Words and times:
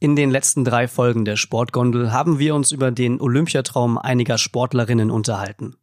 In 0.00 0.14
den 0.14 0.30
letzten 0.30 0.64
drei 0.64 0.86
Folgen 0.86 1.24
der 1.24 1.34
Sportgondel 1.34 2.12
haben 2.12 2.38
wir 2.38 2.54
uns 2.54 2.70
über 2.70 2.92
den 2.92 3.20
Olympiatraum 3.20 3.98
einiger 3.98 4.38
Sportlerinnen 4.38 5.10
unterhalten. 5.10 5.74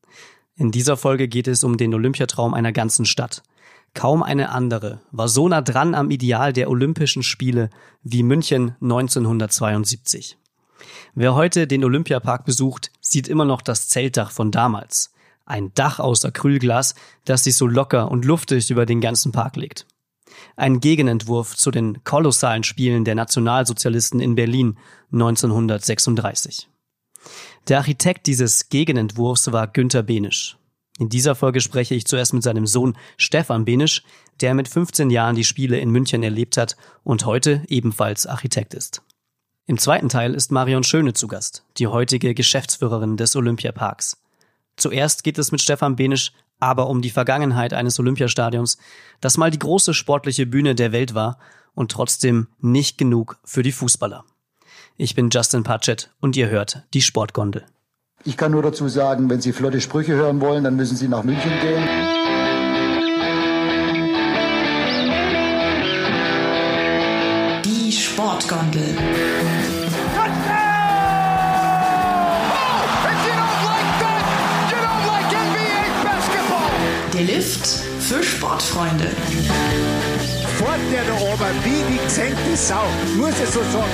In 0.56 0.72
dieser 0.72 0.96
Folge 0.96 1.28
geht 1.28 1.50
es 1.50 1.66
um 1.66 1.76
den 1.76 1.94
Olympiatraum 1.94 2.54
einer 2.54 2.72
ganzen 2.72 3.06
Stadt. 3.06 3.44
Kaum 3.94 4.24
eine 4.24 4.52
andere 4.52 5.02
war 5.12 5.28
so 5.28 5.50
nah 5.50 5.60
dran 5.60 5.94
am 5.96 6.12
Ideal 6.12 6.54
der 6.54 6.70
Olympischen 6.70 7.24
Spiele 7.24 7.70
wie 8.04 8.24
München 8.24 8.78
1972. 8.80 10.38
Wer 11.14 11.36
heute 11.36 11.68
den 11.68 11.84
Olympiapark 11.84 12.46
besucht, 12.46 12.92
sieht 13.02 13.28
immer 13.28 13.44
noch 13.44 13.62
das 13.62 13.90
Zeltdach 13.90 14.32
von 14.32 14.50
damals. 14.50 15.12
Ein 15.46 15.74
Dach 15.74 16.00
aus 16.00 16.24
Acrylglas, 16.24 16.96
das 17.26 17.44
sich 17.44 17.58
so 17.58 17.68
locker 17.68 18.10
und 18.10 18.24
luftig 18.24 18.72
über 18.72 18.86
den 18.86 19.02
ganzen 19.02 19.34
Park 19.34 19.58
legt 19.58 19.86
ein 20.56 20.80
Gegenentwurf 20.80 21.56
zu 21.56 21.72
den 21.72 22.04
kolossalen 22.04 22.64
Spielen 22.64 23.06
der 23.06 23.16
Nationalsozialisten 23.16 24.20
in 24.20 24.36
Berlin 24.36 24.78
1936. 25.12 26.68
Der 27.68 27.80
Architekt 27.80 28.28
dieses 28.28 28.70
Gegenentwurfs 28.70 29.52
war 29.52 29.68
Günter 29.68 30.04
Benisch. 30.04 30.58
In 30.98 31.10
dieser 31.10 31.36
Folge 31.36 31.60
spreche 31.60 31.96
ich 31.96 32.06
zuerst 32.06 32.34
mit 32.34 32.44
seinem 32.44 32.68
Sohn 32.68 32.98
Stefan 33.18 33.66
Benisch, 33.66 34.04
der 34.40 34.54
mit 34.54 34.68
15 34.68 35.10
Jahren 35.10 35.36
die 35.36 35.44
Spiele 35.44 35.80
in 35.80 35.90
München 35.90 36.24
erlebt 36.24 36.58
hat 36.58 36.78
und 37.04 37.26
heute 37.26 37.64
ebenfalls 37.68 38.28
Architekt 38.28 38.74
ist. 38.74 39.02
Im 39.68 39.78
zweiten 39.78 40.10
Teil 40.10 40.36
ist 40.36 40.52
Marion 40.52 40.84
Schöne 40.84 41.14
zu 41.14 41.28
Gast, 41.28 41.64
die 41.78 41.88
heutige 41.88 42.34
Geschäftsführerin 42.34 43.18
des 43.18 43.36
Olympiaparks. 43.36 44.22
Zuerst 44.78 45.24
geht 45.24 45.38
es 45.38 45.52
mit 45.52 45.62
Stefan 45.62 45.96
Benisch 45.96 46.34
aber 46.60 46.88
um 46.88 47.02
die 47.02 47.10
Vergangenheit 47.10 47.74
eines 47.74 48.00
Olympiastadions, 48.00 48.78
das 49.22 49.38
mal 49.38 49.52
die 49.52 49.60
große 49.60 49.94
sportliche 49.94 50.46
Bühne 50.46 50.76
der 50.76 50.92
Welt 50.92 51.14
war 51.14 51.38
und 51.74 51.92
trotzdem 51.92 52.48
nicht 52.60 52.98
genug 52.98 53.38
für 53.44 53.64
die 53.64 53.72
Fußballer. 53.72 54.24
Ich 54.98 55.14
bin 55.16 55.30
Justin 55.30 55.64
Patchett 55.64 56.10
und 56.22 56.38
ihr 56.38 56.50
hört 56.50 56.84
die 56.94 57.02
Sportgondel. 57.02 57.66
Ich 58.24 58.38
kann 58.38 58.52
nur 58.52 58.64
dazu 58.64 58.88
sagen, 58.88 59.30
wenn 59.30 59.42
Sie 59.42 59.52
flotte 59.52 59.82
Sprüche 59.82 60.14
hören 60.14 60.42
wollen, 60.42 60.64
dann 60.64 60.76
müssen 60.76 60.96
Sie 60.96 61.08
nach 61.08 61.24
München 61.24 61.52
gehen. 61.62 61.84
Die 67.64 67.92
Sportgondel. 67.92 68.96
Sportfreunde. 78.46 79.06
Fort 80.58 80.80
der 80.92 81.04
da 81.04 81.14
oben, 81.16 81.56
wie 81.64 81.94
die 81.94 82.04
gesenkte 82.04 82.56
Sau, 82.56 82.86
muss 83.18 83.34
ich 83.42 83.50
so 83.50 83.60
sagen. 83.64 83.90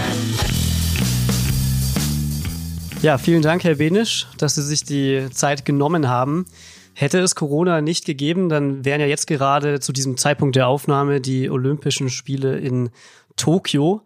Ja, 3.01 3.17
vielen 3.17 3.41
Dank, 3.41 3.63
Herr 3.63 3.75
Benisch, 3.75 4.27
dass 4.37 4.55
Sie 4.55 4.61
sich 4.61 4.83
die 4.83 5.29
Zeit 5.31 5.63
genommen 5.63 6.09
haben. 6.09 6.47
Hätte 6.93 7.19
es 7.19 7.35
Corona 7.35 7.79
nicht 7.79 8.03
gegeben, 8.03 8.49
dann 8.49 8.83
wären 8.83 8.99
ja 8.99 9.07
jetzt 9.07 9.25
gerade 9.25 9.79
zu 9.79 9.93
diesem 9.93 10.17
Zeitpunkt 10.17 10.57
der 10.57 10.67
Aufnahme 10.67 11.21
die 11.21 11.49
Olympischen 11.49 12.09
Spiele 12.09 12.57
in 12.57 12.89
Tokio. 13.37 14.01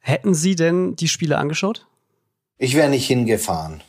Hätten 0.00 0.32
Sie 0.32 0.54
denn 0.54 0.94
die 0.94 1.08
Spiele 1.08 1.38
angeschaut? 1.38 1.88
Ich 2.56 2.76
wäre 2.76 2.88
nicht 2.88 3.08
hingefahren. 3.08 3.82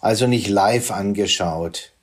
Also 0.00 0.26
nicht 0.26 0.48
live 0.48 0.90
angeschaut. 0.90 1.93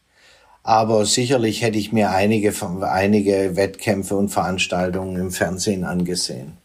Aber 0.63 1.05
sicherlich 1.05 1.61
hätte 1.61 1.79
ich 1.79 1.91
mir 1.91 2.11
einige, 2.11 2.53
einige 2.81 3.55
Wettkämpfe 3.55 4.15
und 4.15 4.29
Veranstaltungen 4.29 5.15
im 5.15 5.31
Fernsehen 5.31 5.83
angesehen. 5.83 6.57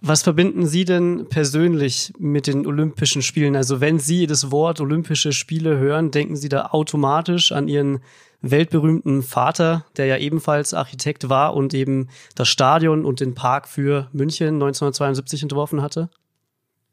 Was 0.00 0.22
verbinden 0.22 0.66
Sie 0.66 0.84
denn 0.84 1.26
persönlich 1.28 2.12
mit 2.18 2.46
den 2.46 2.66
Olympischen 2.66 3.22
Spielen? 3.22 3.56
Also 3.56 3.80
wenn 3.80 3.98
Sie 3.98 4.26
das 4.26 4.52
Wort 4.52 4.80
Olympische 4.80 5.32
Spiele 5.32 5.78
hören, 5.78 6.10
denken 6.10 6.36
Sie 6.36 6.48
da 6.48 6.66
automatisch 6.66 7.50
an 7.50 7.66
Ihren 7.66 8.00
weltberühmten 8.42 9.22
Vater, 9.22 9.84
der 9.96 10.06
ja 10.06 10.18
ebenfalls 10.18 10.74
Architekt 10.74 11.28
war 11.28 11.54
und 11.54 11.74
eben 11.74 12.08
das 12.34 12.48
Stadion 12.48 13.04
und 13.04 13.20
den 13.20 13.34
Park 13.34 13.66
für 13.66 14.08
München 14.12 14.54
1972 14.54 15.42
entworfen 15.42 15.82
hatte? 15.82 16.10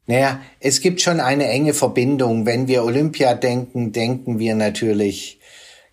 Naja, 0.06 0.40
es 0.60 0.80
gibt 0.80 1.00
schon 1.00 1.20
eine 1.20 1.48
enge 1.48 1.72
Verbindung. 1.72 2.46
Wenn 2.46 2.68
wir 2.68 2.84
Olympia 2.84 3.34
denken, 3.34 3.92
denken 3.92 4.38
wir 4.38 4.54
natürlich 4.54 5.38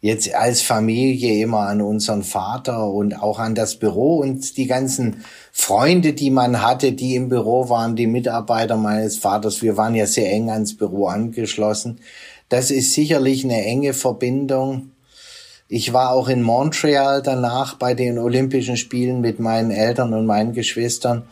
jetzt 0.01 0.34
als 0.34 0.62
Familie 0.62 1.44
immer 1.44 1.67
an 1.67 1.81
unseren 1.81 2.23
Vater 2.23 2.89
und 2.89 3.22
auch 3.22 3.38
an 3.38 3.53
das 3.53 3.75
Büro 3.75 4.17
und 4.17 4.57
die 4.57 4.66
ganzen 4.66 5.23
Freunde, 5.51 6.13
die 6.13 6.31
man 6.31 6.62
hatte, 6.62 6.91
die 6.91 7.16
im 7.16 7.29
Büro 7.29 7.69
waren, 7.69 7.95
die 7.95 8.07
Mitarbeiter 8.07 8.78
meines 8.78 9.17
Vaters. 9.17 9.62
Wir 9.62 9.78
waren 9.78 9.94
ja 9.94 10.07
sehr 10.07 10.31
eng 10.31 10.50
ans 10.50 10.75
Büro 10.75 11.06
angeschlossen. 11.06 12.00
Das 12.50 12.72
ist 12.72 12.94
sicherlich 12.94 13.44
eine 13.44 13.63
enge 13.63 13.94
Verbindung. 13.94 14.91
Ich 15.67 15.94
war 15.94 16.12
auch 16.12 16.28
in 16.28 16.41
Montreal 16.41 17.22
danach 17.22 17.75
bei 17.75 17.94
den 17.94 18.18
Olympischen 18.18 18.78
Spielen 18.78 19.22
mit 19.22 19.39
meinen 19.39 19.72
Eltern 19.72 20.13
und 20.13 20.25
meinen 20.25 20.51
Geschwistern. 20.53 21.23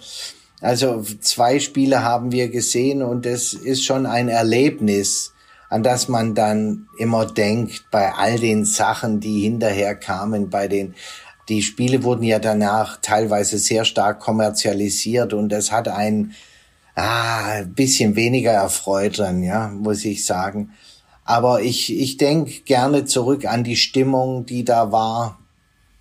Also 0.62 1.04
zwei 1.22 1.60
Spiele 1.60 2.04
haben 2.04 2.32
wir 2.32 2.50
gesehen 2.50 3.02
und 3.02 3.26
es 3.26 3.54
ist 3.54 3.84
schon 3.84 4.06
ein 4.06 4.30
Erlebnis 4.30 5.34
an 5.70 5.84
das 5.84 6.08
man 6.08 6.36
dann 6.36 6.88
immer 6.98 7.26
denkt 7.26 7.86
bei 7.92 8.12
all 8.14 8.40
den 8.40 8.66
Sachen, 8.66 9.20
die 9.20 9.42
hinterher 9.42 9.96
kamen, 9.96 10.50
bei 10.50 10.68
den 10.68 10.96
die 11.48 11.64
Spiele 11.64 12.04
wurden 12.04 12.24
ja 12.24 12.38
danach 12.38 12.98
teilweise 13.02 13.58
sehr 13.58 13.84
stark 13.84 14.20
kommerzialisiert 14.20 15.34
und 15.34 15.52
es 15.52 15.72
hat 15.72 15.88
einen 15.88 16.34
ah, 17.00 17.54
ein 17.54 17.74
bisschen 17.74 18.16
weniger 18.16 18.52
erfreut 18.52 19.20
dann, 19.20 19.42
ja, 19.42 19.70
muss 19.70 20.06
ich 20.06 20.26
sagen. 20.26 20.72
Aber 21.24 21.62
ich, 21.62 21.96
ich 21.96 22.18
denke 22.18 22.62
gerne 22.62 23.06
zurück 23.06 23.46
an 23.46 23.64
die 23.64 23.76
Stimmung, 23.76 24.46
die 24.46 24.64
da 24.64 24.92
war. 24.92 25.40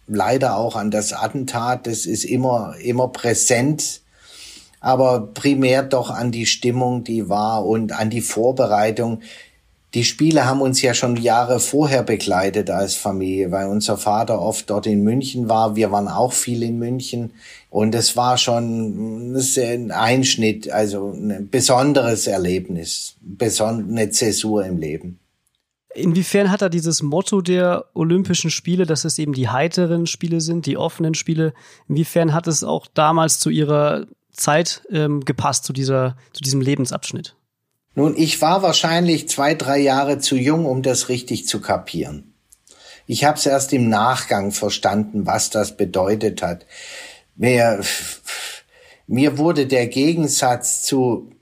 Leider 0.07 0.57
auch 0.57 0.75
an 0.75 0.91
das 0.91 1.13
Attentat. 1.13 1.87
Das 1.87 2.07
ist 2.07 2.25
immer, 2.25 2.75
immer 2.83 3.09
präsent. 3.09 4.01
Aber 4.81 5.27
primär 5.35 5.83
doch 5.83 6.11
an 6.11 6.33
die 6.33 6.47
Stimmung, 6.47 7.05
die 7.05 7.29
war 7.29 7.67
und 7.67 7.93
an 7.93 8.09
die 8.09 8.23
Vorbereitung 8.23 9.21
die 9.95 10.05
Spiele 10.05 10.45
haben 10.45 10.61
uns 10.61 10.83
ja 10.83 10.93
schon 10.93 11.17
Jahre 11.17 11.61
vorher 11.61 12.03
begleitet 12.03 12.69
als 12.69 12.95
Familie, 12.95 13.51
weil 13.51 13.69
unser 13.69 13.97
Vater 13.97 14.41
oft 14.41 14.69
dort 14.69 14.87
in 14.87 15.03
München 15.03 15.49
war. 15.49 15.77
Wir 15.77 15.91
waren 15.91 16.09
auch 16.09 16.35
viel 16.35 16.63
in 16.63 16.79
München. 16.79 17.31
Und 17.71 17.95
es 17.95 18.15
war 18.17 18.37
schon 18.37 19.35
ein 19.35 19.91
Einschnitt, 19.91 20.71
also 20.71 21.13
ein 21.13 21.49
besonderes 21.51 22.27
Erlebnis, 22.27 23.17
eine 23.41 24.11
Zäsur 24.11 24.67
im 24.67 24.79
Leben. 24.79 25.19
Inwiefern 25.95 26.51
hat 26.51 26.61
er 26.61 26.69
dieses 26.69 27.03
Motto 27.03 27.41
der 27.41 27.87
Olympischen 27.95 28.51
Spiele, 28.51 28.85
dass 28.85 29.07
es 29.07 29.19
eben 29.19 29.33
die 29.33 29.49
heiteren 29.49 30.07
Spiele 30.07 30.43
sind, 30.43 30.67
die 30.67 30.77
offenen 30.77 31.15
Spiele, 31.15 31.55
inwiefern 31.89 32.35
hat 32.35 32.47
es 32.47 32.63
auch 32.63 32.87
damals 32.93 33.39
zu 33.39 33.49
ihrer 33.49 34.07
Zeit 34.33 34.83
ähm, 34.91 35.25
gepasst, 35.25 35.65
zu, 35.65 35.73
dieser, 35.73 36.17
zu 36.33 36.43
diesem 36.43 36.61
Lebensabschnitt? 36.61 37.38
Nun, 37.99 38.15
ich 38.17 38.41
war 38.41 38.63
wahrscheinlich 38.63 39.29
zwei, 39.29 39.55
drei 39.55 39.79
Jahre 39.79 40.19
zu 40.19 40.37
jung, 40.37 40.67
um 40.67 40.83
das 40.83 41.09
richtig 41.09 41.49
zu 41.49 41.61
kapieren. 41.61 42.33
Ich 43.09 43.25
habe 43.25 43.39
es 43.39 43.45
erst 43.45 43.73
im 43.73 43.89
Nachgang 43.89 44.53
verstanden, 44.53 45.27
was 45.27 45.51
das 45.51 45.77
bedeutet 45.77 46.41
hat. 46.41 46.65
Mir, 47.35 47.81
mir 49.09 49.37
wurde 49.37 49.67
der 49.67 49.89
Gegensatz 49.89 50.83
zu 50.83 51.33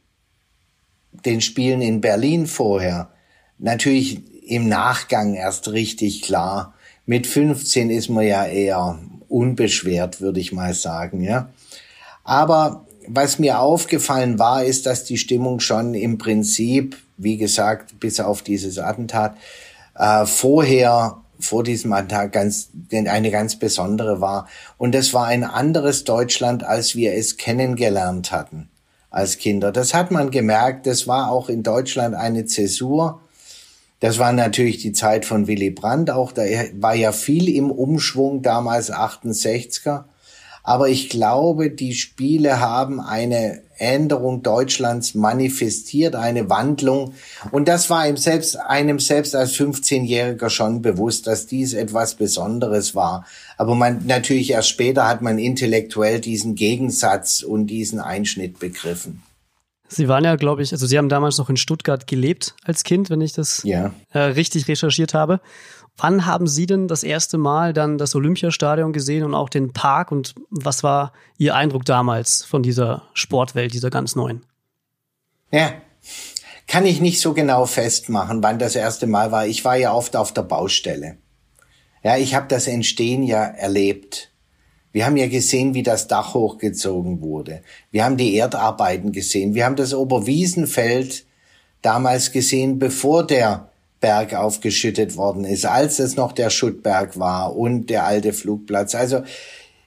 den 1.26 1.42
Spielen 1.42 1.82
in 1.82 2.00
Berlin 2.00 2.46
vorher 2.46 3.12
natürlich 3.58 4.50
im 4.50 4.66
Nachgang 4.66 5.34
erst 5.34 5.68
richtig 5.72 6.22
klar. 6.22 6.72
Mit 7.04 7.26
15 7.26 7.90
ist 7.90 8.08
man 8.08 8.26
ja 8.26 8.46
eher 8.46 8.98
unbeschwert, 9.28 10.22
würde 10.22 10.40
ich 10.40 10.52
mal 10.52 10.72
sagen, 10.72 11.20
ja. 11.20 11.50
Aber 12.24 12.85
was 13.08 13.38
mir 13.38 13.60
aufgefallen 13.60 14.38
war, 14.38 14.64
ist, 14.64 14.86
dass 14.86 15.04
die 15.04 15.18
Stimmung 15.18 15.60
schon 15.60 15.94
im 15.94 16.18
Prinzip, 16.18 16.96
wie 17.16 17.36
gesagt, 17.36 17.98
bis 18.00 18.20
auf 18.20 18.42
dieses 18.42 18.78
Attentat, 18.78 19.36
äh, 19.94 20.26
vorher, 20.26 21.18
vor 21.38 21.62
diesem 21.62 21.92
Attentat 21.92 22.32
ganz, 22.32 22.70
eine 22.90 23.30
ganz 23.30 23.56
besondere 23.56 24.20
war. 24.20 24.48
Und 24.78 24.94
es 24.94 25.12
war 25.12 25.26
ein 25.26 25.44
anderes 25.44 26.04
Deutschland, 26.04 26.64
als 26.64 26.96
wir 26.96 27.14
es 27.14 27.36
kennengelernt 27.36 28.32
hatten 28.32 28.68
als 29.10 29.38
Kinder. 29.38 29.72
Das 29.72 29.94
hat 29.94 30.10
man 30.10 30.30
gemerkt. 30.30 30.86
Das 30.86 31.06
war 31.06 31.30
auch 31.30 31.48
in 31.48 31.62
Deutschland 31.62 32.14
eine 32.14 32.44
Zäsur. 32.46 33.20
Das 34.00 34.18
war 34.18 34.32
natürlich 34.32 34.78
die 34.78 34.92
Zeit 34.92 35.24
von 35.24 35.46
Willy 35.46 35.70
Brandt 35.70 36.10
auch. 36.10 36.32
Da 36.32 36.42
war 36.74 36.94
ja 36.94 37.12
viel 37.12 37.48
im 37.48 37.70
Umschwung 37.70 38.42
damals 38.42 38.92
68er. 38.92 40.04
Aber 40.66 40.88
ich 40.88 41.08
glaube, 41.08 41.70
die 41.70 41.94
Spiele 41.94 42.58
haben 42.58 43.00
eine 43.00 43.62
Änderung 43.78 44.42
Deutschlands 44.42 45.14
manifestiert, 45.14 46.16
eine 46.16 46.50
Wandlung. 46.50 47.14
Und 47.52 47.68
das 47.68 47.88
war 47.88 48.08
ihm 48.08 48.16
selbst, 48.16 48.56
einem 48.58 48.98
selbst 48.98 49.36
als 49.36 49.54
15-Jähriger 49.54 50.50
schon 50.50 50.82
bewusst, 50.82 51.28
dass 51.28 51.46
dies 51.46 51.72
etwas 51.72 52.16
Besonderes 52.16 52.96
war. 52.96 53.26
Aber 53.56 53.76
man, 53.76 54.06
natürlich 54.06 54.50
erst 54.50 54.70
später 54.70 55.06
hat 55.06 55.22
man 55.22 55.38
intellektuell 55.38 56.20
diesen 56.20 56.56
Gegensatz 56.56 57.44
und 57.44 57.68
diesen 57.68 58.00
Einschnitt 58.00 58.58
begriffen. 58.58 59.22
Sie 59.88 60.08
waren 60.08 60.24
ja, 60.24 60.34
glaube 60.34 60.62
ich, 60.62 60.72
also 60.72 60.84
Sie 60.86 60.98
haben 60.98 61.08
damals 61.08 61.38
noch 61.38 61.48
in 61.48 61.56
Stuttgart 61.56 62.08
gelebt 62.08 62.54
als 62.64 62.82
Kind, 62.82 63.08
wenn 63.08 63.20
ich 63.20 63.34
das 63.34 63.62
ja. 63.62 63.92
äh, 64.10 64.18
richtig 64.18 64.66
recherchiert 64.66 65.14
habe. 65.14 65.40
Wann 65.98 66.26
haben 66.26 66.46
Sie 66.46 66.66
denn 66.66 66.88
das 66.88 67.02
erste 67.02 67.38
Mal 67.38 67.72
dann 67.72 67.96
das 67.96 68.14
Olympiastadion 68.14 68.92
gesehen 68.92 69.24
und 69.24 69.34
auch 69.34 69.48
den 69.48 69.72
Park 69.72 70.12
und 70.12 70.34
was 70.50 70.82
war 70.82 71.12
Ihr 71.38 71.54
Eindruck 71.54 71.84
damals 71.84 72.44
von 72.44 72.62
dieser 72.62 73.04
Sportwelt, 73.14 73.72
dieser 73.72 73.88
ganz 73.88 74.14
neuen? 74.14 74.44
Ja, 75.50 75.72
kann 76.66 76.84
ich 76.84 77.00
nicht 77.00 77.20
so 77.20 77.32
genau 77.32 77.64
festmachen, 77.64 78.42
wann 78.42 78.58
das 78.58 78.76
erste 78.76 79.06
Mal 79.06 79.32
war. 79.32 79.46
Ich 79.46 79.64
war 79.64 79.76
ja 79.76 79.92
oft 79.92 80.16
auf 80.16 80.32
der 80.32 80.42
Baustelle. 80.42 81.16
Ja, 82.02 82.16
ich 82.16 82.34
habe 82.34 82.46
das 82.48 82.66
Entstehen 82.66 83.22
ja 83.22 83.44
erlebt. 83.44 84.32
Wir 84.92 85.06
haben 85.06 85.16
ja 85.16 85.28
gesehen, 85.28 85.74
wie 85.74 85.82
das 85.82 86.08
Dach 86.08 86.34
hochgezogen 86.34 87.20
wurde. 87.20 87.62
Wir 87.90 88.04
haben 88.04 88.16
die 88.16 88.36
Erdarbeiten 88.36 89.12
gesehen. 89.12 89.54
Wir 89.54 89.64
haben 89.64 89.76
das 89.76 89.94
Oberwiesenfeld 89.94 91.26
damals 91.82 92.32
gesehen, 92.32 92.78
bevor 92.78 93.26
der 93.26 93.70
Berg 94.06 94.34
aufgeschüttet 94.34 95.16
worden 95.16 95.44
ist, 95.44 95.66
als 95.66 95.98
es 95.98 96.14
noch 96.14 96.30
der 96.30 96.48
Schuttberg 96.48 97.18
war 97.18 97.56
und 97.56 97.90
der 97.90 98.04
alte 98.04 98.32
Flugplatz. 98.32 98.94
Also 98.94 99.24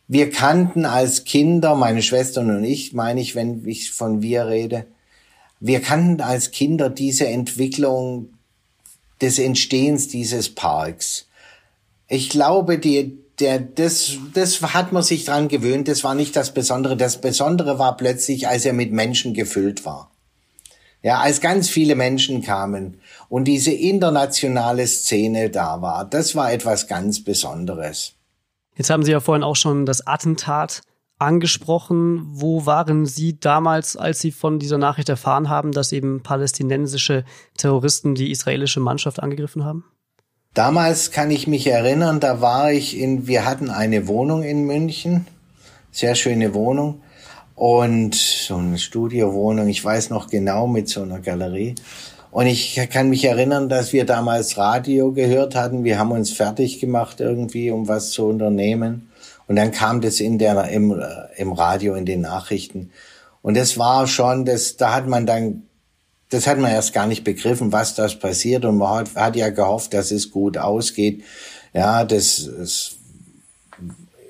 wir 0.09 0.29
kannten 0.29 0.83
als 0.83 1.23
Kinder, 1.23 1.73
meine 1.75 2.01
Schwestern 2.01 2.53
und 2.53 2.65
ich, 2.65 2.91
meine 2.91 3.21
ich, 3.21 3.35
wenn 3.35 3.65
ich 3.65 3.91
von 3.91 4.21
wir 4.21 4.47
rede, 4.47 4.87
wir 5.61 5.79
kannten 5.79 6.19
als 6.19 6.51
Kinder 6.51 6.89
diese 6.89 7.27
Entwicklung 7.27 8.33
des 9.21 9.39
Entstehens 9.39 10.09
dieses 10.09 10.53
Parks. 10.53 11.27
Ich 12.09 12.29
glaube, 12.29 12.77
die, 12.77 13.19
der, 13.39 13.59
das, 13.59 14.17
das 14.33 14.61
hat 14.61 14.91
man 14.91 15.03
sich 15.03 15.23
dran 15.23 15.47
gewöhnt. 15.47 15.87
Das 15.87 16.03
war 16.03 16.13
nicht 16.13 16.35
das 16.35 16.53
Besondere. 16.53 16.97
Das 16.97 17.21
Besondere 17.21 17.79
war 17.79 17.95
plötzlich, 17.95 18.49
als 18.49 18.65
er 18.65 18.73
mit 18.73 18.91
Menschen 18.91 19.33
gefüllt 19.33 19.85
war. 19.85 20.11
Ja, 21.01 21.19
als 21.19 21.39
ganz 21.39 21.69
viele 21.69 21.95
Menschen 21.95 22.41
kamen 22.41 22.99
und 23.29 23.45
diese 23.45 23.71
internationale 23.71 24.85
Szene 24.85 25.49
da 25.49 25.81
war. 25.81 26.03
Das 26.05 26.35
war 26.35 26.51
etwas 26.51 26.87
ganz 26.87 27.23
Besonderes. 27.23 28.13
Jetzt 28.75 28.89
haben 28.89 29.03
Sie 29.03 29.11
ja 29.11 29.19
vorhin 29.21 29.43
auch 29.43 29.55
schon 29.55 29.85
das 29.85 30.05
Attentat 30.05 30.81
angesprochen. 31.17 32.25
Wo 32.31 32.65
waren 32.65 33.05
Sie 33.05 33.39
damals, 33.39 33.95
als 33.95 34.19
Sie 34.19 34.31
von 34.31 34.59
dieser 34.59 34.77
Nachricht 34.77 35.09
erfahren 35.09 35.49
haben, 35.49 35.71
dass 35.71 35.91
eben 35.91 36.21
palästinensische 36.21 37.23
Terroristen 37.57 38.15
die 38.15 38.31
israelische 38.31 38.79
Mannschaft 38.79 39.21
angegriffen 39.21 39.63
haben? 39.63 39.85
Damals 40.53 41.11
kann 41.11 41.29
ich 41.29 41.47
mich 41.47 41.67
erinnern, 41.67 42.19
da 42.19 42.41
war 42.41 42.71
ich 42.71 42.97
in, 42.97 43.27
wir 43.27 43.45
hatten 43.45 43.69
eine 43.69 44.07
Wohnung 44.07 44.43
in 44.43 44.65
München, 44.65 45.27
sehr 45.91 46.15
schöne 46.15 46.53
Wohnung 46.53 47.01
und 47.59 48.15
so 48.15 48.55
eine 48.55 48.77
Studiowohnung, 48.79 49.67
ich 49.67 49.83
weiß 49.83 50.11
noch 50.11 50.29
genau 50.29 50.65
mit 50.65 50.87
so 50.87 51.01
einer 51.01 51.19
Galerie. 51.19 51.75
Und 52.31 52.47
ich 52.47 52.79
kann 52.89 53.09
mich 53.09 53.25
erinnern, 53.25 53.67
dass 53.67 53.91
wir 53.91 54.05
damals 54.05 54.57
Radio 54.57 55.11
gehört 55.11 55.55
hatten. 55.55 55.83
Wir 55.83 55.99
haben 55.99 56.11
uns 56.11 56.31
fertig 56.31 56.79
gemacht 56.79 57.19
irgendwie, 57.19 57.69
um 57.69 57.89
was 57.89 58.11
zu 58.11 58.27
unternehmen. 58.27 59.09
Und 59.47 59.57
dann 59.57 59.71
kam 59.71 59.99
das 59.99 60.21
in 60.21 60.37
der, 60.37 60.69
im, 60.69 61.03
im 61.35 61.51
Radio, 61.51 61.95
in 61.95 62.05
den 62.05 62.21
Nachrichten. 62.21 62.91
Und 63.41 63.57
das 63.57 63.77
war 63.77 64.07
schon, 64.07 64.45
das, 64.45 64.77
da 64.77 64.95
hat 64.95 65.07
man 65.07 65.25
dann 65.25 65.63
das 66.29 66.47
hat 66.47 66.59
man 66.59 66.71
erst 66.71 66.93
gar 66.93 67.07
nicht 67.07 67.23
begriffen, 67.25 67.73
was 67.73 67.95
das 67.95 68.19
passiert 68.19 68.63
und 68.63 68.77
man 68.77 68.99
hat, 68.99 69.15
hat 69.15 69.35
ja 69.35 69.49
gehofft, 69.49 69.95
dass 69.95 70.11
es 70.11 70.29
gut 70.29 70.59
ausgeht. 70.59 71.23
Ja, 71.73 72.05
das 72.05 72.37
ist, 72.37 72.99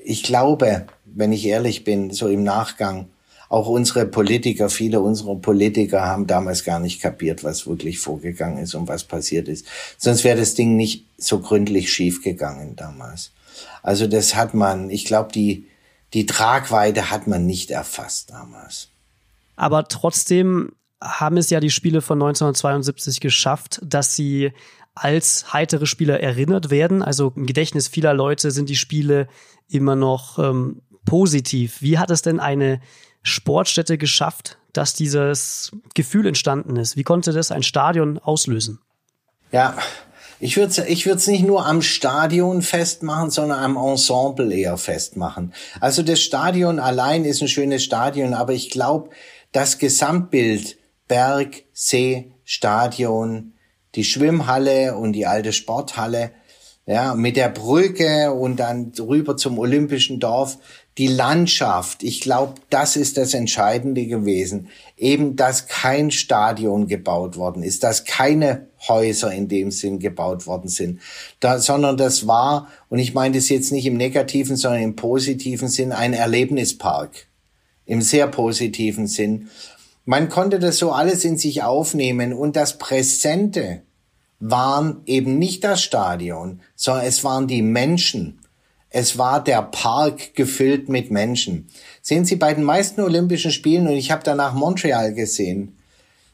ich 0.05 0.23
glaube, 0.23 0.87
wenn 1.05 1.33
ich 1.33 1.45
ehrlich 1.45 1.83
bin, 1.83 2.11
so 2.11 2.29
im 2.29 2.45
Nachgang, 2.45 3.09
auch 3.49 3.67
unsere 3.67 4.05
Politiker, 4.05 4.69
viele 4.69 5.01
unserer 5.01 5.35
Politiker 5.35 6.05
haben 6.05 6.27
damals 6.27 6.63
gar 6.63 6.79
nicht 6.79 7.01
kapiert, 7.01 7.43
was 7.43 7.65
wirklich 7.65 7.99
vorgegangen 7.99 8.59
ist 8.59 8.75
und 8.75 8.87
was 8.87 9.03
passiert 9.03 9.47
ist. 9.47 9.65
Sonst 9.97 10.23
wäre 10.23 10.37
das 10.37 10.53
Ding 10.53 10.75
nicht 10.75 11.05
so 11.17 11.39
gründlich 11.39 11.91
schiefgegangen 11.91 12.75
damals. 12.75 13.31
Also 13.81 14.05
das 14.05 14.35
hat 14.35 14.53
man, 14.53 14.91
ich 14.91 15.03
glaube, 15.03 15.31
die, 15.33 15.65
die 16.13 16.27
Tragweite 16.27 17.09
hat 17.09 17.25
man 17.25 17.47
nicht 17.47 17.71
erfasst 17.71 18.29
damals. 18.29 18.89
Aber 19.55 19.87
trotzdem 19.87 20.73
haben 21.01 21.37
es 21.37 21.49
ja 21.49 21.59
die 21.59 21.71
Spiele 21.71 22.01
von 22.01 22.21
1972 22.21 23.19
geschafft, 23.19 23.81
dass 23.83 24.15
sie 24.15 24.51
als 24.93 25.53
heitere 25.53 25.87
Spieler 25.87 26.19
erinnert 26.19 26.69
werden. 26.69 27.01
Also 27.01 27.33
im 27.35 27.47
Gedächtnis 27.47 27.87
vieler 27.87 28.13
Leute 28.13 28.51
sind 28.51 28.69
die 28.69 28.75
Spiele 28.75 29.27
immer 29.69 29.95
noch 29.95 30.37
ähm, 30.37 30.81
positiv. 31.05 31.81
Wie 31.81 31.97
hat 31.97 32.11
es 32.11 32.21
denn 32.21 32.39
eine 32.39 32.79
Sportstätte 33.21 33.97
geschafft, 33.97 34.57
dass 34.73 34.93
dieses 34.93 35.71
Gefühl 35.93 36.27
entstanden 36.27 36.75
ist? 36.77 36.95
Wie 36.95 37.03
konnte 37.03 37.31
das 37.31 37.51
ein 37.51 37.63
Stadion 37.63 38.19
auslösen? 38.19 38.79
Ja, 39.51 39.77
ich 40.39 40.55
würde 40.55 40.71
es 40.71 40.77
ich 40.77 41.05
würd's 41.05 41.27
nicht 41.27 41.45
nur 41.45 41.65
am 41.65 41.81
Stadion 41.81 42.61
festmachen, 42.61 43.29
sondern 43.29 43.59
am 43.59 43.77
Ensemble 43.77 44.53
eher 44.53 44.77
festmachen. 44.77 45.53
Also 45.81 46.01
das 46.01 46.21
Stadion 46.21 46.79
allein 46.79 47.25
ist 47.25 47.41
ein 47.41 47.47
schönes 47.47 47.83
Stadion, 47.83 48.33
aber 48.33 48.53
ich 48.53 48.69
glaube, 48.69 49.09
das 49.51 49.79
Gesamtbild 49.79 50.77
Berg, 51.07 51.63
See, 51.73 52.31
Stadion, 52.45 53.53
die 53.95 54.03
Schwimmhalle 54.03 54.95
und 54.95 55.13
die 55.13 55.25
alte 55.25 55.51
Sporthalle, 55.51 56.31
ja, 56.85 57.13
mit 57.13 57.37
der 57.37 57.49
Brücke 57.49 58.33
und 58.33 58.57
dann 58.57 58.91
rüber 58.99 59.37
zum 59.37 59.59
Olympischen 59.59 60.19
Dorf, 60.19 60.57
die 60.97 61.07
Landschaft. 61.07 62.03
Ich 62.03 62.19
glaube, 62.19 62.55
das 62.69 62.95
ist 62.95 63.17
das 63.17 63.33
Entscheidende 63.33 64.05
gewesen. 64.05 64.69
Eben, 64.97 65.35
dass 65.35 65.67
kein 65.67 66.11
Stadion 66.11 66.87
gebaut 66.87 67.37
worden 67.37 67.63
ist, 67.63 67.83
dass 67.83 68.05
keine 68.05 68.67
Häuser 68.87 69.31
in 69.31 69.47
dem 69.47 69.71
Sinn 69.71 69.99
gebaut 69.99 70.47
worden 70.47 70.67
sind, 70.67 70.99
da, 71.39 71.59
sondern 71.59 71.95
das 71.95 72.27
war, 72.27 72.67
und 72.89 72.99
ich 72.99 73.13
meine 73.13 73.35
das 73.35 73.49
jetzt 73.49 73.71
nicht 73.71 73.85
im 73.85 73.95
negativen, 73.95 74.57
sondern 74.57 74.81
im 74.81 74.95
positiven 74.95 75.67
Sinn, 75.67 75.91
ein 75.91 76.13
Erlebnispark. 76.13 77.27
Im 77.85 78.01
sehr 78.01 78.27
positiven 78.27 79.07
Sinn. 79.07 79.49
Man 80.05 80.29
konnte 80.29 80.59
das 80.59 80.77
so 80.77 80.91
alles 80.91 81.23
in 81.23 81.37
sich 81.37 81.63
aufnehmen 81.63 82.33
und 82.33 82.55
das 82.55 82.77
Präsente 82.77 83.83
waren 84.39 85.01
eben 85.05 85.37
nicht 85.37 85.63
das 85.63 85.81
Stadion, 85.81 86.61
sondern 86.75 87.05
es 87.05 87.23
waren 87.23 87.47
die 87.47 87.61
Menschen. 87.61 88.39
Es 88.89 89.17
war 89.17 89.43
der 89.43 89.61
Park 89.61 90.33
gefüllt 90.33 90.89
mit 90.89 91.11
Menschen. 91.11 91.67
Sehen 92.01 92.25
Sie, 92.25 92.37
bei 92.37 92.53
den 92.53 92.63
meisten 92.63 93.01
Olympischen 93.01 93.51
Spielen, 93.51 93.87
und 93.87 93.93
ich 93.93 94.11
habe 94.11 94.23
danach 94.23 94.53
Montreal 94.53 95.13
gesehen, 95.13 95.77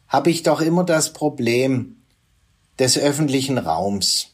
habe 0.07 0.30
ich 0.30 0.44
doch 0.44 0.62
immer 0.62 0.84
das 0.84 1.12
Problem 1.12 1.97
des 2.80 2.97
öffentlichen 2.97 3.57
Raums. 3.57 4.28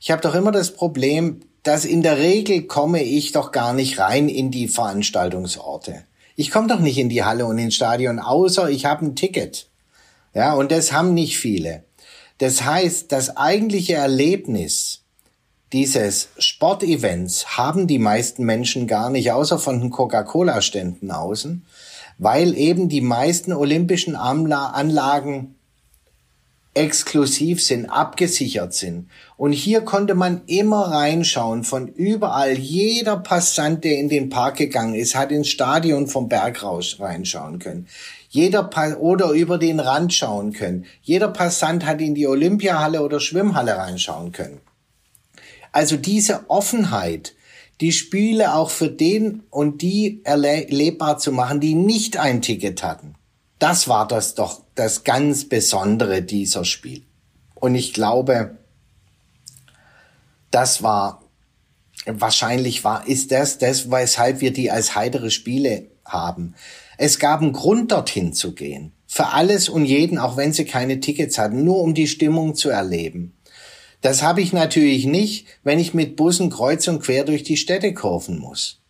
Ich 0.00 0.10
habe 0.10 0.20
doch 0.20 0.34
immer 0.34 0.52
das 0.52 0.74
Problem, 0.74 1.40
dass 1.62 1.84
in 1.84 2.02
der 2.02 2.18
Regel 2.18 2.62
komme 2.62 3.02
ich 3.02 3.32
doch 3.32 3.52
gar 3.52 3.72
nicht 3.72 3.98
rein 3.98 4.28
in 4.28 4.50
die 4.50 4.68
Veranstaltungsorte. 4.68 6.04
Ich 6.34 6.50
komme 6.50 6.66
doch 6.66 6.80
nicht 6.80 6.98
in 6.98 7.08
die 7.08 7.22
Halle 7.22 7.46
und 7.46 7.58
ins 7.58 7.76
Stadion, 7.76 8.18
außer 8.18 8.68
ich 8.68 8.84
habe 8.84 9.06
ein 9.06 9.16
Ticket. 9.16 9.68
Ja, 10.34 10.54
und 10.54 10.72
das 10.72 10.92
haben 10.92 11.14
nicht 11.14 11.38
viele. 11.38 11.84
Das 12.38 12.64
heißt, 12.64 13.12
das 13.12 13.36
eigentliche 13.36 13.94
Erlebnis 13.94 15.02
dieses 15.72 16.28
Sportevents 16.38 17.56
haben 17.56 17.86
die 17.86 17.98
meisten 17.98 18.44
Menschen 18.44 18.86
gar 18.86 19.08
nicht, 19.10 19.32
außer 19.32 19.58
von 19.58 19.80
den 19.80 19.90
Coca-Cola-Ständen 19.90 21.10
außen, 21.10 21.64
weil 22.18 22.56
eben 22.56 22.88
die 22.88 23.00
meisten 23.00 23.52
olympischen 23.52 24.14
Anlagen 24.14 25.54
exklusiv 26.74 27.62
sind, 27.62 27.86
abgesichert 27.86 28.72
sind. 28.72 29.08
Und 29.36 29.52
hier 29.52 29.82
konnte 29.82 30.14
man 30.14 30.42
immer 30.46 30.90
reinschauen, 30.90 31.64
von 31.64 31.88
überall. 31.88 32.58
Jeder 32.58 33.16
Passant, 33.16 33.84
der 33.84 33.98
in 33.98 34.08
den 34.08 34.30
Park 34.30 34.56
gegangen 34.56 34.94
ist, 34.94 35.14
hat 35.14 35.32
ins 35.32 35.48
Stadion 35.48 36.06
vom 36.06 36.28
Berg 36.28 36.62
raus 36.62 36.96
reinschauen 36.98 37.58
können. 37.58 37.88
Jeder 38.32 38.62
pa 38.62 38.94
oder 38.94 39.32
über 39.32 39.58
den 39.58 39.78
Rand 39.78 40.14
schauen 40.14 40.54
können. 40.54 40.86
Jeder 41.02 41.28
Passant 41.28 41.84
hat 41.84 42.00
in 42.00 42.14
die 42.14 42.26
Olympiahalle 42.26 43.02
oder 43.02 43.20
Schwimmhalle 43.20 43.76
reinschauen 43.76 44.32
können. 44.32 44.62
Also 45.70 45.98
diese 45.98 46.48
Offenheit, 46.48 47.34
die 47.82 47.92
Spiele 47.92 48.54
auch 48.54 48.70
für 48.70 48.88
den 48.88 49.42
und 49.50 49.82
die 49.82 50.22
erlebbar 50.24 51.18
zu 51.18 51.30
machen, 51.30 51.60
die 51.60 51.74
nicht 51.74 52.16
ein 52.16 52.40
Ticket 52.40 52.82
hatten. 52.82 53.16
Das 53.58 53.86
war 53.86 54.08
das 54.08 54.34
doch 54.34 54.62
das 54.76 55.04
ganz 55.04 55.46
Besondere 55.46 56.22
dieser 56.22 56.64
Spiel. 56.64 57.02
Und 57.54 57.74
ich 57.74 57.92
glaube, 57.92 58.56
das 60.50 60.82
war 60.82 61.22
wahrscheinlich 62.06 62.82
war, 62.82 63.06
ist 63.06 63.30
das 63.30 63.58
das, 63.58 63.90
weshalb 63.90 64.40
wir 64.40 64.54
die 64.54 64.70
als 64.70 64.94
heitere 64.94 65.30
Spiele 65.30 65.88
haben. 66.06 66.54
Es 66.98 67.18
gab 67.18 67.40
einen 67.40 67.52
Grund, 67.52 67.92
dorthin 67.92 68.32
zu 68.32 68.54
gehen. 68.54 68.92
Für 69.06 69.32
alles 69.32 69.68
und 69.68 69.84
jeden, 69.84 70.18
auch 70.18 70.36
wenn 70.36 70.52
sie 70.52 70.64
keine 70.64 71.00
Tickets 71.00 71.38
hatten, 71.38 71.64
nur 71.64 71.80
um 71.80 71.94
die 71.94 72.06
Stimmung 72.06 72.54
zu 72.54 72.70
erleben. 72.70 73.34
Das 74.00 74.22
habe 74.22 74.40
ich 74.40 74.52
natürlich 74.52 75.06
nicht, 75.06 75.46
wenn 75.62 75.78
ich 75.78 75.94
mit 75.94 76.16
Bussen 76.16 76.50
kreuz 76.50 76.88
und 76.88 77.00
quer 77.00 77.24
durch 77.24 77.44
die 77.44 77.56
Städte 77.56 77.94
kurven 77.94 78.38
muss. 78.38 78.80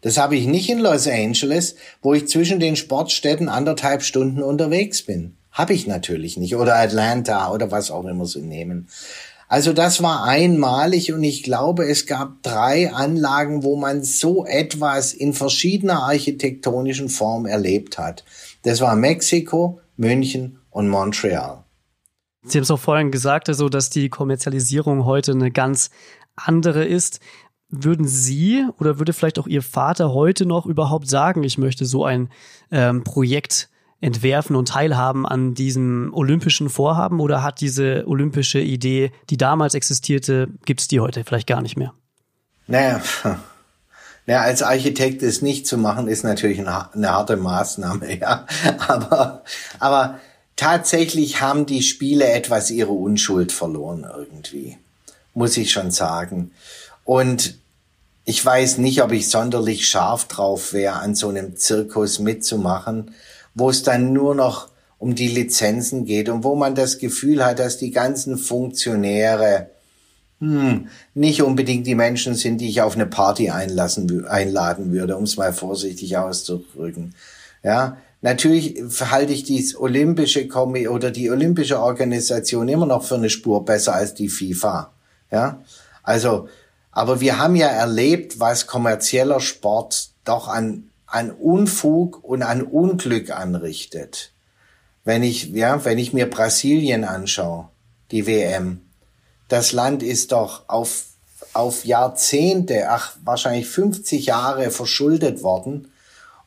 Das 0.00 0.16
habe 0.16 0.36
ich 0.36 0.46
nicht 0.46 0.68
in 0.68 0.78
Los 0.78 1.08
Angeles, 1.08 1.74
wo 2.02 2.14
ich 2.14 2.28
zwischen 2.28 2.60
den 2.60 2.76
Sportstätten 2.76 3.48
anderthalb 3.48 4.02
Stunden 4.02 4.42
unterwegs 4.42 5.02
bin. 5.02 5.36
Habe 5.50 5.72
ich 5.72 5.86
natürlich 5.86 6.36
nicht. 6.36 6.54
Oder 6.54 6.76
Atlanta 6.76 7.50
oder 7.50 7.70
was 7.72 7.90
auch 7.90 8.04
immer 8.04 8.26
sie 8.26 8.42
nehmen. 8.42 8.88
Also 9.48 9.72
das 9.72 10.02
war 10.02 10.24
einmalig 10.24 11.12
und 11.14 11.24
ich 11.24 11.42
glaube, 11.42 11.84
es 11.88 12.04
gab 12.04 12.42
drei 12.42 12.92
Anlagen, 12.92 13.62
wo 13.62 13.76
man 13.76 14.04
so 14.04 14.44
etwas 14.44 15.14
in 15.14 15.32
verschiedener 15.32 16.02
architektonischen 16.02 17.08
Form 17.08 17.46
erlebt 17.46 17.98
hat. 17.98 18.24
Das 18.62 18.82
war 18.82 18.94
Mexiko, 18.94 19.80
München 19.96 20.58
und 20.68 20.90
Montreal. 20.90 21.64
Sie 22.42 22.58
haben 22.58 22.62
es 22.62 22.70
auch 22.70 22.78
vorhin 22.78 23.10
gesagt, 23.10 23.48
also 23.48 23.70
dass 23.70 23.88
die 23.88 24.10
Kommerzialisierung 24.10 25.06
heute 25.06 25.32
eine 25.32 25.50
ganz 25.50 25.90
andere 26.36 26.84
ist. 26.84 27.20
Würden 27.70 28.06
Sie 28.06 28.66
oder 28.78 28.98
würde 28.98 29.14
vielleicht 29.14 29.38
auch 29.38 29.46
Ihr 29.46 29.62
Vater 29.62 30.12
heute 30.12 30.44
noch 30.44 30.66
überhaupt 30.66 31.08
sagen, 31.08 31.42
ich 31.42 31.56
möchte 31.56 31.86
so 31.86 32.04
ein 32.04 32.28
ähm, 32.70 33.02
Projekt 33.02 33.70
entwerfen 34.00 34.54
und 34.54 34.68
teilhaben 34.68 35.26
an 35.26 35.54
diesem 35.54 36.12
olympischen 36.14 36.70
Vorhaben 36.70 37.20
oder 37.20 37.42
hat 37.42 37.60
diese 37.60 38.04
olympische 38.06 38.60
Idee, 38.60 39.12
die 39.30 39.36
damals 39.36 39.74
existierte, 39.74 40.48
gibt 40.64 40.80
es 40.80 40.88
die 40.88 41.00
heute 41.00 41.24
vielleicht 41.24 41.48
gar 41.48 41.62
nicht 41.62 41.76
mehr? 41.76 41.92
Naja, 42.68 43.02
naja, 44.26 44.42
als 44.42 44.62
Architekt 44.62 45.22
es 45.22 45.42
nicht 45.42 45.66
zu 45.66 45.78
machen, 45.78 46.06
ist 46.06 46.22
natürlich 46.22 46.60
eine, 46.60 47.10
harte 47.10 47.36
Maßnahme, 47.36 48.18
ja. 48.20 48.46
Aber, 48.86 49.42
aber 49.80 50.20
tatsächlich 50.54 51.40
haben 51.40 51.66
die 51.66 51.82
Spiele 51.82 52.28
etwas 52.28 52.70
ihre 52.70 52.92
Unschuld 52.92 53.50
verloren 53.50 54.06
irgendwie, 54.16 54.78
muss 55.34 55.56
ich 55.56 55.72
schon 55.72 55.90
sagen. 55.90 56.52
Und 57.04 57.58
ich 58.24 58.44
weiß 58.44 58.78
nicht, 58.78 59.02
ob 59.02 59.10
ich 59.10 59.30
sonderlich 59.30 59.88
scharf 59.88 60.26
drauf 60.26 60.74
wäre, 60.74 60.96
an 60.96 61.14
so 61.14 61.30
einem 61.30 61.56
Zirkus 61.56 62.18
mitzumachen, 62.18 63.14
wo 63.54 63.70
es 63.70 63.82
dann 63.82 64.12
nur 64.12 64.34
noch 64.34 64.68
um 64.98 65.14
die 65.14 65.28
Lizenzen 65.28 66.04
geht 66.04 66.28
und 66.28 66.44
wo 66.44 66.54
man 66.54 66.74
das 66.74 66.98
Gefühl 66.98 67.44
hat, 67.44 67.58
dass 67.58 67.78
die 67.78 67.90
ganzen 67.90 68.36
Funktionäre 68.36 69.70
hm, 70.40 70.88
nicht 71.14 71.42
unbedingt 71.42 71.86
die 71.86 71.94
Menschen 71.94 72.34
sind, 72.34 72.60
die 72.60 72.68
ich 72.68 72.82
auf 72.82 72.94
eine 72.94 73.06
Party 73.06 73.50
einlassen, 73.50 74.26
einladen 74.26 74.92
würde, 74.92 75.16
um 75.16 75.24
es 75.24 75.36
mal 75.36 75.52
vorsichtig 75.52 76.16
auszudrücken. 76.16 77.14
Ja, 77.62 77.96
natürlich 78.22 78.80
halte 79.00 79.32
ich 79.32 79.42
die 79.44 79.74
olympische 79.76 80.46
Kombi 80.46 80.88
oder 80.88 81.10
die 81.10 81.30
olympische 81.30 81.80
Organisation 81.80 82.68
immer 82.68 82.86
noch 82.86 83.04
für 83.04 83.16
eine 83.16 83.30
Spur 83.30 83.64
besser 83.64 83.94
als 83.94 84.14
die 84.14 84.28
FIFA. 84.28 84.92
Ja, 85.30 85.62
also 86.02 86.48
aber 86.90 87.20
wir 87.20 87.38
haben 87.38 87.54
ja 87.54 87.68
erlebt, 87.68 88.40
was 88.40 88.66
kommerzieller 88.66 89.40
Sport 89.40 90.10
doch 90.24 90.48
an, 90.48 90.87
an 91.10 91.30
Unfug 91.30 92.22
und 92.22 92.42
an 92.42 92.62
Unglück 92.62 93.30
anrichtet. 93.30 94.32
Wenn 95.04 95.22
ich, 95.22 95.48
ja, 95.50 95.84
wenn 95.84 95.98
ich 95.98 96.12
mir 96.12 96.28
Brasilien 96.28 97.04
anschaue, 97.04 97.68
die 98.10 98.26
WM, 98.26 98.82
das 99.48 99.72
Land 99.72 100.02
ist 100.02 100.32
doch 100.32 100.68
auf, 100.68 101.04
auf 101.54 101.84
Jahrzehnte, 101.86 102.90
ach, 102.90 103.16
wahrscheinlich 103.24 103.68
50 103.68 104.26
Jahre 104.26 104.70
verschuldet 104.70 105.42
worden. 105.42 105.90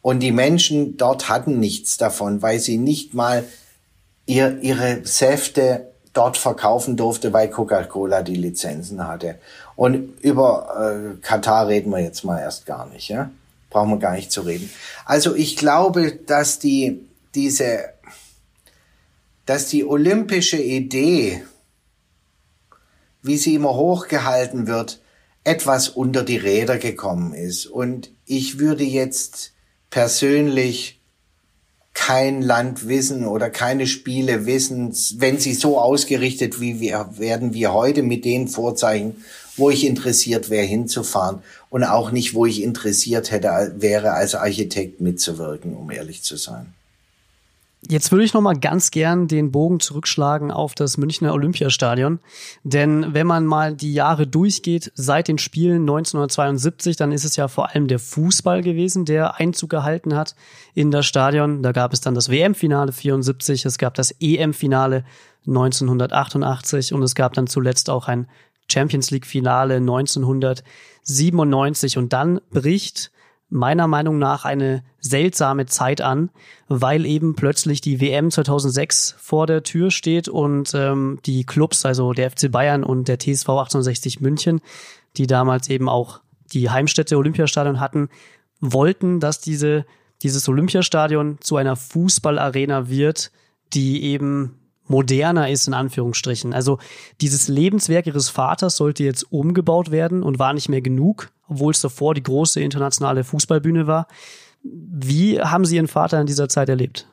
Und 0.03 0.19
die 0.19 0.31
Menschen 0.31 0.97
dort 0.97 1.29
hatten 1.29 1.59
nichts 1.59 1.97
davon, 1.97 2.41
weil 2.41 2.59
sie 2.59 2.77
nicht 2.77 3.13
mal 3.13 3.43
ihr, 4.27 4.59
ihre 4.61 5.05
Säfte 5.05 5.91
dort 6.13 6.37
verkaufen 6.37 6.97
durfte, 6.97 7.33
weil 7.33 7.49
Coca-Cola 7.49 8.21
die 8.21 8.35
Lizenzen 8.35 9.07
hatte. 9.07 9.39
Und 9.75 10.21
über 10.21 11.15
äh, 11.15 11.17
Katar 11.21 11.67
reden 11.67 11.89
wir 11.89 11.99
jetzt 11.99 12.23
mal 12.23 12.39
erst 12.39 12.65
gar 12.65 12.87
nicht, 12.87 13.09
ja? 13.09 13.31
Brauchen 13.71 13.89
wir 13.89 13.97
gar 13.97 14.13
nicht 14.13 14.31
zu 14.31 14.41
reden. 14.41 14.69
Also 15.05 15.33
ich 15.33 15.57
glaube, 15.57 16.11
dass 16.11 16.59
die, 16.59 17.07
diese, 17.33 17.85
dass 19.47 19.69
die 19.69 19.85
olympische 19.85 20.61
Idee, 20.61 21.43
wie 23.23 23.37
sie 23.37 23.55
immer 23.55 23.73
hochgehalten 23.73 24.67
wird, 24.67 25.01
etwas 25.43 25.89
unter 25.89 26.23
die 26.23 26.37
Räder 26.37 26.77
gekommen 26.77 27.33
ist. 27.33 27.65
Und 27.65 28.11
ich 28.25 28.59
würde 28.59 28.83
jetzt 28.83 29.53
persönlich 29.89 31.01
kein 31.93 32.41
Land 32.41 32.87
wissen 32.87 33.25
oder 33.25 33.49
keine 33.49 33.87
Spiele 33.87 34.45
wissen, 34.45 34.93
wenn 35.17 35.39
sie 35.39 35.53
so 35.53 35.79
ausgerichtet 35.79 36.59
wie 36.59 36.79
wir 36.79 37.09
werden 37.17 37.53
wir 37.53 37.73
heute 37.73 38.03
mit 38.03 38.25
den 38.25 38.47
Vorzeichen, 38.47 39.23
wo 39.57 39.69
ich 39.69 39.85
interessiert 39.85 40.49
wäre 40.49 40.65
hinzufahren 40.65 41.39
und 41.69 41.83
auch 41.83 42.11
nicht, 42.11 42.33
wo 42.33 42.45
ich 42.45 42.63
interessiert 42.63 43.31
hätte 43.31 43.75
wäre 43.77 44.11
als 44.11 44.35
Architekt 44.35 45.01
mitzuwirken, 45.01 45.75
um 45.75 45.91
ehrlich 45.91 46.23
zu 46.23 46.37
sein. 46.37 46.73
Jetzt 47.89 48.11
würde 48.11 48.23
ich 48.23 48.33
noch 48.35 48.41
mal 48.41 48.53
ganz 48.53 48.91
gern 48.91 49.27
den 49.27 49.51
Bogen 49.51 49.79
zurückschlagen 49.79 50.51
auf 50.51 50.75
das 50.75 50.97
Münchner 50.97 51.33
Olympiastadion, 51.33 52.19
denn 52.63 53.15
wenn 53.15 53.25
man 53.25 53.47
mal 53.47 53.75
die 53.75 53.93
Jahre 53.93 54.27
durchgeht 54.27 54.91
seit 54.93 55.27
den 55.27 55.39
Spielen 55.39 55.81
1972, 55.81 56.95
dann 56.95 57.11
ist 57.11 57.25
es 57.25 57.37
ja 57.37 57.47
vor 57.47 57.69
allem 57.69 57.87
der 57.87 57.97
Fußball 57.97 58.61
gewesen, 58.61 59.05
der 59.05 59.39
Einzug 59.39 59.71
gehalten 59.71 60.15
hat 60.15 60.35
in 60.75 60.91
das 60.91 61.07
Stadion. 61.07 61.63
Da 61.63 61.71
gab 61.71 61.91
es 61.91 62.01
dann 62.01 62.13
das 62.13 62.29
WM-Finale 62.29 62.91
74, 62.91 63.65
es 63.65 63.79
gab 63.79 63.95
das 63.95 64.13
EM-Finale 64.19 65.03
1988 65.47 66.93
und 66.93 67.01
es 67.01 67.15
gab 67.15 67.33
dann 67.33 67.47
zuletzt 67.47 67.89
auch 67.89 68.07
ein 68.07 68.27
Champions 68.71 69.11
League-Finale 69.11 69.75
1997 69.75 71.97
und 71.97 72.13
dann 72.13 72.39
bricht 72.51 73.11
meiner 73.51 73.87
Meinung 73.87 74.17
nach 74.17 74.45
eine 74.45 74.83
seltsame 74.99 75.65
Zeit 75.65 75.99
an, 75.99 76.29
weil 76.69 77.05
eben 77.05 77.35
plötzlich 77.35 77.81
die 77.81 77.99
WM 77.99 78.31
2006 78.31 79.15
vor 79.19 79.45
der 79.45 79.63
Tür 79.63 79.91
steht 79.91 80.29
und 80.29 80.73
ähm, 80.73 81.19
die 81.25 81.43
Clubs, 81.43 81.85
also 81.85 82.13
der 82.13 82.31
FC 82.31 82.49
Bayern 82.49 82.83
und 82.83 83.09
der 83.09 83.19
TSV 83.19 83.49
1860 83.49 84.21
München, 84.21 84.61
die 85.17 85.27
damals 85.27 85.69
eben 85.69 85.89
auch 85.89 86.21
die 86.53 86.69
Heimstätte 86.69 87.17
Olympiastadion 87.17 87.81
hatten, 87.81 88.07
wollten, 88.61 89.19
dass 89.19 89.41
diese, 89.41 89.85
dieses 90.21 90.47
Olympiastadion 90.47 91.37
zu 91.41 91.57
einer 91.57 91.75
Fußballarena 91.75 92.87
wird, 92.87 93.31
die 93.73 94.03
eben 94.03 94.60
moderner 94.91 95.49
ist, 95.49 95.67
in 95.67 95.73
Anführungsstrichen. 95.73 96.53
Also 96.53 96.77
dieses 97.19 97.47
Lebenswerk 97.47 98.05
ihres 98.05 98.29
Vaters 98.29 98.75
sollte 98.75 99.03
jetzt 99.03 99.23
umgebaut 99.31 99.89
werden 99.89 100.21
und 100.21 100.37
war 100.37 100.53
nicht 100.53 100.69
mehr 100.69 100.81
genug 100.81 101.31
obwohl 101.51 101.71
es 101.71 101.81
davor 101.81 102.13
die 102.13 102.23
große 102.23 102.61
internationale 102.61 103.23
Fußballbühne 103.23 103.85
war. 103.85 104.07
Wie 104.63 105.39
haben 105.41 105.65
Sie 105.65 105.75
Ihren 105.75 105.89
Vater 105.89 106.21
in 106.21 106.27
dieser 106.27 106.47
Zeit 106.47 106.69
erlebt? 106.69 107.07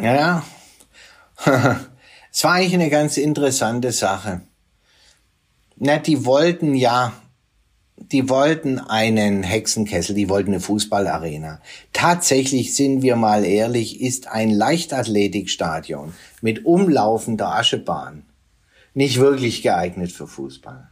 Ja, 0.00 0.42
es 2.32 2.44
war 2.44 2.54
eigentlich 2.54 2.74
eine 2.74 2.90
ganz 2.90 3.16
interessante 3.16 3.92
Sache. 3.92 4.42
Na, 5.76 5.98
die 5.98 6.24
wollten 6.24 6.74
ja, 6.74 7.12
die 8.00 8.28
wollten 8.28 8.78
einen 8.78 9.42
Hexenkessel, 9.42 10.14
die 10.14 10.28
wollten 10.28 10.50
eine 10.50 10.60
Fußballarena. 10.60 11.60
Tatsächlich 11.92 12.74
sind 12.74 13.02
wir 13.02 13.16
mal 13.16 13.44
ehrlich, 13.44 14.00
ist 14.00 14.26
ein 14.28 14.50
Leichtathletikstadion 14.50 16.12
mit 16.40 16.64
umlaufender 16.64 17.54
Aschebahn 17.54 18.24
nicht 18.94 19.18
wirklich 19.18 19.62
geeignet 19.62 20.12
für 20.12 20.26
Fußball. 20.26 20.88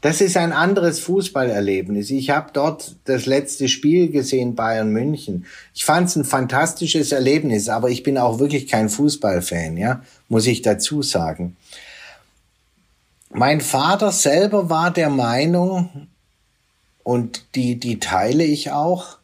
Das 0.00 0.20
ist 0.20 0.36
ein 0.36 0.52
anderes 0.52 1.00
Fußballerlebnis. 1.00 2.10
Ich 2.10 2.30
habe 2.30 2.50
dort 2.52 2.94
das 3.04 3.26
letzte 3.26 3.68
Spiel 3.68 4.10
gesehen, 4.10 4.54
Bayern 4.54 4.90
München. 4.90 5.46
Ich 5.74 5.84
fand 5.84 6.08
es 6.08 6.14
ein 6.14 6.24
fantastisches 6.24 7.10
Erlebnis, 7.10 7.68
aber 7.68 7.90
ich 7.90 8.04
bin 8.04 8.16
auch 8.16 8.38
wirklich 8.38 8.68
kein 8.68 8.88
Fußballfan, 8.88 9.76
ja, 9.76 10.02
muss 10.28 10.46
ich 10.46 10.62
dazu 10.62 11.02
sagen. 11.02 11.56
Mein 13.30 13.60
Vater 13.60 14.12
selber 14.12 14.70
war 14.70 14.92
der 14.92 15.10
Meinung, 15.10 16.07
und 17.08 17.54
die, 17.54 17.80
die 17.80 18.00
teile 18.00 18.44
ich 18.44 18.70
auch, 18.70 19.16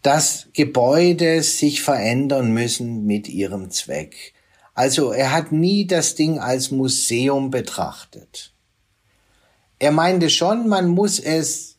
dass 0.00 0.46
Gebäude 0.52 1.42
sich 1.42 1.82
verändern 1.82 2.52
müssen 2.52 3.04
mit 3.04 3.28
ihrem 3.28 3.72
Zweck. 3.72 4.32
Also 4.74 5.10
er 5.10 5.32
hat 5.32 5.50
nie 5.50 5.88
das 5.88 6.14
Ding 6.14 6.38
als 6.38 6.70
Museum 6.70 7.50
betrachtet. 7.50 8.54
Er 9.80 9.90
meinte 9.90 10.30
schon, 10.30 10.68
man 10.68 10.86
muss 10.86 11.18
es 11.18 11.78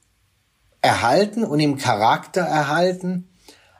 erhalten 0.81 1.45
und 1.45 1.61
im 1.61 1.77
Charakter 1.77 2.41
erhalten. 2.41 3.29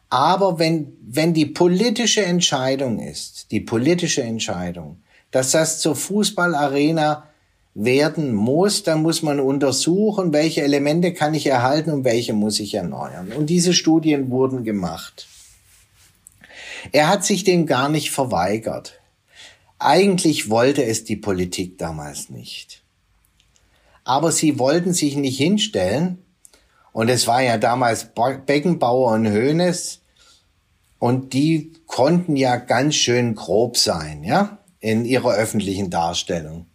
Aber 0.08 0.58
wenn, 0.58 0.96
wenn 1.01 1.34
die 1.34 1.48
politische 1.48 2.24
Entscheidung 2.24 3.00
ist, 3.00 3.51
die 3.51 3.60
politische 3.60 4.24
Entscheidung, 4.24 5.03
dass 5.31 5.51
das 5.51 5.81
zur 5.81 5.98
Fußballarena 5.98 7.27
werden 7.74 8.34
muss, 8.34 8.84
dann 8.84 9.01
muss 9.01 9.22
man 9.22 9.40
untersuchen, 9.40 10.34
welche 10.34 10.62
Elemente 10.62 11.13
kann 11.13 11.34
ich 11.34 11.48
erhalten 11.48 11.92
und 11.92 12.04
welche 12.04 12.34
muss 12.34 12.60
ich 12.60 12.74
erneuern. 12.74 13.32
Und 13.32 13.50
diese 13.50 13.74
Studien 13.74 14.30
wurden 14.30 14.63
gemacht. 14.63 15.28
Er 16.92 17.08
hat 17.08 17.24
sich 17.24 17.44
dem 17.44 17.66
gar 17.66 17.90
nicht 17.90 18.12
verweigert. 18.12 19.00
Eigentlich 19.80 20.50
wollte 20.50 20.84
es 20.84 21.06
die 21.06 21.16
Politik 21.16 21.78
damals 21.78 22.30
nicht 22.30 22.82
aber 24.04 24.32
sie 24.32 24.60
wollten 24.60 24.94
sich 24.94 25.16
nicht 25.16 25.38
hinstellen 25.38 26.18
Und 26.94 27.08
es 27.08 27.25
war 27.28 27.42
ja 27.42 27.58
damals 27.58 28.10
Beckenbauer 28.46 29.13
und 29.13 29.28
Hoeneß. 29.28 30.01
Und 31.00 31.32
die 31.32 31.72
konnten 31.88 32.36
ja 32.36 32.58
ganz 32.58 32.96
schön 32.96 33.34
grob 33.34 33.78
sein, 33.78 34.25
ja, 34.25 34.58
in 34.82 35.06
ihrer 35.06 35.34
öffentlichen 35.34 35.90
Darstellung. 35.90 36.66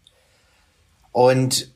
Und 1.16 1.72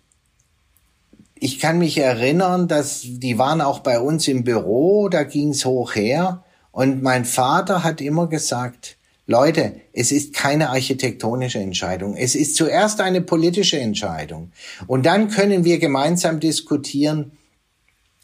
ich 1.35 1.61
kann 1.61 1.79
mich 1.79 1.97
erinnern, 1.97 2.69
dass 2.69 3.01
die 3.03 3.39
waren 3.39 3.63
auch 3.63 3.79
bei 3.79 3.99
uns 3.99 4.29
im 4.29 4.45
Büro, 4.45 5.09
da 5.09 5.23
ging's 5.23 5.65
hoch 5.65 5.95
her. 5.95 6.45
Und 6.73 7.03
mein 7.03 7.25
Vater 7.25 7.83
hat 7.83 8.03
immer 8.03 8.27
gesagt, 8.27 8.99
Leute, 9.25 9.81
es 9.95 10.13
ist 10.13 10.35
keine 10.35 10.69
architektonische 10.69 11.59
Entscheidung. 11.59 12.19
Es 12.19 12.35
ist 12.35 12.55
zuerst 12.55 13.01
eine 13.01 13.23
politische 13.23 13.81
Entscheidung. 13.81 14.53
Und 14.87 15.07
dann 15.07 15.31
können 15.31 15.65
wir 15.65 15.79
gemeinsam 15.79 16.39
diskutieren, 16.39 17.33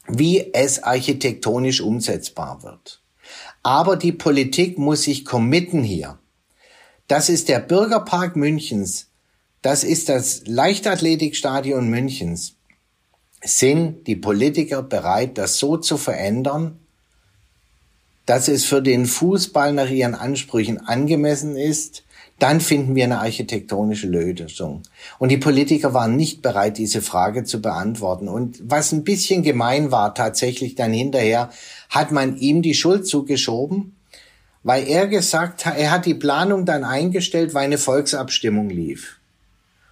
wie 0.08 0.52
es 0.52 0.82
architektonisch 0.82 1.80
umsetzbar 1.80 2.62
wird. 2.62 3.00
Aber 3.62 3.96
die 3.96 4.12
Politik 4.12 4.76
muss 4.76 5.04
sich 5.04 5.24
committen 5.24 5.82
hier. 5.82 6.18
Das 7.08 7.30
ist 7.30 7.48
der 7.48 7.60
Bürgerpark 7.60 8.36
Münchens. 8.36 9.06
Das 9.62 9.84
ist 9.84 10.08
das 10.08 10.42
Leichtathletikstadion 10.46 11.88
Münchens. 11.88 12.54
Sind 13.42 14.06
die 14.06 14.16
Politiker 14.16 14.82
bereit, 14.82 15.38
das 15.38 15.58
so 15.58 15.76
zu 15.76 15.96
verändern, 15.96 16.78
dass 18.26 18.48
es 18.48 18.64
für 18.64 18.82
den 18.82 19.06
Fußball 19.06 19.72
nach 19.72 19.88
ihren 19.88 20.14
Ansprüchen 20.14 20.78
angemessen 20.78 21.56
ist, 21.56 22.02
dann 22.38 22.60
finden 22.60 22.94
wir 22.94 23.04
eine 23.04 23.20
architektonische 23.20 24.08
Lösung. 24.08 24.82
Und 25.18 25.30
die 25.30 25.38
Politiker 25.38 25.94
waren 25.94 26.16
nicht 26.16 26.42
bereit, 26.42 26.76
diese 26.76 27.00
Frage 27.00 27.44
zu 27.44 27.62
beantworten. 27.62 28.28
Und 28.28 28.60
was 28.62 28.92
ein 28.92 29.04
bisschen 29.04 29.42
gemein 29.42 29.90
war, 29.90 30.14
tatsächlich 30.14 30.74
dann 30.74 30.92
hinterher, 30.92 31.50
hat 31.88 32.12
man 32.12 32.36
ihm 32.36 32.60
die 32.60 32.74
Schuld 32.74 33.06
zugeschoben, 33.06 33.96
weil 34.62 34.86
er 34.86 35.06
gesagt 35.06 35.64
hat, 35.64 35.78
er 35.78 35.92
hat 35.92 36.04
die 36.04 36.14
Planung 36.14 36.66
dann 36.66 36.84
eingestellt, 36.84 37.54
weil 37.54 37.64
eine 37.64 37.78
Volksabstimmung 37.78 38.68
lief. 38.68 39.15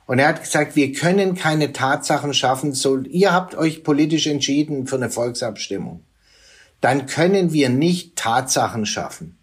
Und 0.07 0.19
er 0.19 0.29
hat 0.29 0.43
gesagt, 0.43 0.77
wir 0.77 0.93
können 0.93 1.35
keine 1.35 1.73
Tatsachen 1.73 2.35
schaffen, 2.35 2.75
so, 2.75 2.99
ihr 2.99 3.33
habt 3.33 3.55
euch 3.55 3.83
politisch 3.83 4.27
entschieden 4.27 4.87
für 4.87 4.97
eine 4.97 5.11
Volksabstimmung. 5.11 6.03
Dann 6.81 7.07
können 7.07 7.53
wir 7.53 7.71
nicht 7.71 8.17
Tatsachen 8.17 8.85
schaffen. 8.85 9.39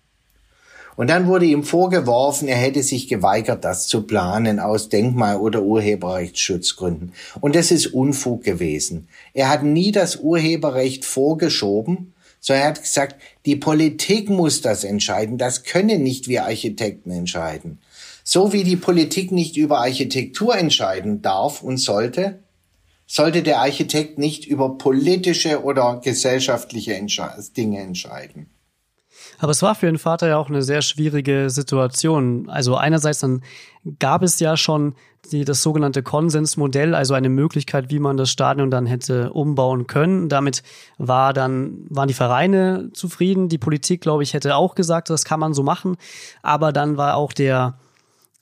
Und 0.95 1.09
dann 1.09 1.25
wurde 1.25 1.45
ihm 1.45 1.63
vorgeworfen, 1.63 2.47
er 2.47 2.57
hätte 2.57 2.83
sich 2.83 3.07
geweigert, 3.07 3.63
das 3.63 3.87
zu 3.87 4.03
planen 4.03 4.59
aus 4.59 4.89
Denkmal- 4.89 5.37
oder 5.37 5.63
Urheberrechtsschutzgründen. 5.63 7.13
Und 7.39 7.55
das 7.55 7.71
ist 7.71 7.87
Unfug 7.87 8.43
gewesen. 8.43 9.07
Er 9.33 9.49
hat 9.49 9.63
nie 9.63 9.91
das 9.91 10.17
Urheberrecht 10.17 11.05
vorgeschoben, 11.05 12.13
sondern 12.39 12.63
er 12.63 12.69
hat 12.69 12.81
gesagt, 12.81 13.15
die 13.45 13.55
Politik 13.55 14.29
muss 14.29 14.61
das 14.61 14.83
entscheiden. 14.83 15.37
Das 15.37 15.63
können 15.63 16.03
nicht 16.03 16.27
wir 16.27 16.45
Architekten 16.45 17.09
entscheiden. 17.09 17.79
So 18.23 18.53
wie 18.53 18.63
die 18.63 18.75
Politik 18.75 19.31
nicht 19.31 19.57
über 19.57 19.79
Architektur 19.79 20.55
entscheiden 20.55 21.21
darf 21.21 21.61
und 21.61 21.77
sollte, 21.77 22.39
sollte 23.07 23.43
der 23.43 23.59
Architekt 23.59 24.17
nicht 24.17 24.45
über 24.45 24.77
politische 24.77 25.63
oder 25.63 25.99
gesellschaftliche 26.03 26.93
Dinge 27.55 27.79
entscheiden. 27.79 28.49
Aber 29.39 29.51
es 29.51 29.61
war 29.61 29.75
für 29.75 29.87
den 29.87 29.97
Vater 29.97 30.27
ja 30.27 30.37
auch 30.37 30.49
eine 30.49 30.61
sehr 30.61 30.81
schwierige 30.81 31.49
Situation. 31.49 32.47
Also 32.47 32.75
einerseits 32.75 33.19
dann 33.19 33.41
gab 33.99 34.21
es 34.21 34.39
ja 34.39 34.55
schon 34.55 34.93
die, 35.31 35.45
das 35.45 35.61
sogenannte 35.61 36.03
Konsensmodell, 36.03 36.95
also 36.95 37.13
eine 37.13 37.29
Möglichkeit, 37.29 37.89
wie 37.89 37.99
man 37.99 38.17
das 38.17 38.29
Stadion 38.29 38.71
dann 38.71 38.85
hätte 38.85 39.33
umbauen 39.33 39.87
können. 39.87 40.29
Damit 40.29 40.63
war 40.97 41.33
dann, 41.33 41.85
waren 41.89 42.07
die 42.07 42.13
Vereine 42.13 42.91
zufrieden. 42.93 43.49
Die 43.49 43.57
Politik, 43.57 44.01
glaube 44.01 44.23
ich, 44.23 44.33
hätte 44.33 44.55
auch 44.55 44.75
gesagt, 44.75 45.09
das 45.09 45.25
kann 45.25 45.39
man 45.39 45.53
so 45.53 45.63
machen. 45.63 45.97
Aber 46.43 46.71
dann 46.71 46.97
war 46.97 47.15
auch 47.15 47.33
der, 47.33 47.79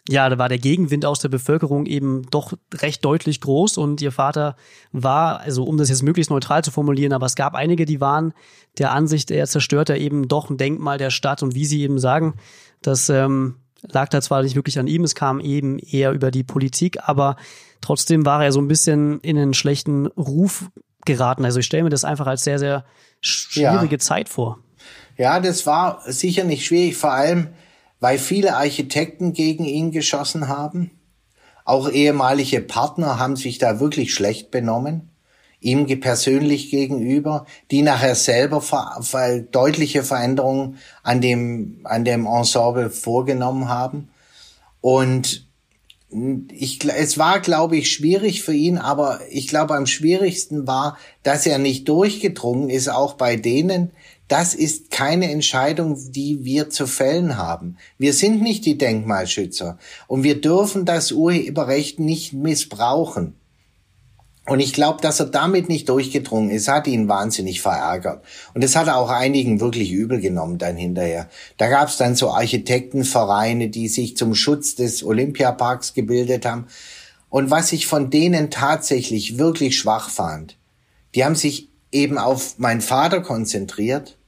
ja, 0.10 0.28
da 0.28 0.39
war 0.39 0.50
der 0.50 0.58
Gegenwind 0.58 1.06
aus 1.06 1.20
der 1.20 1.30
Bevölkerung 1.30 1.86
eben 1.86 2.24
doch 2.32 2.53
recht 2.74 3.05
deutlich 3.05 3.42
groß 3.42 3.77
und 3.77 4.01
ihr 4.01 4.12
Vater 4.12 4.55
war, 4.92 5.40
also 5.42 5.64
um 5.66 5.77
das 5.77 5.90
jetzt 5.90 6.01
möglichst 6.01 6.31
neutral 6.31 6.64
zu 6.64 6.72
formulieren, 6.72 7.14
aber 7.14 7.27
es 7.27 7.36
gab 7.36 7.53
einige, 7.53 7.86
die 7.86 8.01
waren 8.01 8.33
der 8.79 8.92
Ansicht, 8.92 9.29
er 9.29 9.46
zerstört 9.46 9.90
ja 9.90 9.96
eben 9.96 10.27
doch 10.27 10.50
ein 10.50 10.57
Denkmal 10.57 10.98
der 10.98 11.12
Stadt 11.12 11.44
und 11.44 11.53
wie 11.53 11.66
sie 11.66 11.81
eben 11.83 12.00
sagen, 12.00 12.33
das 12.81 13.10
ähm, 13.10 13.57
lag 13.83 14.10
da 14.10 14.20
zwar 14.20 14.42
nicht 14.42 14.55
wirklich 14.55 14.79
an 14.79 14.88
ihm, 14.88 15.03
es 15.03 15.14
kam 15.14 15.40
eben 15.40 15.77
eher 15.77 16.12
über 16.12 16.31
die 16.31 16.44
Politik, 16.44 16.98
aber 17.07 17.36
trotzdem 17.79 18.25
war 18.25 18.44
er 18.44 18.51
so 18.51 18.60
ein 18.60 18.68
bisschen 18.68 19.20
in 19.20 19.38
einen 19.38 19.53
schlechten 19.53 20.07
Ruf 20.07 20.72
geraten. 21.05 21.46
Also 21.46 21.60
ich 21.60 21.68
stelle 21.68 21.83
mir 21.83 21.92
das 21.92 22.03
einfach 22.03 22.25
als 22.25 22.44
sehr, 22.44 22.57
sehr 22.57 22.83
schwierige 23.22 23.96
ja. 23.96 24.00
Zeit 24.00 24.27
vor. 24.27 24.57
Ja, 25.18 25.40
das 25.40 25.68
war 25.68 26.01
sicher 26.07 26.46
nicht 26.46 26.66
schwierig, 26.66 26.98
vor 26.98 27.12
allem 27.12 27.50
weil 28.00 28.18
viele 28.18 28.55
Architekten 28.55 29.33
gegen 29.33 29.66
ihn 29.66 29.92
geschossen 29.92 30.48
haben. 30.48 30.92
Auch 31.66 31.90
ehemalige 31.90 32.62
Partner 32.62 33.20
haben 33.20 33.35
sich 33.35 33.57
da 33.57 33.79
wirklich 33.79 34.14
schlecht 34.14 34.51
benommen, 34.51 35.09
ihm 35.59 35.85
persönlich 36.00 36.72
gegenüber, 36.72 37.46
die 37.70 37.81
nachher 37.81 38.16
selber 38.16 38.64
deutliche 39.51 40.03
Veränderungen 40.03 40.77
an 41.03 41.22
dem, 41.22 41.81
an 41.83 42.05
dem 42.05 42.25
Ensemble 42.25 42.90
vorgenommen 42.90 43.68
haben. 43.68 44.09
Und 44.81 45.46
ich, 46.51 46.83
es 46.85 47.18
war, 47.20 47.40
glaube 47.40 47.77
ich, 47.77 47.92
schwierig 47.92 48.42
für 48.42 48.53
ihn, 48.53 48.77
aber 48.77 49.20
ich 49.29 49.48
glaube, 49.48 49.75
am 49.75 49.85
schwierigsten 49.85 50.66
war, 50.66 50.98
dass 51.22 51.46
er 51.46 51.59
nicht 51.59 51.88
durchgedrungen 51.88 52.70
ist, 52.70 52.90
auch 52.90 53.14
bei 53.14 53.35
denen, 53.35 53.92
das 54.29 54.53
ist 54.53 54.92
keine 54.92 55.31
Entscheidung, 55.31 55.98
die 56.11 56.46
wir 56.46 56.70
zu 56.70 56.85
fällen 56.85 57.35
haben. 57.35 57.77
Wir 57.98 58.13
sind 58.13 58.42
nicht 58.42 58.63
die 58.65 58.77
Denkmalschützer 58.77 59.79
und 60.07 60.24
wir 60.24 60.39
dürfen 60.39 60.85
das 60.85 61.11
Urheberrecht 61.11 62.00
nicht 62.00 62.33
missbrauchen. 62.33 63.33
Und 64.46 64.59
ich 64.59 64.74
glaube, 64.74 65.01
dass 65.01 65.20
er 65.20 65.27
damit 65.27 65.68
nicht 65.68 65.89
durchgedrungen 65.89 66.51
ist, 66.51 66.68
hat 66.68 66.87
ihn 66.87 67.07
wahnsinnig 67.07 67.61
verärgert. 67.61 68.24
Und 68.53 68.63
das 68.63 68.75
hat 68.75 68.87
er 68.87 68.98
auch 68.98 69.09
einigen 69.09 69.59
wirklich 69.59 69.92
übel 69.92 70.20
genommen 70.20 70.59
dann 70.59 70.75
hinterher. 70.75 71.27
Da 71.57 71.68
gab 71.68 71.89
es 71.89 71.98
dann 71.98 72.15
so 72.15 72.31
Architektenvereine, 72.31 73.70
die 73.70 73.87
sich 73.87 74.15
zum 74.15 74.35
Schutz 74.35 74.75
des 74.75 75.03
Olympiaparks 75.03 75.94
gebildet 75.94 76.46
haben. 76.46 76.68
Und 77.29 77.51
was 77.51 77.74
ich 77.74 77.87
von 77.87 78.11
denen 78.11 78.50
tatsächlich 78.51 79.37
wirklich 79.37 79.77
schwach 79.77 80.09
fand, 80.09 80.57
die 81.15 81.25
haben 81.25 81.35
sich 81.35 81.70
eben 81.92 82.20
auf 82.20 82.59
meinen 82.59 82.81
Vater 82.81 83.22
konzentriert 83.22 84.19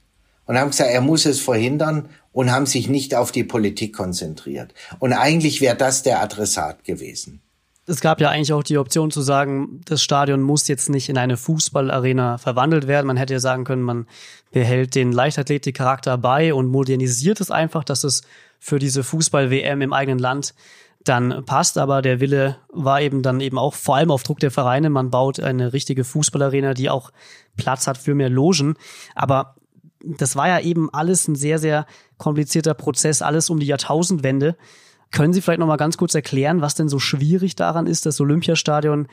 und 0.46 0.58
haben 0.58 0.70
gesagt, 0.70 0.90
er 0.90 1.00
muss 1.00 1.26
es 1.26 1.40
verhindern 1.40 2.08
und 2.32 2.50
haben 2.50 2.66
sich 2.66 2.88
nicht 2.88 3.14
auf 3.14 3.32
die 3.32 3.44
Politik 3.44 3.94
konzentriert. 3.94 4.74
Und 4.98 5.12
eigentlich 5.12 5.60
wäre 5.60 5.76
das 5.76 6.02
der 6.02 6.22
Adressat 6.22 6.84
gewesen. 6.84 7.42
Es 7.84 8.00
gab 8.00 8.20
ja 8.20 8.30
eigentlich 8.30 8.52
auch 8.52 8.62
die 8.62 8.78
Option 8.78 9.10
zu 9.10 9.22
sagen, 9.22 9.80
das 9.84 10.02
Stadion 10.02 10.40
muss 10.40 10.68
jetzt 10.68 10.88
nicht 10.88 11.08
in 11.08 11.18
eine 11.18 11.36
Fußballarena 11.36 12.38
verwandelt 12.38 12.86
werden. 12.86 13.08
Man 13.08 13.16
hätte 13.16 13.34
ja 13.34 13.40
sagen 13.40 13.64
können, 13.64 13.82
man 13.82 14.06
behält 14.52 14.94
den 14.94 15.10
Leichtathletik-Charakter 15.10 16.16
bei 16.16 16.54
und 16.54 16.68
modernisiert 16.68 17.40
es 17.40 17.50
einfach, 17.50 17.82
dass 17.82 18.04
es 18.04 18.22
für 18.60 18.78
diese 18.78 19.02
Fußball-WM 19.02 19.82
im 19.82 19.92
eigenen 19.92 20.20
Land 20.20 20.54
dann 21.02 21.44
passt. 21.44 21.76
Aber 21.76 22.02
der 22.02 22.20
Wille 22.20 22.58
war 22.68 23.00
eben 23.00 23.22
dann 23.22 23.40
eben 23.40 23.58
auch 23.58 23.74
vor 23.74 23.96
allem 23.96 24.12
auf 24.12 24.22
Druck 24.22 24.38
der 24.38 24.52
Vereine. 24.52 24.88
Man 24.88 25.10
baut 25.10 25.40
eine 25.40 25.72
richtige 25.72 26.04
Fußballarena, 26.04 26.74
die 26.74 26.88
auch 26.88 27.10
Platz 27.56 27.88
hat 27.88 27.98
für 27.98 28.14
mehr 28.14 28.30
Logen. 28.30 28.76
Aber 29.16 29.56
das 30.04 30.36
war 30.36 30.48
ja 30.48 30.60
eben 30.60 30.92
alles 30.92 31.28
ein 31.28 31.34
sehr, 31.34 31.58
sehr 31.58 31.86
komplizierter 32.18 32.74
Prozess, 32.74 33.22
alles 33.22 33.50
um 33.50 33.60
die 33.60 33.66
Jahrtausendwende. 33.66 34.56
Können 35.10 35.32
Sie 35.32 35.42
vielleicht 35.42 35.60
noch 35.60 35.66
mal 35.66 35.76
ganz 35.76 35.98
kurz 35.98 36.14
erklären, 36.14 36.62
was 36.62 36.74
denn 36.74 36.88
so 36.88 36.98
schwierig 36.98 37.54
daran 37.54 37.86
ist, 37.86 38.06
das 38.06 38.20
Olympiastadion 38.20 39.08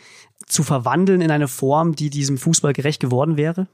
zu 0.45 0.63
verwandeln 0.63 1.21
in 1.21 1.31
eine 1.31 1.47
Form, 1.49 1.95
die 1.95 2.09
diesem 2.09 2.37
Fußball 2.37 2.73
gerecht 2.73 3.01
geworden 3.01 3.35
wäre? 3.35 3.67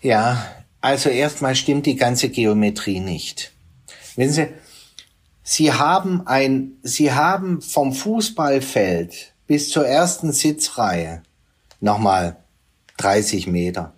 Ja, 0.00 0.44
also 0.80 1.08
erstmal 1.08 1.56
stimmt 1.56 1.86
die 1.86 1.96
ganze 1.96 2.28
Geometrie 2.28 3.00
nicht. 3.00 3.52
Wenn 4.16 4.30
Sie, 4.30 4.48
Sie 5.42 5.72
haben 5.72 6.26
ein, 6.26 6.72
Sie 6.82 7.12
haben 7.12 7.60
vom 7.60 7.92
Fußballfeld 7.92 9.34
bis 9.46 9.70
zur 9.70 9.86
ersten 9.86 10.32
Sitzreihe 10.32 11.22
nochmal 11.80 12.36
30 12.98 13.48
Meter. 13.48 13.94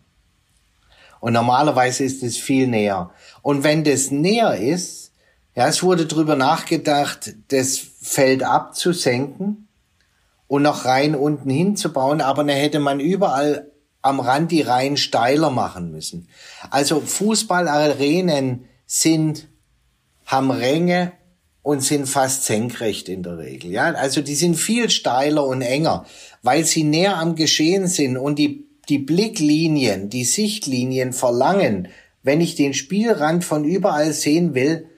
Und 1.24 1.32
normalerweise 1.32 2.04
ist 2.04 2.22
es 2.22 2.36
viel 2.36 2.66
näher. 2.66 3.10
Und 3.40 3.64
wenn 3.64 3.82
das 3.82 4.10
näher 4.10 4.58
ist, 4.58 5.10
ja, 5.56 5.66
es 5.66 5.82
wurde 5.82 6.04
drüber 6.04 6.36
nachgedacht, 6.36 7.34
das 7.48 7.78
Feld 7.78 8.42
abzusenken 8.42 9.66
und 10.48 10.60
noch 10.60 10.84
rein 10.84 11.14
unten 11.14 11.48
hinzubauen, 11.48 12.20
aber 12.20 12.44
dann 12.44 12.54
hätte 12.54 12.78
man 12.78 13.00
überall 13.00 13.70
am 14.02 14.20
Rand 14.20 14.52
die 14.52 14.60
Reihen 14.60 14.98
steiler 14.98 15.48
machen 15.48 15.90
müssen. 15.90 16.28
Also 16.68 17.00
Fußballarenen 17.00 18.66
sind, 18.84 19.48
haben 20.26 20.50
Ränge 20.50 21.12
und 21.62 21.82
sind 21.82 22.06
fast 22.06 22.44
senkrecht 22.44 23.08
in 23.08 23.22
der 23.22 23.38
Regel. 23.38 23.70
Ja, 23.70 23.84
also 23.94 24.20
die 24.20 24.34
sind 24.34 24.56
viel 24.56 24.90
steiler 24.90 25.46
und 25.46 25.62
enger, 25.62 26.04
weil 26.42 26.66
sie 26.66 26.84
näher 26.84 27.16
am 27.16 27.34
Geschehen 27.34 27.86
sind 27.86 28.18
und 28.18 28.38
die 28.38 28.63
die 28.88 28.98
Blicklinien, 28.98 30.10
die 30.10 30.24
Sichtlinien 30.24 31.12
verlangen, 31.12 31.88
wenn 32.22 32.40
ich 32.40 32.54
den 32.54 32.74
Spielrand 32.74 33.44
von 33.44 33.64
überall 33.64 34.12
sehen 34.12 34.54
will, 34.54 34.88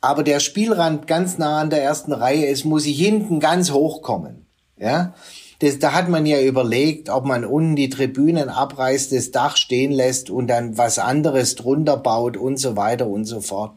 aber 0.00 0.22
der 0.22 0.40
Spielrand 0.40 1.06
ganz 1.06 1.38
nah 1.38 1.60
an 1.60 1.70
der 1.70 1.82
ersten 1.82 2.12
Reihe 2.12 2.46
ist, 2.46 2.64
muss 2.64 2.86
ich 2.86 2.98
hinten 2.98 3.40
ganz 3.40 3.72
hoch 3.72 4.02
kommen. 4.02 4.46
Ja, 4.78 5.14
das, 5.58 5.80
da 5.80 5.92
hat 5.92 6.08
man 6.08 6.24
ja 6.24 6.40
überlegt, 6.40 7.10
ob 7.10 7.24
man 7.24 7.44
unten 7.44 7.74
die 7.74 7.88
Tribünen 7.88 8.48
abreißt, 8.48 9.12
das 9.12 9.32
Dach 9.32 9.56
stehen 9.56 9.90
lässt 9.90 10.30
und 10.30 10.46
dann 10.46 10.78
was 10.78 11.00
anderes 11.00 11.56
drunter 11.56 11.96
baut 11.96 12.36
und 12.36 12.58
so 12.58 12.76
weiter 12.76 13.08
und 13.08 13.24
so 13.24 13.40
fort. 13.40 13.72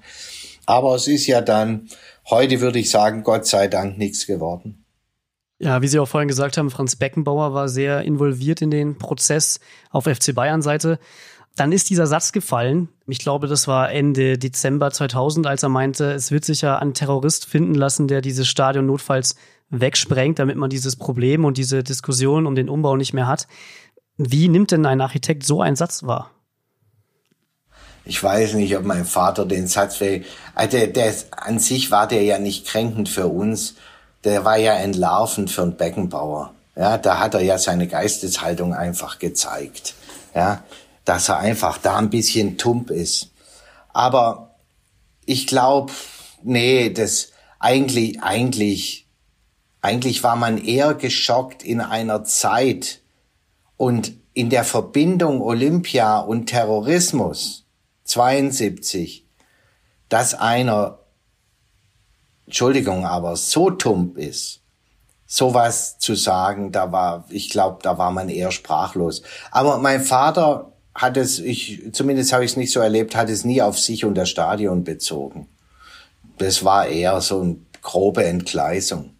Aber 0.67 0.93
es 0.93 1.08
ist 1.08 1.26
ja 1.26 1.41
dann, 1.41 1.89
heute 2.30 2.62
würde 2.62 2.78
ich 2.78 2.91
sagen, 2.91 3.24
Gott 3.24 3.47
sei 3.47 3.67
Dank 3.67 3.97
nichts 3.97 4.28
geworden. 4.28 4.80
Ja, 5.63 5.84
wie 5.84 5.88
Sie 5.88 6.00
auch 6.00 6.08
vorhin 6.08 6.28
gesagt 6.28 6.58
haben, 6.58 6.71
Franz 6.71 6.95
Beckenbauer 6.95 7.54
war 7.54 7.69
sehr 7.69 8.02
involviert 8.02 8.63
in 8.63 8.71
den 8.71 8.97
Prozess 8.97 9.60
auf 9.91 10.06
FC 10.06 10.34
Bayern 10.34 10.63
Seite. 10.63 10.97
Dann 11.56 11.71
ist 11.71 11.91
dieser 11.91 12.08
Satz 12.08 12.32
gefallen. 12.32 12.89
Ich 13.06 13.19
glaube, 13.19 13.45
das 13.45 13.67
war 13.67 13.91
Ende 13.91 14.39
Dezember 14.39 14.89
2000, 14.89 15.45
als 15.45 15.62
er 15.62 15.69
meinte, 15.69 16.13
es 16.13 16.32
wird 16.32 16.45
sich 16.45 16.62
ja 16.62 16.80
ein 16.80 16.95
Terrorist 16.95 17.45
finden 17.45 17.76
lassen, 17.76 18.08
der 18.08 18.21
dieses 18.21 18.47
Stadion 18.47 18.88
notfalls 18.88 19.36
wegsprengt, 19.69 20.39
damit 20.39 20.58
man 20.58 20.71
dieses 20.71 20.95
Problem 20.95 21.45
und 21.45 21.60
diese 21.60 21.84
Diskussion 21.84 22.47
um 22.47 22.56
den 22.56 22.67
Umbau 22.67 22.95
nicht 22.95 23.13
mehr 23.13 23.28
hat. 23.28 23.47
Wie 24.17 24.47
nimmt 24.47 24.71
denn 24.71 24.88
ein 24.88 25.00
Architekt 25.00 25.45
so 25.45 25.62
einen 25.62 25.76
Satz 25.76 26.02
wahr? 26.02 26.32
Ich 28.04 28.24
weiß 28.24 28.56
nicht, 28.56 28.76
ob 28.76 28.84
mein 28.84 29.06
Vater 29.06 29.45
den 29.45 29.67
Satz, 29.67 30.02
will. 30.02 30.26
also 30.56 30.76
der, 30.76 30.88
der, 30.88 31.13
an 31.38 31.60
sich 31.60 31.91
war 31.91 32.08
der 32.08 32.24
ja 32.24 32.39
nicht 32.39 32.65
kränkend 32.65 33.10
für 33.10 33.28
uns. 33.28 33.76
Der 34.23 34.45
war 34.45 34.57
ja 34.57 34.75
entlarvend 34.75 35.49
für 35.49 35.63
einen 35.63 35.77
Beckenbauer. 35.77 36.53
Ja, 36.75 36.97
da 36.97 37.19
hat 37.19 37.34
er 37.34 37.41
ja 37.41 37.57
seine 37.57 37.88
Geisteshaltung 37.88 38.73
einfach 38.73 39.19
gezeigt. 39.19 39.95
Ja, 40.34 40.63
dass 41.05 41.29
er 41.29 41.39
einfach 41.39 41.77
da 41.77 41.97
ein 41.97 42.10
bisschen 42.10 42.57
tump 42.57 42.91
ist. 42.91 43.31
Aber 43.93 44.55
ich 45.25 45.47
glaube, 45.47 45.91
nee, 46.43 46.89
das 46.89 47.31
eigentlich, 47.60 48.21
eigentlich, 48.21 49.07
eigentlich 49.81 50.23
war 50.23 50.36
man 50.36 50.57
eher 50.57 50.93
geschockt 50.93 51.63
in 51.63 51.81
einer 51.81 52.23
Zeit 52.23 53.01
und 53.77 54.13
in 54.34 54.49
der 54.49 54.63
Verbindung 54.63 55.41
Olympia 55.41 56.19
und 56.19 56.45
Terrorismus 56.45 57.65
72, 58.05 59.25
dass 60.10 60.34
einer, 60.34 60.99
Entschuldigung, 62.51 63.05
aber 63.05 63.37
so 63.37 63.69
tump 63.69 64.17
ist, 64.17 64.59
sowas 65.25 65.99
zu 65.99 66.15
sagen, 66.15 66.73
da 66.73 66.91
war, 66.91 67.23
ich 67.29 67.49
glaube, 67.49 67.79
da 67.81 67.97
war 67.97 68.11
man 68.11 68.27
eher 68.27 68.51
sprachlos. 68.51 69.21
Aber 69.51 69.77
mein 69.77 70.03
Vater 70.03 70.73
hat 70.93 71.15
es, 71.15 71.39
ich, 71.39 71.93
zumindest 71.93 72.33
habe 72.33 72.43
ich 72.43 72.51
es 72.51 72.57
nicht 72.57 72.73
so 72.73 72.81
erlebt, 72.81 73.15
hat 73.15 73.29
es 73.29 73.45
nie 73.45 73.61
auf 73.61 73.79
sich 73.79 74.03
und 74.03 74.15
das 74.15 74.29
Stadion 74.29 74.83
bezogen. 74.83 75.47
Das 76.39 76.65
war 76.65 76.87
eher 76.87 77.21
so 77.21 77.39
eine 77.39 77.55
grobe 77.81 78.25
Entgleisung. 78.25 79.11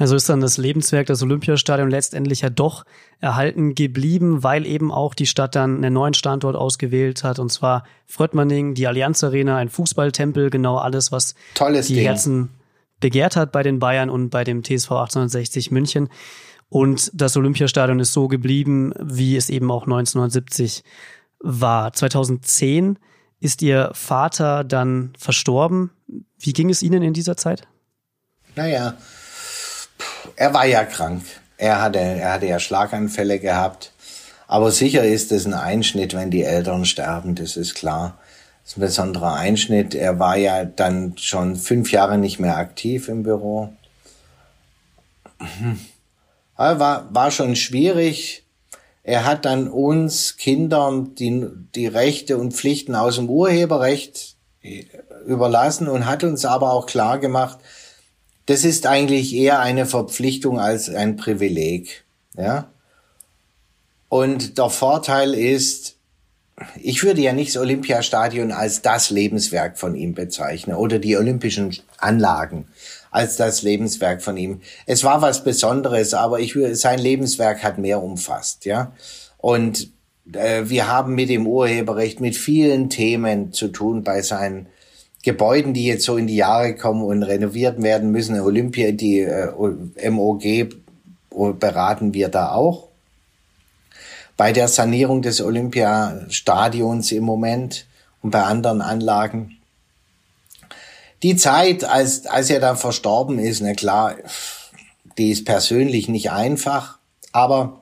Also 0.00 0.16
ist 0.16 0.30
dann 0.30 0.40
das 0.40 0.56
Lebenswerk 0.56 1.08
des 1.08 1.22
Olympiastadion 1.22 1.90
letztendlich 1.90 2.40
ja 2.40 2.48
doch 2.48 2.86
erhalten 3.20 3.74
geblieben, 3.74 4.42
weil 4.42 4.64
eben 4.64 4.90
auch 4.90 5.12
die 5.12 5.26
Stadt 5.26 5.54
dann 5.54 5.76
einen 5.76 5.92
neuen 5.92 6.14
Standort 6.14 6.56
ausgewählt 6.56 7.22
hat, 7.22 7.38
und 7.38 7.52
zwar 7.52 7.84
Fröttmanning, 8.06 8.72
die 8.72 8.86
Allianz 8.86 9.22
Arena, 9.22 9.58
ein 9.58 9.68
Fußballtempel, 9.68 10.48
genau 10.48 10.78
alles, 10.78 11.12
was 11.12 11.34
Tolles 11.52 11.88
die 11.88 11.96
Ding. 11.96 12.04
Herzen 12.04 12.48
begehrt 12.98 13.36
hat 13.36 13.52
bei 13.52 13.62
den 13.62 13.78
Bayern 13.78 14.08
und 14.08 14.30
bei 14.30 14.42
dem 14.42 14.62
TSV 14.64 14.90
1860 14.92 15.70
München. 15.70 16.08
Und 16.70 17.10
das 17.12 17.36
Olympiastadion 17.36 18.00
ist 18.00 18.14
so 18.14 18.26
geblieben, 18.26 18.94
wie 18.98 19.36
es 19.36 19.50
eben 19.50 19.70
auch 19.70 19.82
1970 19.82 20.82
war. 21.40 21.92
2010 21.92 22.98
ist 23.38 23.60
Ihr 23.60 23.90
Vater 23.92 24.64
dann 24.64 25.12
verstorben. 25.18 25.90
Wie 26.38 26.54
ging 26.54 26.70
es 26.70 26.82
Ihnen 26.82 27.02
in 27.02 27.12
dieser 27.12 27.36
Zeit? 27.36 27.68
Naja, 28.56 28.94
er 30.36 30.54
war 30.54 30.66
ja 30.66 30.84
krank. 30.84 31.22
Er 31.56 31.82
hatte, 31.82 31.98
er 31.98 32.32
hatte 32.32 32.46
ja 32.46 32.58
Schlaganfälle 32.58 33.38
gehabt. 33.38 33.92
Aber 34.46 34.72
sicher 34.72 35.04
ist 35.04 35.30
es 35.30 35.46
ein 35.46 35.54
Einschnitt, 35.54 36.14
wenn 36.14 36.30
die 36.30 36.42
Eltern 36.42 36.84
sterben, 36.84 37.34
das 37.34 37.56
ist 37.56 37.74
klar. 37.74 38.18
Das 38.62 38.72
ist 38.72 38.78
ein 38.78 38.80
besonderer 38.80 39.34
Einschnitt. 39.34 39.94
Er 39.94 40.18
war 40.18 40.36
ja 40.36 40.64
dann 40.64 41.16
schon 41.16 41.56
fünf 41.56 41.92
Jahre 41.92 42.18
nicht 42.18 42.40
mehr 42.40 42.56
aktiv 42.56 43.08
im 43.08 43.22
Büro. 43.22 43.72
War, 46.56 47.08
war 47.14 47.30
schon 47.30 47.56
schwierig. 47.56 48.44
Er 49.02 49.24
hat 49.24 49.46
dann 49.46 49.66
uns 49.66 50.36
Kindern 50.36 51.14
die, 51.14 51.46
die 51.74 51.86
Rechte 51.86 52.36
und 52.36 52.52
Pflichten 52.52 52.94
aus 52.94 53.16
dem 53.16 53.30
Urheberrecht 53.30 54.36
überlassen 55.26 55.88
und 55.88 56.04
hat 56.04 56.22
uns 56.22 56.44
aber 56.44 56.72
auch 56.72 56.84
klar 56.84 57.18
gemacht, 57.18 57.60
das 58.50 58.64
ist 58.64 58.84
eigentlich 58.86 59.32
eher 59.32 59.60
eine 59.60 59.86
Verpflichtung 59.86 60.58
als 60.58 60.92
ein 60.92 61.16
Privileg, 61.16 62.04
ja. 62.36 62.68
Und 64.08 64.58
der 64.58 64.70
Vorteil 64.70 65.34
ist, 65.34 65.94
ich 66.82 67.04
würde 67.04 67.20
ja 67.20 67.32
nicht 67.32 67.54
das 67.54 67.62
Olympiastadion 67.62 68.50
als 68.50 68.82
das 68.82 69.10
Lebenswerk 69.10 69.78
von 69.78 69.94
ihm 69.94 70.14
bezeichnen 70.14 70.74
oder 70.74 70.98
die 70.98 71.16
olympischen 71.16 71.76
Anlagen 71.98 72.66
als 73.12 73.36
das 73.36 73.62
Lebenswerk 73.62 74.20
von 74.20 74.36
ihm. 74.36 74.60
Es 74.84 75.04
war 75.04 75.22
was 75.22 75.44
Besonderes, 75.44 76.12
aber 76.12 76.40
ich 76.40 76.56
würde, 76.56 76.74
sein 76.74 76.98
Lebenswerk 76.98 77.62
hat 77.62 77.78
mehr 77.78 78.02
umfasst, 78.02 78.64
ja. 78.64 78.92
Und 79.38 79.92
äh, 80.32 80.64
wir 80.64 80.88
haben 80.88 81.14
mit 81.14 81.28
dem 81.28 81.46
Urheberrecht 81.46 82.20
mit 82.20 82.34
vielen 82.34 82.90
Themen 82.90 83.52
zu 83.52 83.68
tun 83.68 84.02
bei 84.02 84.22
seinen 84.22 84.66
Gebäuden, 85.22 85.74
die 85.74 85.84
jetzt 85.84 86.04
so 86.04 86.16
in 86.16 86.26
die 86.26 86.36
Jahre 86.36 86.74
kommen 86.74 87.02
und 87.02 87.22
renoviert 87.22 87.82
werden 87.82 88.10
müssen. 88.10 88.40
Olympia, 88.40 88.92
die 88.92 89.20
äh, 89.20 90.10
MOG 90.10 90.42
beraten 91.58 92.14
wir 92.14 92.28
da 92.28 92.52
auch. 92.52 92.88
Bei 94.36 94.52
der 94.52 94.68
Sanierung 94.68 95.20
des 95.20 95.42
Olympiastadions 95.42 97.12
im 97.12 97.24
Moment 97.24 97.86
und 98.22 98.30
bei 98.30 98.42
anderen 98.42 98.80
Anlagen 98.80 99.60
die 101.22 101.36
Zeit, 101.36 101.84
als, 101.84 102.26
als 102.26 102.48
er 102.48 102.60
dann 102.60 102.76
verstorben 102.76 103.38
ist, 103.38 103.60
na 103.60 103.74
klar, 103.74 104.16
die 105.18 105.30
ist 105.30 105.44
persönlich 105.44 106.08
nicht 106.08 106.30
einfach, 106.30 106.98
aber 107.32 107.79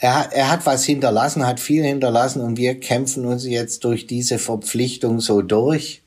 er, 0.00 0.32
er 0.32 0.50
hat 0.50 0.64
was 0.66 0.84
hinterlassen, 0.84 1.46
hat 1.46 1.60
viel 1.60 1.84
hinterlassen 1.84 2.40
und 2.40 2.56
wir 2.56 2.80
kämpfen 2.80 3.26
uns 3.26 3.44
jetzt 3.46 3.84
durch 3.84 4.06
diese 4.06 4.38
Verpflichtung 4.38 5.20
so 5.20 5.42
durch 5.42 6.02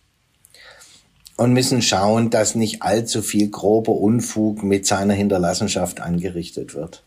und 1.37 1.53
müssen 1.53 1.81
schauen, 1.81 2.31
dass 2.31 2.55
nicht 2.55 2.81
allzu 2.81 3.21
viel 3.21 3.49
grober 3.49 3.93
Unfug 3.93 4.63
mit 4.63 4.87
seiner 4.87 5.13
Hinterlassenschaft 5.13 6.01
angerichtet 6.01 6.73
wird. 6.73 7.03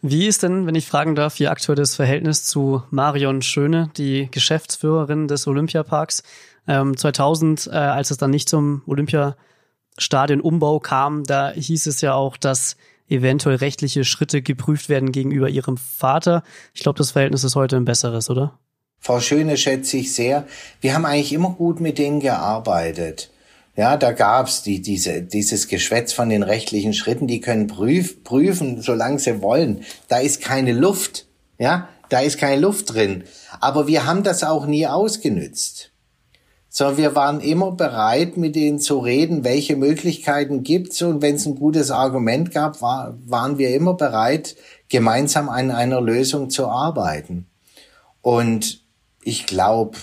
Wie 0.00 0.26
ist 0.26 0.42
denn, 0.42 0.66
wenn 0.66 0.74
ich 0.74 0.86
fragen 0.86 1.14
darf, 1.14 1.38
Ihr 1.38 1.50
aktuelles 1.50 1.94
Verhältnis 1.96 2.44
zu 2.44 2.82
Marion 2.90 3.42
Schöne, 3.42 3.90
die 3.96 4.28
Geschäftsführerin 4.30 5.28
des 5.28 5.46
Olympiaparks? 5.46 6.22
Ähm, 6.66 6.96
2000, 6.96 7.68
äh, 7.68 7.70
als 7.70 8.10
es 8.10 8.16
dann 8.16 8.30
nicht 8.30 8.48
zum 8.48 8.82
Olympiastadionumbau 8.86 10.80
kam, 10.80 11.24
da 11.24 11.50
hieß 11.50 11.86
es 11.86 12.00
ja 12.00 12.14
auch, 12.14 12.36
dass 12.36 12.76
eventuell 13.08 13.56
rechtliche 13.56 14.04
Schritte 14.04 14.42
geprüft 14.42 14.88
werden 14.88 15.12
gegenüber 15.12 15.48
Ihrem 15.48 15.76
Vater. 15.76 16.42
Ich 16.74 16.82
glaube, 16.82 16.98
das 16.98 17.12
Verhältnis 17.12 17.44
ist 17.44 17.56
heute 17.56 17.76
ein 17.76 17.84
besseres, 17.84 18.30
oder? 18.30 18.58
Frau 18.98 19.20
Schöne 19.20 19.56
schätze 19.56 19.96
ich 19.96 20.14
sehr. 20.14 20.46
Wir 20.80 20.94
haben 20.94 21.04
eigentlich 21.04 21.32
immer 21.32 21.50
gut 21.50 21.80
mit 21.80 21.98
denen 21.98 22.20
gearbeitet. 22.20 23.30
Ja, 23.74 23.96
da 23.96 24.12
gab's 24.12 24.62
die, 24.62 24.82
diese, 24.82 25.22
dieses 25.22 25.66
Geschwätz 25.66 26.12
von 26.12 26.28
den 26.28 26.42
rechtlichen 26.42 26.92
Schritten, 26.92 27.26
die 27.26 27.40
können 27.40 27.66
prüf, 27.66 28.22
prüfen, 28.22 28.82
solange 28.82 29.18
sie 29.18 29.40
wollen. 29.40 29.84
Da 30.08 30.18
ist 30.18 30.42
keine 30.42 30.72
Luft. 30.72 31.26
Ja, 31.58 31.88
da 32.10 32.20
ist 32.20 32.38
keine 32.38 32.60
Luft 32.60 32.92
drin. 32.92 33.24
Aber 33.60 33.88
wir 33.88 34.04
haben 34.04 34.22
das 34.22 34.44
auch 34.44 34.66
nie 34.66 34.86
ausgenützt. 34.86 35.91
So, 36.74 36.96
wir 36.96 37.14
waren 37.14 37.40
immer 37.40 37.72
bereit, 37.72 38.38
mit 38.38 38.56
denen 38.56 38.78
zu 38.78 38.98
reden, 39.00 39.44
welche 39.44 39.76
Möglichkeiten 39.76 40.62
gibt's 40.62 41.02
und 41.02 41.20
wenn 41.20 41.34
es 41.34 41.44
ein 41.44 41.54
gutes 41.54 41.90
Argument 41.90 42.50
gab, 42.50 42.80
war, 42.80 43.18
waren 43.26 43.58
wir 43.58 43.74
immer 43.74 43.92
bereit, 43.92 44.56
gemeinsam 44.88 45.50
an 45.50 45.70
einer 45.70 46.00
Lösung 46.00 46.48
zu 46.48 46.68
arbeiten. 46.68 47.46
Und 48.22 48.80
ich 49.22 49.44
glaube, 49.44 49.98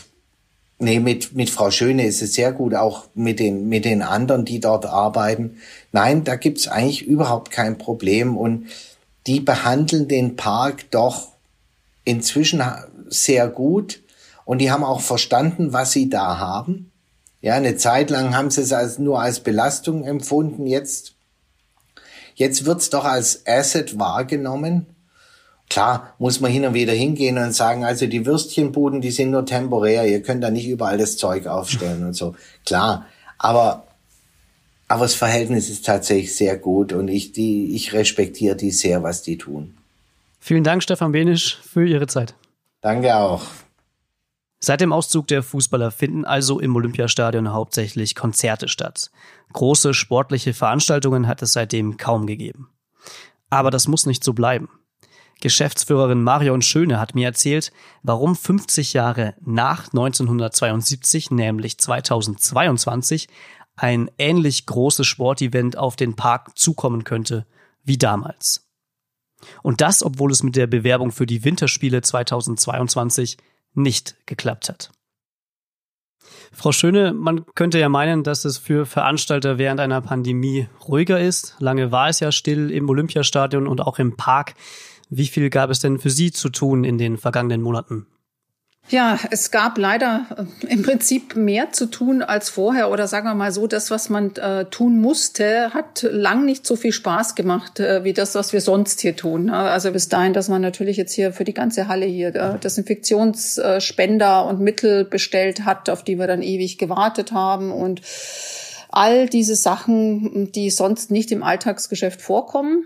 Nee, 0.82 1.02
mit, 1.02 1.36
mit 1.36 1.50
Frau 1.50 1.72
Schöne 1.72 2.06
ist 2.06 2.22
es 2.22 2.36
sehr 2.36 2.54
gut, 2.54 2.74
auch 2.74 3.08
mit 3.14 3.42
den, 3.42 3.68
mit 3.68 3.84
den 3.84 4.02
anderen, 4.02 4.46
die 4.46 4.62
dort 4.62 4.86
arbeiten. 4.86 5.58
Nein, 5.92 6.24
da 6.24 6.38
gibt's 6.38 6.70
eigentlich 6.70 7.06
überhaupt 7.06 7.52
kein 7.52 7.78
Problem 7.78 8.38
und 8.38 8.68
die 9.28 9.42
behandeln 9.42 10.08
den 10.08 10.38
Park 10.38 10.90
doch 10.92 11.34
inzwischen 12.06 12.64
sehr 13.10 13.50
gut 13.50 14.00
und 14.50 14.58
die 14.58 14.72
haben 14.72 14.84
auch 14.84 15.02
verstanden, 15.02 15.74
was 15.74 15.92
sie 15.92 16.10
da 16.10 16.40
haben. 16.40 16.92
Ja, 17.40 17.54
eine 17.54 17.76
Zeit 17.76 18.10
lang 18.10 18.36
haben 18.36 18.50
sie 18.50 18.62
es 18.62 18.74
als, 18.74 18.98
nur 18.98 19.22
als 19.22 19.42
Belastung 19.42 20.04
empfunden. 20.04 20.66
Jetzt, 20.66 21.14
Jetzt 22.34 22.66
wird's 22.66 22.90
doch 22.90 23.06
als 23.06 23.46
Asset 23.46 24.00
wahrgenommen. 24.00 24.88
Klar, 25.70 26.16
muss 26.18 26.40
man 26.40 26.50
hin 26.50 26.66
und 26.66 26.74
wieder 26.74 26.94
hingehen 26.94 27.38
und 27.38 27.54
sagen, 27.54 27.86
also 27.86 28.08
die 28.08 28.26
Würstchenbuden, 28.26 29.02
die 29.02 29.12
sind 29.12 29.30
nur 29.30 29.46
temporär, 29.46 30.08
ihr 30.08 30.24
könnt 30.24 30.44
da 30.44 30.50
nicht 30.50 30.68
überall 30.68 30.98
das 30.98 31.18
Zeug 31.18 31.46
aufstellen 31.46 32.04
und 32.04 32.14
so. 32.14 32.34
Klar, 32.66 33.06
aber 33.38 33.84
aber 34.88 35.04
das 35.04 35.14
Verhältnis 35.14 35.70
ist 35.70 35.86
tatsächlich 35.86 36.36
sehr 36.36 36.58
gut 36.58 36.92
und 36.92 37.08
ich 37.08 37.34
die 37.34 37.76
ich 37.76 37.94
respektiere 37.94 38.56
die 38.56 38.72
sehr, 38.72 39.04
was 39.04 39.22
die 39.22 39.38
tun. 39.38 39.78
Vielen 40.40 40.64
Dank, 40.64 40.82
Stefan 40.82 41.12
Benisch, 41.12 41.60
für 41.62 41.86
Ihre 41.86 42.08
Zeit. 42.08 42.34
Danke 42.82 43.16
auch. 43.16 43.44
Seit 44.60 44.82
dem 44.82 44.92
Auszug 44.92 45.28
der 45.28 45.42
Fußballer 45.42 45.90
finden 45.90 46.26
also 46.26 46.60
im 46.60 46.76
Olympiastadion 46.76 47.54
hauptsächlich 47.54 48.14
Konzerte 48.14 48.68
statt. 48.68 49.10
Große 49.54 49.94
sportliche 49.94 50.54
Veranstaltungen 50.54 51.28
hat 51.28 51.42
es 51.42 51.54
seitdem 51.54 51.96
kaum 51.98 52.28
gegeben. 52.28 52.70
Aber 53.50 53.72
das 53.72 53.88
muss 53.88 54.06
nicht 54.06 54.24
so 54.24 54.34
bleiben. 54.34 54.70
Geschäftsführerin 55.42 56.22
Marion 56.22 56.62
Schöne 56.62 57.00
hat 57.00 57.16
mir 57.16 57.28
erzählt, 57.28 57.72
warum 58.04 58.36
50 58.36 58.92
Jahre 58.92 59.36
nach 59.40 59.86
1972, 59.88 61.32
nämlich 61.32 61.78
2022, 61.78 63.30
ein 63.78 64.12
ähnlich 64.18 64.66
großes 64.66 65.08
Sportevent 65.08 65.78
auf 65.78 65.96
den 65.96 66.18
Park 66.18 66.58
zukommen 66.58 67.06
könnte 67.06 67.46
wie 67.86 67.98
damals. 67.98 68.68
Und 69.64 69.80
das, 69.80 70.04
obwohl 70.04 70.34
es 70.34 70.44
mit 70.44 70.58
der 70.58 70.68
Bewerbung 70.68 71.14
für 71.14 71.26
die 71.26 71.46
Winterspiele 71.46 72.02
2022 72.02 73.38
nicht 73.74 74.16
geklappt 74.26 74.70
hat. 74.70 74.92
Frau 76.52 76.72
Schöne, 76.72 77.14
man 77.14 77.46
könnte 77.56 77.80
ja 77.80 77.90
meinen, 77.90 78.24
dass 78.24 78.46
es 78.46 78.58
für 78.58 78.86
Veranstalter 78.86 79.58
während 79.58 79.80
einer 79.80 80.02
Pandemie 80.02 80.68
ruhiger 80.88 81.20
ist. 81.20 81.56
Lange 81.60 81.92
war 81.92 82.10
es 82.10 82.20
ja 82.20 82.32
still 82.32 82.72
im 82.72 82.90
Olympiastadion 82.90 83.68
und 83.68 83.82
auch 83.82 84.00
im 84.00 84.18
Park. 84.18 84.56
Wie 85.10 85.28
viel 85.28 85.50
gab 85.50 85.70
es 85.70 85.80
denn 85.80 86.00
für 86.00 86.10
Sie 86.10 86.32
zu 86.32 86.50
tun 86.50 86.84
in 86.84 86.98
den 86.98 87.18
vergangenen 87.18 87.62
Monaten? 87.62 88.08
Ja, 88.90 89.20
es 89.30 89.52
gab 89.52 89.78
leider 89.78 90.26
äh, 90.36 90.74
im 90.74 90.82
Prinzip 90.82 91.36
mehr 91.36 91.72
zu 91.72 91.86
tun 91.86 92.24
als 92.24 92.50
vorher 92.50 92.90
oder 92.90 93.08
sagen 93.08 93.28
wir 93.28 93.36
mal 93.36 93.52
so, 93.52 93.68
das, 93.68 93.92
was 93.92 94.10
man 94.10 94.36
äh, 94.36 94.66
tun 94.66 95.00
musste, 95.00 95.74
hat 95.76 96.02
lang 96.10 96.44
nicht 96.44 96.66
so 96.66 96.76
viel 96.76 96.92
Spaß 96.92 97.36
gemacht 97.36 97.80
äh, 97.80 98.04
wie 98.04 98.14
das, 98.14 98.34
was 98.34 98.52
wir 98.52 98.62
sonst 98.62 99.02
hier 99.02 99.16
tun. 99.16 99.46
Ne? 99.46 99.56
Also 99.56 99.92
bis 99.92 100.10
dahin, 100.10 100.34
dass 100.34 100.50
man 100.50 100.64
natürlich 100.64 100.98
jetzt 100.98 101.14
hier 101.14 101.32
für 101.32 101.44
die 101.44 101.54
ganze 101.54 101.88
Halle 101.88 102.08
hier 102.08 102.34
äh, 102.36 102.58
Desinfektionsspender 102.58 104.46
und 104.46 104.60
Mittel 104.60 105.06
bestellt 105.06 105.66
hat, 105.66 105.88
auf 105.90 106.04
die 106.04 106.18
wir 106.18 106.26
dann 106.26 106.42
ewig 106.42 106.80
gewartet 106.80 107.32
haben 107.32 107.72
und 107.72 108.02
all 108.90 109.30
diese 109.30 109.56
Sachen, 109.56 110.52
die 110.52 110.72
sonst 110.72 111.12
nicht 111.12 111.32
im 111.32 111.44
Alltagsgeschäft 111.44 112.24
vorkommen 112.24 112.86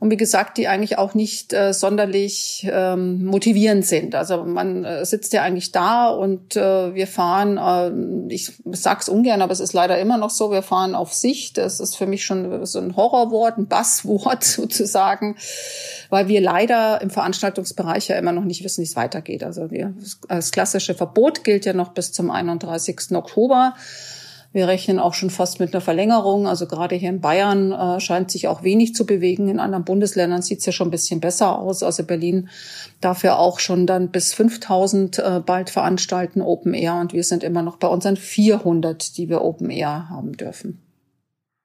und 0.00 0.12
wie 0.12 0.16
gesagt, 0.16 0.58
die 0.58 0.68
eigentlich 0.68 0.96
auch 0.96 1.14
nicht 1.14 1.52
äh, 1.52 1.72
sonderlich 1.72 2.68
ähm, 2.70 3.24
motivierend 3.24 3.84
sind. 3.84 4.14
Also 4.14 4.44
man 4.44 4.84
äh, 4.84 5.04
sitzt 5.04 5.32
ja 5.32 5.42
eigentlich 5.42 5.72
da 5.72 6.08
und 6.08 6.54
äh, 6.54 6.94
wir 6.94 7.08
fahren, 7.08 7.58
äh, 8.28 8.32
ich 8.32 8.52
sag's 8.70 9.08
ungern, 9.08 9.42
aber 9.42 9.52
es 9.52 9.58
ist 9.58 9.72
leider 9.72 9.98
immer 9.98 10.16
noch 10.16 10.30
so, 10.30 10.52
wir 10.52 10.62
fahren 10.62 10.94
auf 10.94 11.12
Sicht. 11.12 11.58
Das 11.58 11.80
ist 11.80 11.96
für 11.96 12.06
mich 12.06 12.24
schon 12.24 12.64
so 12.64 12.78
ein 12.78 12.94
Horrorwort, 12.94 13.58
ein 13.58 13.66
Basswort 13.66 14.44
sozusagen, 14.44 15.36
weil 16.10 16.28
wir 16.28 16.40
leider 16.40 17.02
im 17.02 17.10
Veranstaltungsbereich 17.10 18.06
ja 18.06 18.16
immer 18.18 18.32
noch 18.32 18.44
nicht 18.44 18.62
wissen, 18.62 18.82
wie 18.82 18.86
es 18.88 18.94
weitergeht. 18.94 19.42
Also 19.42 19.72
wir, 19.72 19.94
das 20.28 20.52
klassische 20.52 20.94
Verbot 20.94 21.42
gilt 21.42 21.66
ja 21.66 21.72
noch 21.72 21.88
bis 21.88 22.12
zum 22.12 22.30
31. 22.30 23.16
Oktober. 23.16 23.74
Wir 24.50 24.66
rechnen 24.66 24.98
auch 24.98 25.12
schon 25.12 25.28
fast 25.28 25.60
mit 25.60 25.74
einer 25.74 25.82
Verlängerung. 25.82 26.46
Also 26.46 26.66
gerade 26.66 26.96
hier 26.96 27.10
in 27.10 27.20
Bayern 27.20 27.72
äh, 27.72 28.00
scheint 28.00 28.30
sich 28.30 28.48
auch 28.48 28.62
wenig 28.62 28.94
zu 28.94 29.04
bewegen. 29.04 29.48
In 29.48 29.60
anderen 29.60 29.84
Bundesländern 29.84 30.40
sieht 30.40 30.60
es 30.60 30.66
ja 30.66 30.72
schon 30.72 30.88
ein 30.88 30.92
bisschen 30.92 31.20
besser 31.20 31.58
aus. 31.58 31.82
Also 31.82 32.02
Berlin 32.04 32.48
darf 33.00 33.22
ja 33.24 33.36
auch 33.36 33.60
schon 33.60 33.86
dann 33.86 34.10
bis 34.10 34.32
5000 34.32 35.18
äh, 35.18 35.42
bald 35.44 35.68
veranstalten 35.68 36.40
Open 36.40 36.72
Air. 36.72 36.94
Und 36.94 37.12
wir 37.12 37.24
sind 37.24 37.44
immer 37.44 37.62
noch 37.62 37.76
bei 37.76 37.88
unseren 37.88 38.16
400, 38.16 39.18
die 39.18 39.28
wir 39.28 39.42
Open 39.42 39.68
Air 39.68 40.08
haben 40.08 40.32
dürfen. 40.32 40.82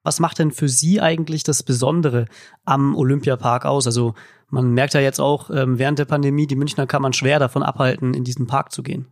Was 0.03 0.19
macht 0.19 0.39
denn 0.39 0.51
für 0.51 0.67
Sie 0.67 0.99
eigentlich 0.99 1.43
das 1.43 1.63
Besondere 1.63 2.25
am 2.65 2.95
Olympiapark 2.95 3.65
aus? 3.65 3.87
Also 3.87 4.13
man 4.49 4.71
merkt 4.71 4.93
ja 4.93 4.99
jetzt 4.99 5.21
auch 5.21 5.49
ähm, 5.49 5.79
während 5.79 5.99
der 5.99 6.05
Pandemie, 6.05 6.47
die 6.47 6.57
Münchner 6.57 6.85
kann 6.85 7.01
man 7.01 7.13
schwer 7.13 7.39
davon 7.39 7.63
abhalten, 7.63 8.13
in 8.13 8.25
diesen 8.25 8.45
Park 8.45 8.73
zu 8.73 8.83
gehen. 8.83 9.07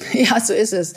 Ja, 0.12 0.40
so 0.40 0.52
ist 0.52 0.72
es. 0.72 0.94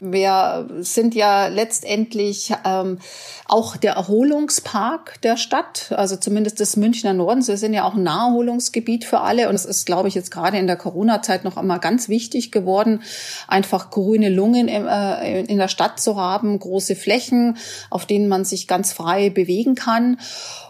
Wir 0.00 0.68
sind 0.80 1.14
ja 1.14 1.46
letztendlich 1.48 2.52
ähm, 2.64 2.98
auch 3.46 3.76
der 3.76 3.94
Erholungspark 3.94 5.20
der 5.22 5.36
Stadt, 5.36 5.92
also 5.96 6.16
zumindest 6.16 6.60
des 6.60 6.76
Münchner 6.76 7.12
Nordens. 7.12 7.48
Wir 7.48 7.56
sind 7.56 7.74
ja 7.74 7.84
auch 7.84 7.94
ein 7.94 8.02
Naherholungsgebiet 8.02 9.04
für 9.04 9.20
alle 9.20 9.48
und 9.48 9.54
es 9.54 9.64
ist, 9.64 9.86
glaube 9.86 10.08
ich, 10.08 10.14
jetzt 10.14 10.30
gerade 10.30 10.58
in 10.58 10.66
der 10.66 10.76
Corona-Zeit 10.76 11.44
noch 11.44 11.56
einmal 11.56 11.80
ganz 11.80 12.08
wichtig 12.08 12.52
geworden, 12.52 13.02
einfach 13.48 13.90
grüne 13.90 14.28
Lungen 14.28 14.68
äh, 14.68 15.40
in 15.42 15.58
der 15.58 15.68
Stadt 15.68 16.00
zu 16.00 16.16
haben, 16.16 16.58
große 16.58 16.96
Flächen, 16.96 17.56
auf 17.90 18.06
denen 18.06 18.28
man 18.28 18.44
sich 18.44 18.66
ganz 18.66 18.92
frei 18.92 19.30
bewegen 19.30 19.74
kann. 19.74 20.18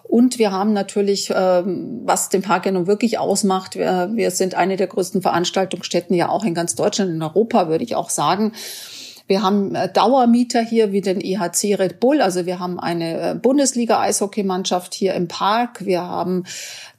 Und 0.08 0.38
wir 0.38 0.52
haben 0.52 0.72
natürlich, 0.72 1.32
ähm, 1.34 2.02
was 2.04 2.28
den 2.28 2.42
Park 2.42 2.66
ja 2.66 2.72
nun 2.72 2.86
wirklich 2.86 3.18
ausmacht, 3.18 3.76
wir, 3.76 4.30
sind 4.30 4.54
eine 4.54 4.76
der 4.76 4.86
größten 4.86 5.22
Veranstaltungsstätten 5.22 6.14
ja 6.14 6.28
auch 6.28 6.44
in 6.44 6.54
ganz 6.54 6.74
Deutschland, 6.74 7.10
in 7.10 7.22
Europa, 7.22 7.68
würde 7.68 7.84
ich 7.84 7.96
auch 7.96 8.10
sagen. 8.10 8.52
Wir 9.26 9.42
haben 9.42 9.74
äh, 9.74 9.90
Dauermieter 9.90 10.60
hier 10.60 10.92
wie 10.92 11.00
den 11.00 11.20
IHC 11.20 11.74
Red 11.78 11.98
Bull. 11.98 12.20
Also 12.20 12.46
wir 12.46 12.60
haben 12.60 12.78
eine 12.78 13.32
äh, 13.32 13.34
Bundesliga-Eishockeymannschaft 13.34 14.94
hier 14.94 15.14
im 15.14 15.26
Park. 15.26 15.84
Wir 15.84 16.02
haben 16.02 16.44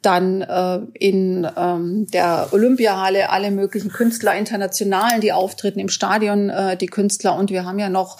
dann 0.02 0.42
äh, 0.42 0.80
in 0.92 1.48
ähm, 1.56 2.06
der 2.12 2.48
Olympiahalle 2.52 3.30
alle 3.30 3.50
möglichen 3.50 3.90
Künstler, 3.90 4.34
internationalen, 4.34 5.22
die 5.22 5.32
auftreten 5.32 5.78
im 5.78 5.88
Stadion, 5.88 6.52
die 6.80 6.86
Künstler. 6.86 7.36
Und 7.36 7.50
wir 7.50 7.64
haben 7.64 7.78
ja 7.78 7.88
noch 7.88 8.18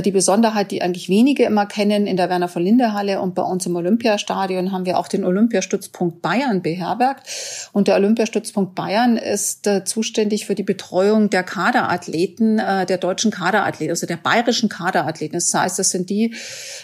die 0.00 0.10
Besonderheit, 0.10 0.70
die 0.70 0.80
eigentlich 0.80 1.10
wenige 1.10 1.44
immer 1.44 1.66
kennen, 1.66 2.06
in 2.06 2.16
der 2.16 2.30
Werner 2.30 2.48
von 2.48 2.62
Linde 2.62 2.94
Halle 2.94 3.20
und 3.20 3.34
bei 3.34 3.42
uns 3.42 3.66
im 3.66 3.76
Olympiastadion 3.76 4.72
haben 4.72 4.86
wir 4.86 4.98
auch 4.98 5.08
den 5.08 5.24
Olympiastützpunkt 5.24 6.22
Bayern 6.22 6.62
beherbergt. 6.62 7.26
Und 7.72 7.88
der 7.88 7.96
Olympiastützpunkt 7.96 8.74
Bayern 8.74 9.18
ist 9.18 9.66
äh, 9.66 9.84
zuständig 9.84 10.46
für 10.46 10.54
die 10.54 10.62
Betreuung 10.62 11.28
der 11.28 11.42
Kaderathleten, 11.42 12.58
äh, 12.58 12.86
der 12.86 12.96
deutschen 12.96 13.30
Kaderathleten, 13.30 13.90
also 13.90 14.06
der 14.06 14.16
bayerischen 14.16 14.70
Kaderathleten. 14.70 15.34
Das 15.34 15.52
heißt, 15.52 15.78
das 15.78 15.90
sind 15.90 16.08
die 16.08 16.34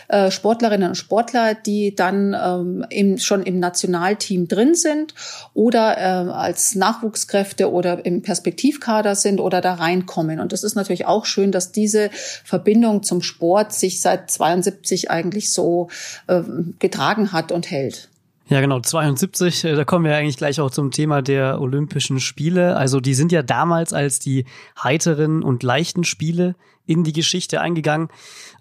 äh, 0.09 0.31
Sportlerinnen 0.31 0.91
und 0.91 0.95
Sportler, 0.97 1.55
die 1.55 1.95
dann 1.95 2.35
ähm, 2.35 2.85
im, 2.91 3.19
schon 3.19 3.43
im 3.43 3.59
Nationalteam 3.59 4.49
drin 4.49 4.75
sind 4.75 5.15
oder 5.55 5.97
äh, 5.97 6.31
als 6.31 6.75
Nachwuchskräfte 6.75 7.73
oder 7.73 8.05
im 8.05 8.23
Perspektivkader 8.23 9.15
sind 9.15 9.41
oder 9.41 9.61
da 9.61 9.75
reinkommen. 9.75 10.41
Und 10.41 10.53
das 10.53 10.63
ist 10.63 10.75
natürlich 10.75 11.07
auch 11.07 11.25
schön, 11.25 11.53
dass 11.53 11.73
diese 11.73 12.11
Verbindung 12.45 12.98
Verbindung 12.99 13.03
zum 13.03 13.23
Sport 13.23 13.73
sich 13.73 14.01
seit 14.01 14.31
72 14.31 15.11
eigentlich 15.11 15.53
so 15.53 15.89
äh, 16.27 16.43
getragen 16.79 17.33
hat 17.33 17.53
und 17.53 17.71
hält. 17.71 18.09
Ja, 18.49 18.63
genau, 18.63 18.81
72, 18.81 19.65
äh, 19.65 19.75
da 19.75 19.85
kommen 19.85 20.07
wir 20.07 20.17
eigentlich 20.17 20.39
gleich 20.39 20.59
auch 20.61 20.71
zum 20.71 20.91
Thema 20.91 21.21
der 21.21 21.61
Olympischen 21.61 22.19
Spiele. 22.19 22.77
Also 22.77 23.01
die 23.01 23.15
sind 23.15 23.31
ja 23.31 23.43
damals 23.43 23.93
als 23.93 24.19
die 24.19 24.47
heiteren 24.83 25.43
und 25.43 25.63
leichten 25.63 26.05
Spiele 26.05 26.55
in 26.87 27.05
die 27.05 27.13
Geschichte 27.13 27.61
eingegangen. 27.61 28.09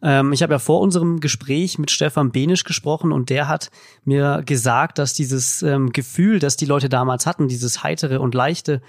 Ähm, 0.02 0.34
ich 0.34 0.44
habe 0.44 0.54
ja 0.54 0.60
vor 0.60 0.82
unserem 0.82 1.22
Gespräch 1.22 1.80
mit 1.80 1.90
Stefan 1.90 2.32
Benisch 2.32 2.66
gesprochen 2.66 3.14
und 3.14 3.30
der 3.30 3.48
hat 3.48 3.70
mir 4.04 4.44
gesagt, 4.46 4.98
dass 4.98 5.14
dieses 5.14 5.64
ähm, 5.64 5.94
Gefühl, 5.94 6.40
das 6.40 6.58
die 6.58 6.66
Leute 6.66 6.90
damals 6.90 7.26
hatten, 7.26 7.48
dieses 7.48 7.84
heitere 7.84 8.20
und 8.20 8.36
leichte, 8.36 8.82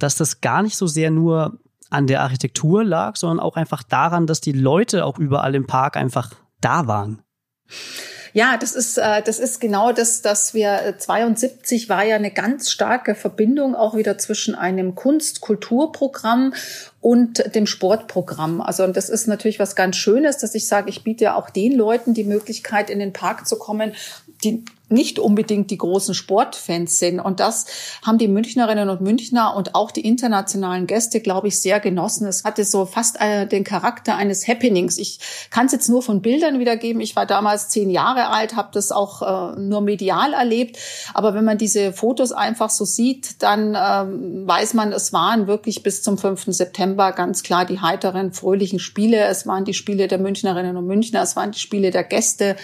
dass 0.00 0.16
das 0.16 0.40
gar 0.40 0.62
nicht 0.64 0.76
so 0.76 0.88
sehr 0.88 1.12
nur 1.12 1.60
an 1.90 2.06
der 2.06 2.22
Architektur 2.22 2.84
lag, 2.84 3.16
sondern 3.16 3.40
auch 3.40 3.56
einfach 3.56 3.82
daran, 3.82 4.26
dass 4.26 4.40
die 4.40 4.52
Leute 4.52 5.04
auch 5.04 5.18
überall 5.18 5.54
im 5.54 5.66
Park 5.66 5.96
einfach 5.96 6.30
da 6.60 6.86
waren. 6.86 7.22
Ja, 8.32 8.56
das 8.56 8.76
ist 8.76 8.96
äh, 8.96 9.22
das 9.22 9.38
ist 9.40 9.60
genau 9.60 9.92
das, 9.92 10.22
dass 10.22 10.54
wir 10.54 10.94
72 10.98 11.84
äh, 11.84 11.88
war 11.88 12.04
ja 12.04 12.16
eine 12.16 12.30
ganz 12.30 12.70
starke 12.70 13.14
Verbindung 13.14 13.74
auch 13.74 13.96
wieder 13.96 14.18
zwischen 14.18 14.54
einem 14.54 14.94
Kunst-Kulturprogramm 14.94 16.54
und 17.00 17.54
dem 17.54 17.66
Sportprogramm. 17.66 18.60
Also 18.60 18.84
und 18.84 18.96
das 18.96 19.08
ist 19.08 19.26
natürlich 19.26 19.58
was 19.58 19.74
ganz 19.74 19.96
Schönes, 19.96 20.38
dass 20.38 20.54
ich 20.54 20.68
sage, 20.68 20.90
ich 20.90 21.02
biete 21.02 21.24
ja 21.24 21.34
auch 21.34 21.50
den 21.50 21.72
Leuten 21.72 22.14
die 22.14 22.24
Möglichkeit, 22.24 22.88
in 22.88 23.00
den 23.00 23.12
Park 23.12 23.48
zu 23.48 23.58
kommen, 23.58 23.94
die 24.44 24.64
nicht 24.90 25.18
unbedingt 25.18 25.70
die 25.70 25.78
großen 25.78 26.14
Sportfans 26.14 26.98
sind. 26.98 27.20
Und 27.20 27.40
das 27.40 27.66
haben 28.04 28.18
die 28.18 28.28
Münchnerinnen 28.28 28.88
und 28.88 29.00
Münchner 29.00 29.54
und 29.56 29.74
auch 29.74 29.90
die 29.90 30.06
internationalen 30.06 30.86
Gäste, 30.86 31.20
glaube 31.20 31.48
ich, 31.48 31.60
sehr 31.60 31.80
genossen. 31.80 32.26
Es 32.26 32.44
hatte 32.44 32.64
so 32.64 32.86
fast 32.86 33.20
äh, 33.20 33.46
den 33.46 33.64
Charakter 33.64 34.16
eines 34.16 34.48
Happenings. 34.48 34.98
Ich 34.98 35.20
kann 35.50 35.66
es 35.66 35.72
jetzt 35.72 35.88
nur 35.88 36.02
von 36.02 36.22
Bildern 36.22 36.58
wiedergeben. 36.58 37.00
Ich 37.00 37.16
war 37.16 37.26
damals 37.26 37.68
zehn 37.68 37.90
Jahre 37.90 38.28
alt, 38.28 38.56
habe 38.56 38.70
das 38.72 38.92
auch 38.92 39.22
äh, 39.54 39.60
nur 39.60 39.80
medial 39.80 40.32
erlebt. 40.32 40.78
Aber 41.14 41.34
wenn 41.34 41.44
man 41.44 41.58
diese 41.58 41.92
Fotos 41.92 42.32
einfach 42.32 42.70
so 42.70 42.84
sieht, 42.84 43.42
dann 43.42 43.76
ähm, 43.80 44.46
weiß 44.46 44.74
man, 44.74 44.92
es 44.92 45.12
waren 45.12 45.46
wirklich 45.46 45.82
bis 45.82 46.02
zum 46.02 46.18
5. 46.18 46.46
September 46.48 47.12
ganz 47.12 47.42
klar 47.42 47.64
die 47.64 47.80
heiteren, 47.80 48.32
fröhlichen 48.32 48.78
Spiele. 48.78 49.24
Es 49.24 49.46
waren 49.46 49.64
die 49.64 49.74
Spiele 49.74 50.08
der 50.08 50.18
Münchnerinnen 50.18 50.76
und 50.76 50.86
Münchner, 50.86 51.22
es 51.22 51.36
waren 51.36 51.52
die 51.52 51.58
Spiele 51.58 51.90
der 51.90 52.04
Gäste. 52.04 52.56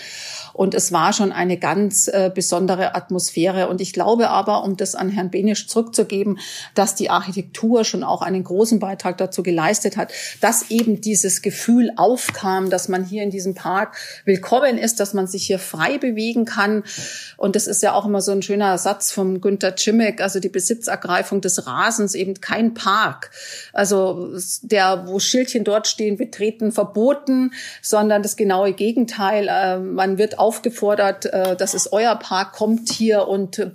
Und 0.52 0.74
es 0.74 0.90
war 0.90 1.12
schon 1.12 1.32
eine 1.32 1.58
ganz 1.58 2.08
äh, 2.16 2.30
besondere 2.30 2.94
Atmosphäre. 2.94 3.68
Und 3.68 3.82
ich 3.82 3.92
glaube 3.92 4.30
aber, 4.30 4.64
um 4.64 4.78
das 4.78 4.94
an 4.94 5.10
Herrn 5.10 5.30
Benisch 5.30 5.68
zurückzugeben, 5.68 6.38
dass 6.74 6.94
die 6.94 7.10
Architektur 7.10 7.84
schon 7.84 8.02
auch 8.02 8.22
einen 8.22 8.42
großen 8.42 8.78
Beitrag 8.78 9.18
dazu 9.18 9.42
geleistet 9.42 9.98
hat, 9.98 10.12
dass 10.40 10.70
eben 10.70 11.02
dieses 11.02 11.42
Gefühl 11.42 11.92
aufkam, 11.96 12.70
dass 12.70 12.88
man 12.88 13.04
hier 13.04 13.22
in 13.22 13.30
diesem 13.30 13.54
Park 13.54 13.96
willkommen 14.24 14.78
ist, 14.78 14.98
dass 14.98 15.12
man 15.12 15.26
sich 15.26 15.46
hier 15.46 15.58
frei 15.58 15.98
bewegen 15.98 16.46
kann. 16.46 16.84
Und 17.36 17.54
das 17.54 17.66
ist 17.66 17.82
ja 17.82 17.92
auch 17.92 18.06
immer 18.06 18.22
so 18.22 18.32
ein 18.32 18.40
schöner 18.40 18.78
Satz 18.78 19.12
vom 19.12 19.42
Günter 19.42 19.76
Cimek, 19.76 20.22
also 20.22 20.40
die 20.40 20.48
Besitzergreifung 20.48 21.42
des 21.42 21.66
Rasens, 21.66 22.14
eben 22.14 22.40
kein 22.40 22.72
Park. 22.72 23.30
Also 23.74 24.30
der, 24.62 25.06
wo 25.06 25.18
Schildchen 25.18 25.64
dort 25.64 25.86
stehen, 25.86 26.16
betreten 26.16 26.72
verboten, 26.72 27.52
sondern 27.82 28.22
das 28.22 28.36
genaue 28.36 28.72
Gegenteil. 28.72 29.48
Äh, 29.48 29.78
man 29.80 30.16
wird 30.16 30.38
aufgefordert, 30.38 31.26
äh, 31.26 31.56
das 31.56 31.74
ist 31.74 31.92
euer 31.92 32.05
Park, 32.14 32.52
kommt 32.52 32.90
hier 32.90 33.26
und 33.26 33.58
äh, 33.58 33.72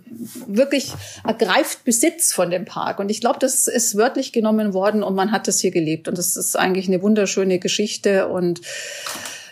wirklich 0.47 0.93
ergreift 1.25 1.83
Besitz 1.83 2.33
von 2.33 2.49
dem 2.49 2.65
Park. 2.65 2.99
Und 2.99 3.09
ich 3.09 3.19
glaube, 3.19 3.39
das 3.39 3.67
ist 3.67 3.97
wörtlich 3.97 4.31
genommen 4.31 4.73
worden 4.73 5.03
und 5.03 5.15
man 5.15 5.31
hat 5.31 5.47
das 5.47 5.59
hier 5.59 5.71
gelebt. 5.71 6.07
Und 6.07 6.17
das 6.17 6.37
ist 6.37 6.57
eigentlich 6.57 6.87
eine 6.87 7.01
wunderschöne 7.01 7.59
Geschichte 7.59 8.27
und 8.27 8.61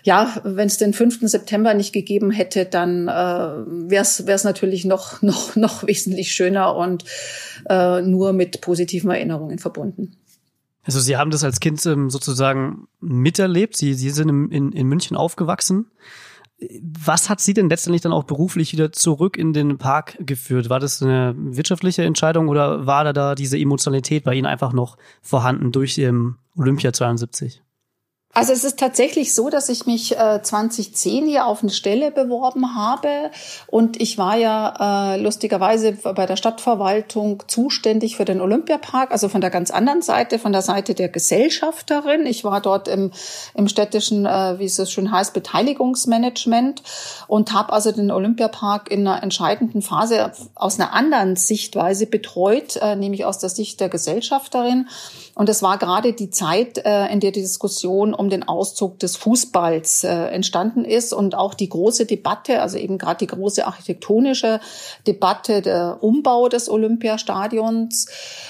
ja, 0.03 0.33
wenn 0.43 0.67
es 0.67 0.77
den 0.77 0.93
5. 0.93 1.19
September 1.23 1.73
nicht 1.73 1.93
gegeben 1.93 2.31
hätte, 2.31 2.65
dann 2.65 3.07
äh, 3.07 3.11
wäre 3.11 4.03
es 4.03 4.43
natürlich 4.43 4.85
noch, 4.85 5.21
noch, 5.21 5.55
noch 5.55 5.85
wesentlich 5.85 6.31
schöner 6.31 6.75
und 6.75 7.03
äh, 7.69 8.01
nur 8.01 8.33
mit 8.33 8.61
positiven 8.61 9.11
Erinnerungen 9.11 9.59
verbunden. 9.59 10.15
Also 10.83 10.99
Sie 10.99 11.17
haben 11.17 11.29
das 11.29 11.43
als 11.43 11.59
Kind 11.59 11.85
ähm, 11.85 12.09
sozusagen 12.09 12.87
miterlebt. 12.99 13.75
Sie, 13.75 13.93
Sie 13.93 14.09
sind 14.09 14.29
in, 14.29 14.51
in, 14.51 14.71
in 14.71 14.87
München 14.87 15.17
aufgewachsen. 15.17 15.87
Was 16.61 17.29
hat 17.29 17.39
Sie 17.39 17.53
denn 17.53 17.69
letztendlich 17.69 18.01
dann 18.01 18.11
auch 18.11 18.25
beruflich 18.25 18.73
wieder 18.73 18.91
zurück 18.91 19.37
in 19.37 19.53
den 19.53 19.77
Park 19.77 20.17
geführt? 20.19 20.69
War 20.69 20.79
das 20.79 21.01
eine 21.01 21.33
wirtschaftliche 21.37 22.03
Entscheidung 22.03 22.49
oder 22.49 22.85
war 22.85 23.05
da, 23.05 23.13
da 23.13 23.35
diese 23.35 23.57
Emotionalität 23.57 24.25
bei 24.25 24.33
Ihnen 24.33 24.45
einfach 24.45 24.73
noch 24.73 24.97
vorhanden 25.21 25.71
durch 25.71 25.97
ähm, 25.97 26.35
Olympia 26.57 26.91
72? 26.91 27.61
Also 28.39 28.53
es 28.53 28.63
ist 28.63 28.79
tatsächlich 28.79 29.33
so, 29.33 29.49
dass 29.49 29.67
ich 29.67 29.85
mich 29.85 30.17
äh, 30.17 30.41
2010 30.41 31.27
hier 31.27 31.45
auf 31.45 31.61
eine 31.61 31.73
Stelle 31.73 32.09
beworben 32.09 32.73
habe 32.73 33.31
und 33.67 34.01
ich 34.01 34.17
war 34.17 34.37
ja 34.37 35.15
äh, 35.15 35.21
lustigerweise 35.21 35.91
bei 35.91 36.25
der 36.25 36.37
Stadtverwaltung 36.37 37.43
zuständig 37.47 38.15
für 38.15 38.23
den 38.23 38.39
Olympiapark, 38.39 39.11
also 39.11 39.27
von 39.27 39.41
der 39.41 39.49
ganz 39.49 39.71
anderen 39.71 40.01
Seite, 40.01 40.39
von 40.39 40.53
der 40.53 40.61
Seite 40.61 40.93
der 40.93 41.09
Gesellschafterin. 41.09 42.25
Ich 42.25 42.45
war 42.45 42.61
dort 42.61 42.87
im, 42.87 43.11
im 43.55 43.67
städtischen, 43.67 44.25
äh, 44.25 44.57
wie 44.57 44.67
es 44.67 44.77
so 44.77 44.85
schön 44.85 45.11
heißt, 45.11 45.33
Beteiligungsmanagement 45.33 46.81
und 47.27 47.51
habe 47.51 47.73
also 47.73 47.91
den 47.91 48.09
Olympiapark 48.09 48.89
in 48.89 49.05
einer 49.05 49.21
entscheidenden 49.21 49.81
Phase 49.81 50.31
aus 50.55 50.79
einer 50.79 50.93
anderen 50.93 51.35
Sichtweise 51.35 52.05
betreut, 52.05 52.77
äh, 52.77 52.95
nämlich 52.95 53.25
aus 53.25 53.39
der 53.39 53.49
Sicht 53.49 53.81
der 53.81 53.89
Gesellschafterin. 53.89 54.87
Und 55.35 55.49
es 55.49 55.61
war 55.61 55.77
gerade 55.77 56.13
die 56.13 56.29
Zeit, 56.29 56.77
äh, 56.79 57.07
in 57.07 57.19
der 57.19 57.31
die 57.31 57.41
Diskussion 57.41 58.13
um 58.13 58.28
den 58.29 58.47
Auszug 58.47 58.99
des 58.99 59.15
Fußballs 59.17 60.03
äh, 60.03 60.09
entstanden 60.09 60.85
ist 60.85 61.13
und 61.13 61.35
auch 61.35 61.53
die 61.53 61.69
große 61.69 62.05
Debatte, 62.05 62.61
also 62.61 62.77
eben 62.77 62.97
gerade 62.97 63.19
die 63.19 63.27
große 63.27 63.65
architektonische 63.65 64.59
Debatte, 65.07 65.61
der 65.61 65.97
Umbau 66.01 66.49
des 66.49 66.69
Olympiastadions, 66.69 68.07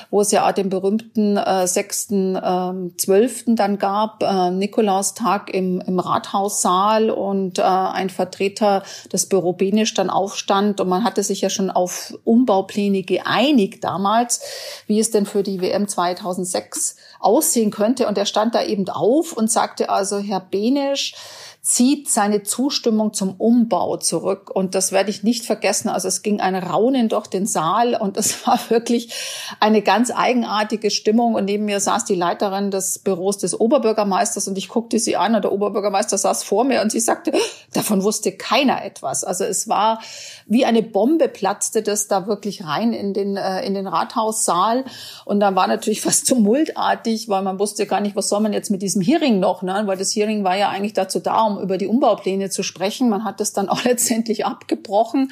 wo 0.09 0.21
es 0.21 0.31
ja 0.31 0.51
den 0.51 0.69
berühmten 0.69 1.37
äh, 1.37 1.65
6.12. 1.65 3.47
Ähm, 3.47 3.55
dann 3.55 3.77
gab, 3.77 4.23
äh, 4.23 4.51
Nikolaustag 4.51 5.53
im, 5.53 5.81
im 5.81 5.99
Rathaussaal 5.99 7.09
und 7.09 7.59
äh, 7.59 7.63
ein 7.63 8.09
Vertreter 8.09 8.83
des 9.11 9.27
Büro 9.27 9.53
Benisch 9.53 9.93
dann 9.93 10.09
aufstand 10.09 10.81
und 10.81 10.89
man 10.89 11.03
hatte 11.03 11.23
sich 11.23 11.41
ja 11.41 11.49
schon 11.49 11.69
auf 11.69 12.13
Umbaupläne 12.23 13.03
geeinigt 13.03 13.83
damals, 13.83 14.41
wie 14.87 14.99
es 14.99 15.11
denn 15.11 15.25
für 15.25 15.43
die 15.43 15.61
WM 15.61 15.87
2006 15.87 16.95
aussehen 17.19 17.71
könnte. 17.71 18.07
Und 18.07 18.17
er 18.17 18.25
stand 18.25 18.55
da 18.55 18.63
eben 18.63 18.87
auf 18.89 19.33
und 19.33 19.51
sagte 19.51 19.89
also, 19.89 20.19
Herr 20.19 20.39
Benisch, 20.39 21.13
zieht 21.69 22.09
seine 22.09 22.41
Zustimmung 22.41 23.13
zum 23.13 23.35
Umbau 23.35 23.97
zurück. 23.97 24.49
Und 24.49 24.73
das 24.73 24.91
werde 24.91 25.11
ich 25.11 25.21
nicht 25.21 25.45
vergessen. 25.45 25.87
Also 25.87 26.07
es 26.07 26.23
ging 26.23 26.41
ein 26.41 26.55
Raunen 26.55 27.09
durch 27.09 27.27
den 27.27 27.45
Saal 27.45 27.93
und 27.95 28.17
es 28.17 28.47
war 28.47 28.59
wirklich 28.69 29.13
eine 29.59 29.83
ganz 29.83 30.09
eigenartige 30.09 30.89
Stimmung. 30.89 31.35
Und 31.35 31.45
neben 31.45 31.65
mir 31.65 31.79
saß 31.79 32.05
die 32.05 32.15
Leiterin 32.15 32.71
des 32.71 32.97
Büros 32.97 33.37
des 33.37 33.59
Oberbürgermeisters 33.59 34.47
und 34.47 34.57
ich 34.57 34.67
guckte 34.67 34.97
sie 34.97 35.15
an 35.15 35.35
und 35.35 35.43
der 35.43 35.51
Oberbürgermeister 35.51 36.17
saß 36.17 36.43
vor 36.43 36.63
mir 36.63 36.81
und 36.81 36.91
sie 36.91 36.99
sagte, 36.99 37.33
davon 37.71 38.01
wusste 38.01 38.31
keiner 38.31 38.83
etwas. 38.83 39.23
Also 39.23 39.43
es 39.43 39.67
war 39.67 39.99
wie 40.47 40.65
eine 40.65 40.81
Bombe 40.81 41.27
platzte 41.27 41.83
das 41.83 42.07
da 42.07 42.25
wirklich 42.25 42.65
rein 42.65 42.93
in 42.93 43.13
den, 43.13 43.37
äh, 43.37 43.63
in 43.63 43.75
den 43.75 43.85
Rathaussaal. 43.85 44.85
Und 45.23 45.39
dann 45.39 45.55
war 45.55 45.67
natürlich 45.67 46.01
fast 46.09 46.27
tumultartig, 46.27 47.29
weil 47.29 47.43
man 47.43 47.59
wusste 47.59 47.85
gar 47.85 48.01
nicht, 48.01 48.15
was 48.15 48.27
soll 48.27 48.39
man 48.39 48.53
jetzt 48.53 48.71
mit 48.71 48.81
diesem 48.81 49.03
Hearing 49.03 49.39
noch, 49.39 49.61
ne? 49.61 49.83
weil 49.85 49.97
das 49.97 50.15
Hearing 50.15 50.43
war 50.43 50.57
ja 50.57 50.69
eigentlich 50.69 50.93
dazu 50.93 51.19
da, 51.19 51.43
um 51.43 51.58
über 51.61 51.77
die 51.77 51.87
Umbaupläne 51.87 52.49
zu 52.49 52.63
sprechen. 52.63 53.09
Man 53.09 53.23
hat 53.23 53.39
das 53.39 53.53
dann 53.53 53.69
auch 53.69 53.83
letztendlich 53.85 54.45
abgebrochen. 54.45 55.31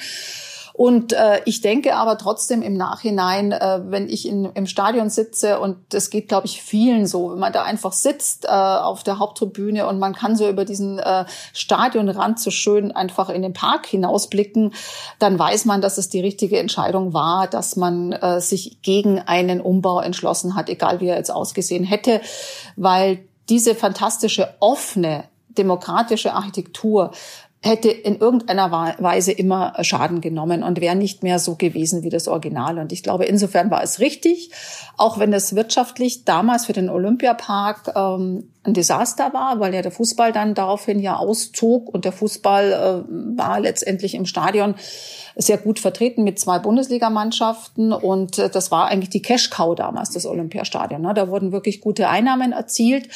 Und 0.77 1.11
äh, 1.13 1.41
ich 1.45 1.61
denke 1.61 1.95
aber 1.95 2.19
trotzdem 2.19 2.61
im 2.61 2.77
Nachhinein, 2.77 3.51
äh, 3.51 3.81
wenn 3.85 4.07
ich 4.07 4.27
in, 4.27 4.45
im 4.45 4.67
Stadion 4.67 5.09
sitze 5.09 5.59
und 5.59 5.77
das 5.89 6.11
geht, 6.11 6.27
glaube 6.27 6.45
ich, 6.45 6.61
vielen 6.61 7.07
so, 7.07 7.31
wenn 7.31 7.39
man 7.39 7.51
da 7.51 7.63
einfach 7.63 7.93
sitzt 7.93 8.45
äh, 8.45 8.49
auf 8.49 9.01
der 9.01 9.17
Haupttribüne 9.17 9.87
und 9.87 9.97
man 9.97 10.13
kann 10.13 10.35
so 10.35 10.47
über 10.47 10.65
diesen 10.65 10.99
äh, 10.99 11.25
Stadionrand 11.53 12.39
so 12.39 12.51
schön 12.51 12.91
einfach 12.91 13.29
in 13.29 13.41
den 13.41 13.53
Park 13.53 13.87
hinausblicken, 13.87 14.71
dann 15.17 15.39
weiß 15.39 15.65
man, 15.65 15.81
dass 15.81 15.97
es 15.97 16.09
die 16.09 16.21
richtige 16.21 16.59
Entscheidung 16.59 17.11
war, 17.11 17.47
dass 17.47 17.75
man 17.75 18.11
äh, 18.11 18.39
sich 18.39 18.83
gegen 18.83 19.17
einen 19.17 19.61
Umbau 19.61 19.99
entschlossen 19.99 20.53
hat, 20.53 20.69
egal 20.69 20.99
wie 20.99 21.07
er 21.07 21.17
jetzt 21.17 21.31
ausgesehen 21.31 21.85
hätte, 21.85 22.21
weil 22.75 23.25
diese 23.49 23.73
fantastische 23.73 24.53
offene 24.59 25.23
demokratische 25.57 26.33
Architektur 26.33 27.11
hätte 27.61 27.89
in 27.89 28.17
irgendeiner 28.17 28.71
Weise 28.71 29.31
immer 29.31 29.73
Schaden 29.81 30.21
genommen 30.21 30.61
und 30.63 30.79
wäre 30.79 30.95
nicht 30.95 31.23
mehr 31.23 31.39
so 31.39 31.55
gewesen 31.55 32.03
wie 32.03 32.09
das 32.09 32.27
Original. 32.27 32.77
Und 32.77 32.91
ich 32.91 33.01
glaube, 33.01 33.25
insofern 33.25 33.71
war 33.71 33.81
es 33.81 33.99
richtig, 33.99 34.51
auch 34.95 35.17
wenn 35.17 35.33
es 35.33 35.55
wirtschaftlich 35.55 36.23
damals 36.23 36.67
für 36.67 36.73
den 36.73 36.89
Olympiapark 36.89 37.93
ähm, 37.95 38.51
ein 38.63 38.73
Desaster 38.73 39.33
war, 39.33 39.59
weil 39.59 39.73
ja 39.73 39.81
der 39.81 39.91
Fußball 39.91 40.31
dann 40.31 40.53
daraufhin 40.53 40.99
ja 40.99 41.17
auszog 41.17 41.89
und 41.93 42.05
der 42.05 42.11
Fußball 42.11 42.71
äh, 42.71 43.37
war 43.37 43.59
letztendlich 43.59 44.13
im 44.13 44.25
Stadion 44.25 44.75
sehr 45.35 45.57
gut 45.57 45.79
vertreten 45.79 46.23
mit 46.23 46.39
zwei 46.39 46.59
Bundesligamannschaften 46.59 47.91
und 47.91 48.37
äh, 48.37 48.49
das 48.49 48.71
war 48.71 48.87
eigentlich 48.87 49.09
die 49.09 49.21
Cash-Cow 49.21 49.75
damals, 49.75 50.11
das 50.11 50.27
Olympiastadion. 50.27 51.01
Ne? 51.01 51.13
Da 51.15 51.27
wurden 51.27 51.51
wirklich 51.51 51.81
gute 51.81 52.07
Einnahmen 52.07 52.51
erzielt. 52.51 53.09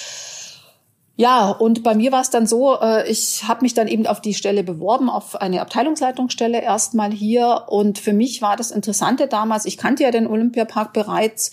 Ja, 1.22 1.52
und 1.52 1.84
bei 1.84 1.94
mir 1.94 2.12
war 2.12 2.22
es 2.22 2.32
dann 2.32 2.48
so, 2.48 2.80
äh, 2.82 3.08
ich 3.08 3.48
habe 3.48 3.62
mich 3.62 3.76
dann 3.76 3.88
eben 3.88 4.08
auf 4.08 4.22
die 4.22 4.34
Stelle 4.34 4.64
beworben, 4.64 5.08
auf 5.08 5.36
eine 5.36 5.62
Abteilungsleitungsstelle 5.62 6.60
erstmal 6.60 7.12
hier. 7.12 7.66
Und 7.68 8.00
für 8.00 8.12
mich 8.12 8.42
war 8.42 8.58
das 8.58 8.72
Interessante 8.72 9.28
damals, 9.28 9.66
ich 9.66 9.78
kannte 9.78 10.02
ja 10.02 10.10
den 10.10 10.26
Olympiapark 10.26 10.94
bereits. 10.94 11.52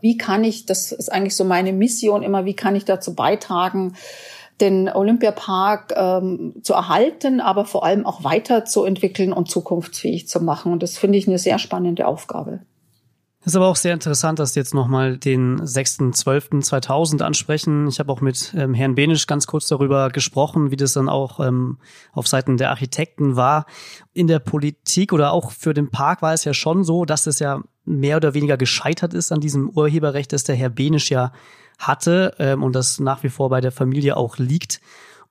Wie 0.00 0.16
kann 0.16 0.44
ich, 0.44 0.64
das 0.64 0.92
ist 0.92 1.10
eigentlich 1.10 1.34
so 1.34 1.44
meine 1.44 1.72
Mission 1.72 2.22
immer, 2.22 2.44
wie 2.44 2.54
kann 2.54 2.76
ich 2.76 2.84
dazu 2.84 3.16
beitragen, 3.16 3.96
den 4.60 4.88
Olympiapark 4.88 5.92
ähm, 5.96 6.54
zu 6.62 6.74
erhalten, 6.74 7.40
aber 7.40 7.64
vor 7.64 7.84
allem 7.84 8.06
auch 8.06 8.22
weiterzuentwickeln 8.22 9.32
und 9.32 9.50
zukunftsfähig 9.50 10.28
zu 10.28 10.40
machen. 10.40 10.70
Und 10.70 10.84
das 10.84 10.96
finde 10.96 11.18
ich 11.18 11.26
eine 11.26 11.38
sehr 11.38 11.58
spannende 11.58 12.06
Aufgabe. 12.06 12.60
Ist 13.44 13.56
aber 13.56 13.68
auch 13.68 13.76
sehr 13.76 13.94
interessant, 13.94 14.38
dass 14.38 14.52
Sie 14.52 14.60
jetzt 14.60 14.74
nochmal 14.74 15.16
den 15.16 15.60
6.12.2000 15.60 17.22
ansprechen. 17.22 17.88
Ich 17.88 17.98
habe 17.98 18.12
auch 18.12 18.20
mit 18.20 18.54
ähm, 18.56 18.74
Herrn 18.74 18.94
Benisch 18.94 19.26
ganz 19.26 19.46
kurz 19.46 19.66
darüber 19.66 20.10
gesprochen, 20.10 20.70
wie 20.70 20.76
das 20.76 20.92
dann 20.92 21.08
auch 21.08 21.40
ähm, 21.40 21.78
auf 22.12 22.28
Seiten 22.28 22.58
der 22.58 22.68
Architekten 22.68 23.36
war. 23.36 23.64
In 24.12 24.26
der 24.26 24.40
Politik 24.40 25.12
oder 25.14 25.32
auch 25.32 25.52
für 25.52 25.72
den 25.72 25.90
Park 25.90 26.20
war 26.20 26.34
es 26.34 26.44
ja 26.44 26.52
schon 26.52 26.84
so, 26.84 27.06
dass 27.06 27.26
es 27.26 27.38
ja 27.38 27.62
mehr 27.86 28.18
oder 28.18 28.34
weniger 28.34 28.58
gescheitert 28.58 29.14
ist 29.14 29.32
an 29.32 29.40
diesem 29.40 29.70
Urheberrecht, 29.70 30.32
das 30.32 30.44
der 30.44 30.56
Herr 30.56 30.68
Benisch 30.68 31.10
ja 31.10 31.32
hatte 31.78 32.34
ähm, 32.38 32.62
und 32.62 32.74
das 32.74 33.00
nach 33.00 33.22
wie 33.22 33.30
vor 33.30 33.48
bei 33.48 33.62
der 33.62 33.72
Familie 33.72 34.18
auch 34.18 34.36
liegt. 34.36 34.82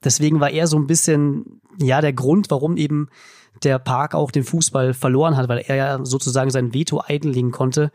Deswegen 0.04 0.40
war 0.40 0.50
er 0.50 0.66
so 0.66 0.78
ein 0.78 0.88
bisschen, 0.88 1.62
ja, 1.80 2.02
der 2.02 2.14
Grund, 2.14 2.50
warum 2.50 2.78
eben 2.78 3.10
der 3.64 3.80
Park 3.80 4.16
auch 4.16 4.32
den 4.32 4.44
Fußball 4.44 4.94
verloren 4.94 5.38
hat, 5.38 5.50
weil 5.50 5.60
er 5.60 5.76
ja 5.76 6.06
sozusagen 6.06 6.50
sein 6.50 6.74
Veto 6.74 7.00
einlegen 7.00 7.52
konnte. 7.52 7.92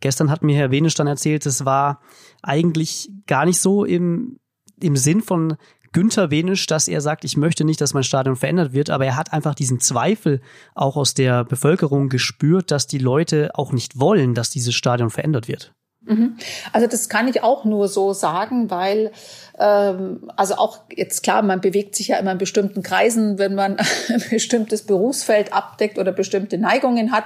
Gestern 0.00 0.30
hat 0.30 0.42
mir 0.42 0.56
Herr 0.56 0.70
Wenisch 0.70 0.94
dann 0.94 1.06
erzählt, 1.06 1.46
es 1.46 1.64
war 1.64 2.00
eigentlich 2.42 3.10
gar 3.26 3.44
nicht 3.44 3.60
so 3.60 3.84
im, 3.84 4.38
im 4.80 4.96
Sinn 4.96 5.22
von 5.22 5.56
Günther 5.92 6.30
Wenisch, 6.30 6.66
dass 6.66 6.88
er 6.88 7.00
sagt, 7.00 7.24
ich 7.24 7.36
möchte 7.36 7.64
nicht, 7.64 7.80
dass 7.80 7.94
mein 7.94 8.02
Stadion 8.02 8.34
verändert 8.34 8.72
wird, 8.72 8.90
aber 8.90 9.06
er 9.06 9.16
hat 9.16 9.32
einfach 9.32 9.54
diesen 9.54 9.78
Zweifel 9.78 10.40
auch 10.74 10.96
aus 10.96 11.14
der 11.14 11.44
Bevölkerung 11.44 12.08
gespürt, 12.08 12.72
dass 12.72 12.88
die 12.88 12.98
Leute 12.98 13.50
auch 13.54 13.72
nicht 13.72 14.00
wollen, 14.00 14.34
dass 14.34 14.50
dieses 14.50 14.74
Stadion 14.74 15.10
verändert 15.10 15.46
wird. 15.46 15.72
Mhm. 16.06 16.36
Also 16.72 16.86
das 16.86 17.08
kann 17.08 17.28
ich 17.28 17.42
auch 17.42 17.64
nur 17.64 17.88
so 17.88 18.12
sagen, 18.12 18.70
weil 18.70 19.10
ähm, 19.58 20.30
also 20.36 20.54
auch 20.56 20.80
jetzt 20.94 21.22
klar, 21.22 21.42
man 21.42 21.60
bewegt 21.60 21.96
sich 21.96 22.08
ja 22.08 22.18
immer 22.18 22.32
in 22.32 22.38
bestimmten 22.38 22.82
Kreisen, 22.82 23.38
wenn 23.38 23.54
man 23.54 23.76
ein 24.08 24.22
bestimmtes 24.30 24.82
Berufsfeld 24.82 25.52
abdeckt 25.52 25.98
oder 25.98 26.12
bestimmte 26.12 26.58
Neigungen 26.58 27.12
hat. 27.12 27.24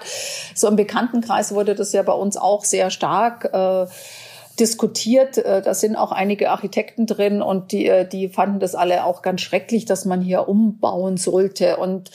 So 0.55 0.69
im 0.69 0.77
Bekanntenkreis 0.77 1.53
wurde 1.53 1.75
das 1.75 1.93
ja 1.93 2.03
bei 2.03 2.13
uns 2.13 2.37
auch 2.37 2.65
sehr 2.65 2.91
stark. 2.91 3.51
Äh, 3.53 3.87
diskutiert. 4.61 5.39
Äh, 5.39 5.63
da 5.63 5.75
sind 5.75 5.97
auch 5.97 6.13
einige 6.13 6.51
Architekten 6.51 7.07
drin 7.07 7.43
und 7.43 7.73
die, 7.73 7.87
äh, 7.87 8.09
die 8.09 8.29
fanden 8.29 8.61
das 8.61 8.75
alle 8.75 9.05
auch 9.05 9.23
ganz 9.23 9.41
schrecklich, 9.41 9.85
dass 9.85 10.05
man 10.05 10.21
hier 10.21 10.49
umbauen 10.49 11.17
sollte. 11.17 11.77
Und 11.77 12.11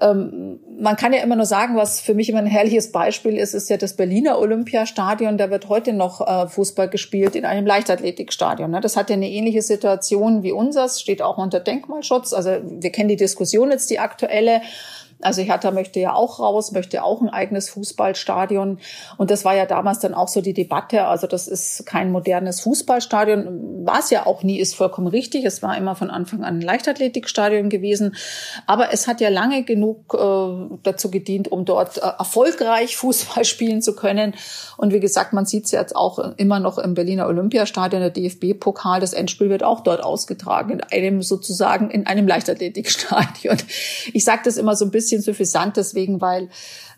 ähm, 0.00 0.60
man 0.78 0.96
kann 0.96 1.12
ja 1.12 1.22
immer 1.22 1.36
nur 1.36 1.46
sagen, 1.46 1.76
was 1.76 2.00
für 2.00 2.14
mich 2.14 2.28
immer 2.28 2.40
ein 2.40 2.46
herrliches 2.46 2.92
Beispiel 2.92 3.36
ist, 3.36 3.54
ist 3.54 3.70
ja 3.70 3.76
das 3.76 3.94
Berliner 3.94 4.38
Olympiastadion. 4.38 5.38
Da 5.38 5.50
wird 5.50 5.68
heute 5.68 5.92
noch 5.92 6.26
äh, 6.26 6.48
Fußball 6.48 6.88
gespielt 6.88 7.34
in 7.34 7.44
einem 7.44 7.66
Leichtathletikstadion. 7.66 8.70
Ne? 8.70 8.80
Das 8.80 8.96
hat 8.96 9.10
ja 9.10 9.16
eine 9.16 9.30
ähnliche 9.30 9.62
Situation 9.62 10.42
wie 10.42 10.52
unseres, 10.52 11.00
steht 11.00 11.22
auch 11.22 11.38
unter 11.38 11.60
Denkmalschutz. 11.60 12.32
Also 12.32 12.58
wir 12.62 12.90
kennen 12.90 13.08
die 13.08 13.16
Diskussion 13.16 13.70
jetzt, 13.70 13.90
die 13.90 13.98
aktuelle. 13.98 14.60
Also 15.22 15.40
Hertha 15.40 15.70
möchte 15.70 15.98
ja 15.98 16.12
auch 16.12 16.40
raus, 16.40 16.72
möchte 16.72 17.02
auch 17.02 17.22
ein 17.22 17.30
eigenes 17.30 17.70
Fußballstadion. 17.70 18.78
Und 19.16 19.30
das 19.30 19.46
war 19.46 19.56
ja 19.56 19.64
damals 19.64 20.00
dann 20.00 20.12
auch 20.12 20.28
so 20.28 20.42
die 20.42 20.52
Debatte. 20.52 21.06
Also 21.06 21.26
das 21.26 21.48
ist 21.48 21.86
kein 21.86 22.12
modernes 22.12 22.60
Fußballstadion. 22.60 23.86
War 23.86 24.00
es 24.00 24.10
ja 24.10 24.26
auch 24.26 24.42
nie, 24.42 24.58
ist 24.58 24.74
vollkommen 24.74 25.06
richtig. 25.06 25.46
Es 25.46 25.62
war 25.62 25.76
immer 25.76 25.96
von 25.96 26.10
Anfang 26.10 26.44
an 26.44 26.56
ein 26.56 26.60
Leichtathletikstadion 26.60 27.70
gewesen. 27.70 28.14
Aber 28.66 28.92
es 28.92 29.08
hat 29.08 29.22
ja 29.22 29.30
lange 29.30 29.62
genug 29.62 30.12
äh, 30.12 30.76
dazu 30.82 31.10
gedient, 31.10 31.50
um 31.50 31.64
dort 31.64 31.96
äh, 31.96 32.00
erfolgreich 32.18 32.96
Fußball 32.96 33.44
spielen 33.46 33.80
zu 33.80 33.96
können. 33.96 34.34
Und 34.76 34.92
wie 34.92 35.00
gesagt, 35.00 35.32
man 35.32 35.46
sieht 35.46 35.64
es 35.64 35.70
jetzt 35.70 35.96
auch 35.96 36.18
immer 36.36 36.60
noch 36.60 36.76
im 36.76 36.92
Berliner 36.92 37.26
Olympiastadion, 37.26 38.02
der 38.02 38.10
DFB-Pokal. 38.10 39.00
Das 39.00 39.14
Endspiel 39.14 39.48
wird 39.48 39.62
auch 39.62 39.80
dort 39.80 40.04
ausgetragen, 40.04 40.72
in 40.72 40.82
einem 40.82 41.22
sozusagen 41.22 41.90
in 41.90 42.06
einem 42.06 42.28
Leichtathletikstadion. 42.28 43.56
Ich 44.12 44.24
sage 44.24 44.42
das 44.44 44.58
immer 44.58 44.76
so 44.76 44.84
ein 44.84 44.90
bisschen 44.90 45.05
bisschen 45.06 45.22
suffisant 45.22 45.76
deswegen, 45.76 46.20
weil 46.20 46.48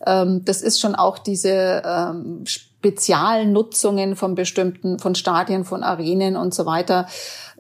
ähm, 0.07 0.43
das 0.45 0.63
ist 0.63 0.81
schon 0.81 0.95
auch 0.95 1.19
diese 1.19 1.83
ähm, 1.85 2.45
Spezialnutzungen 2.47 4.17
von 4.17 4.35
bestimmten, 4.35 4.99
von 4.99 5.15
Stadien, 5.15 5.65
von 5.65 5.83
Arenen 5.83 6.37
und 6.37 6.55
so 6.55 6.65
weiter. 6.65 7.07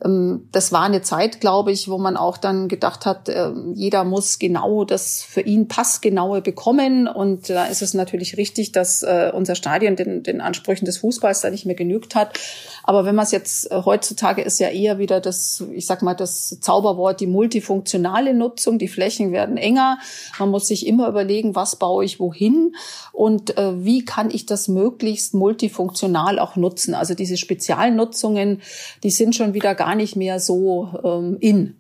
Ähm, 0.05 0.49
das 0.53 0.73
war 0.73 0.83
eine 0.83 1.03
Zeit, 1.03 1.41
glaube 1.41 1.73
ich, 1.73 1.89
wo 1.89 1.99
man 1.99 2.17
auch 2.17 2.39
dann 2.39 2.69
gedacht 2.69 3.07
hat, 3.07 3.29
ähm, 3.29 3.73
jeder 3.75 4.05
muss 4.05 4.39
genau 4.39 4.85
das 4.85 5.23
für 5.23 5.41
ihn 5.41 5.69
passgenaue 5.69 6.41
bekommen. 6.41 7.09
Und 7.09 7.51
da 7.51 7.67
ist 7.67 7.83
es 7.83 7.95
natürlich 7.95 8.37
richtig, 8.37 8.73
dass 8.73 9.03
äh, 9.03 9.31
unser 9.35 9.55
Stadion 9.55 9.97
den, 9.97 10.23
den 10.23 10.41
Ansprüchen 10.41 10.85
des 10.85 10.99
Fußballs 10.99 11.41
da 11.41 11.51
nicht 11.51 11.67
mehr 11.67 11.75
genügt 11.75 12.15
hat. 12.15 12.39
Aber 12.85 13.05
wenn 13.05 13.15
man 13.15 13.25
es 13.25 13.33
jetzt 13.33 13.71
äh, 13.71 13.83
heutzutage 13.85 14.43
ist 14.43 14.61
ja 14.61 14.69
eher 14.69 14.99
wieder 14.99 15.21
das, 15.21 15.65
ich 15.73 15.87
sag 15.87 16.03
mal, 16.03 16.15
das 16.15 16.59
Zauberwort, 16.61 17.21
die 17.21 17.27
multifunktionale 17.27 18.35
Nutzung. 18.35 18.79
Die 18.79 18.89
Flächen 18.89 19.33
werden 19.33 19.57
enger. 19.57 19.99
Man 20.39 20.51
muss 20.51 20.69
sich 20.69 20.87
immer 20.87 21.09
überlegen, 21.09 21.55
was 21.55 21.77
baue 21.77 22.05
ich 22.05 22.21
wohin 22.21 22.75
und 23.13 23.57
äh, 23.59 23.85
wie 23.85 24.05
kann 24.05 24.31
ich 24.31 24.47
das 24.47 24.69
möglichst 24.69 25.35
multifunktional 25.35 26.39
auch 26.39 26.57
nutzen. 26.57 26.95
Also 26.95 27.15
diese 27.15 27.37
Spezialnutzungen, 27.37 28.63
die 29.03 29.11
sind 29.11 29.35
schon 29.35 29.55
wieder 29.55 29.75
gar 29.75 29.88
gar 29.89 29.95
nicht 29.95 30.17
mehr 30.17 30.39
so 30.39 30.89
ähm, 31.03 31.37
in 31.41 31.75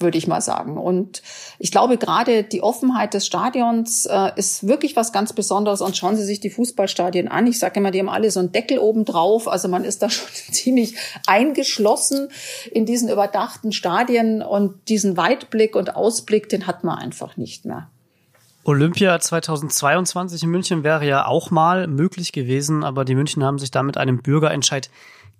würde 0.00 0.18
ich 0.18 0.26
mal 0.26 0.40
sagen. 0.40 0.78
Und 0.78 1.22
ich 1.60 1.70
glaube, 1.70 1.96
gerade 1.96 2.42
die 2.42 2.60
Offenheit 2.60 3.14
des 3.14 3.24
Stadions 3.24 4.04
äh, 4.06 4.32
ist 4.34 4.66
wirklich 4.66 4.96
was 4.96 5.12
ganz 5.12 5.32
Besonderes. 5.32 5.80
Und 5.80 5.96
schauen 5.96 6.16
Sie 6.16 6.24
sich 6.24 6.40
die 6.40 6.50
Fußballstadien 6.50 7.28
an. 7.28 7.46
Ich 7.46 7.60
sage 7.60 7.78
immer, 7.78 7.92
die 7.92 8.00
haben 8.00 8.08
alle 8.08 8.28
so 8.32 8.40
einen 8.40 8.50
Deckel 8.50 8.80
oben 8.80 9.04
drauf. 9.04 9.46
Also 9.46 9.68
man 9.68 9.84
ist 9.84 10.02
da 10.02 10.10
schon 10.10 10.26
ziemlich 10.50 10.96
eingeschlossen 11.28 12.30
in 12.72 12.84
diesen 12.84 13.08
überdachten 13.08 13.70
Stadien. 13.70 14.42
Und 14.42 14.88
diesen 14.88 15.16
Weitblick 15.16 15.76
und 15.76 15.94
Ausblick, 15.94 16.48
den 16.48 16.66
hat 16.66 16.82
man 16.82 16.98
einfach 16.98 17.36
nicht 17.36 17.64
mehr. 17.64 17.88
Olympia 18.64 19.20
2022 19.20 20.42
in 20.42 20.50
München 20.50 20.82
wäre 20.82 21.06
ja 21.06 21.26
auch 21.26 21.52
mal 21.52 21.86
möglich 21.86 22.32
gewesen, 22.32 22.82
aber 22.82 23.04
die 23.04 23.14
München 23.14 23.44
haben 23.44 23.60
sich 23.60 23.70
da 23.70 23.84
mit 23.84 23.98
einem 23.98 24.20
Bürgerentscheid 24.20 24.90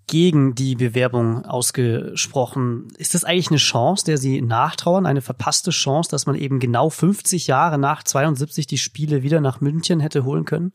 gegen 0.07 0.55
die 0.55 0.75
Bewerbung 0.75 1.45
ausgesprochen. 1.45 2.89
Ist 2.99 3.15
das 3.15 3.25
eigentlich 3.25 3.49
eine 3.49 3.59
Chance, 3.59 4.05
der 4.05 4.19
Sie 4.19 4.43
nachtrauern, 4.43 5.07
eine 5.07 5.23
verpasste 5.23 5.71
Chance, 5.71 6.11
dass 6.11 6.27
man 6.27 6.37
eben 6.37 6.61
genau 6.61 6.91
50 6.91 7.47
Jahre 7.47 7.79
nach 7.79 8.03
72 8.03 8.67
die 8.67 8.79
Spiele 8.79 9.23
wieder 9.23 9.41
nach 9.41 9.61
München 9.61 10.01
hätte 10.01 10.25
holen 10.25 10.45
können? 10.45 10.73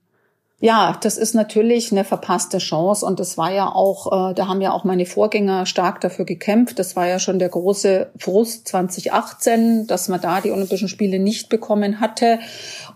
Ja, 0.60 0.98
das 1.02 1.20
ist 1.20 1.36
natürlich 1.36 1.92
eine 1.92 2.04
verpasste 2.04 2.58
Chance 2.58 3.06
und 3.06 3.20
das 3.20 3.38
war 3.38 3.52
ja 3.54 3.68
auch, 3.72 4.32
äh, 4.32 4.34
da 4.34 4.48
haben 4.48 4.60
ja 4.60 4.72
auch 4.72 4.84
meine 4.84 5.06
Vorgänger 5.06 5.68
stark 5.68 6.02
dafür 6.02 6.26
gekämpft. 6.26 6.80
Das 6.80 6.96
war 6.96 7.08
ja 7.08 7.20
schon 7.20 7.38
der 7.38 7.50
große 7.50 8.10
Frust 8.18 8.68
2018, 8.68 9.86
dass 9.86 10.08
man 10.08 10.20
da 10.20 10.42
die 10.42 10.50
Olympischen 10.50 10.88
Spiele 10.88 11.20
nicht 11.20 11.50
bekommen 11.50 12.00
hatte. 12.00 12.40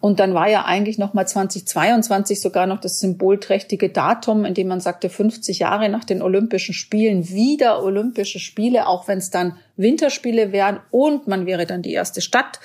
Und 0.01 0.19
dann 0.19 0.33
war 0.33 0.49
ja 0.49 0.65
eigentlich 0.65 0.97
noch 0.97 1.13
mal 1.13 1.27
2022 1.27 2.41
sogar 2.41 2.65
noch 2.65 2.81
das 2.81 2.99
symbolträchtige 2.99 3.89
Datum, 3.89 4.45
in 4.45 4.55
dem 4.55 4.67
man 4.67 4.79
sagte, 4.79 5.09
50 5.09 5.59
Jahre 5.59 5.89
nach 5.89 6.03
den 6.03 6.23
Olympischen 6.23 6.73
Spielen 6.73 7.29
wieder 7.29 7.83
Olympische 7.83 8.39
Spiele, 8.39 8.87
auch 8.87 9.07
wenn 9.07 9.19
es 9.19 9.29
dann 9.29 9.57
Winterspiele 9.77 10.51
wären 10.51 10.79
und 10.91 11.27
man 11.27 11.45
wäre 11.45 11.65
dann 11.65 11.81
die 11.81 11.93
erste 11.93 12.21
Stadt 12.21 12.59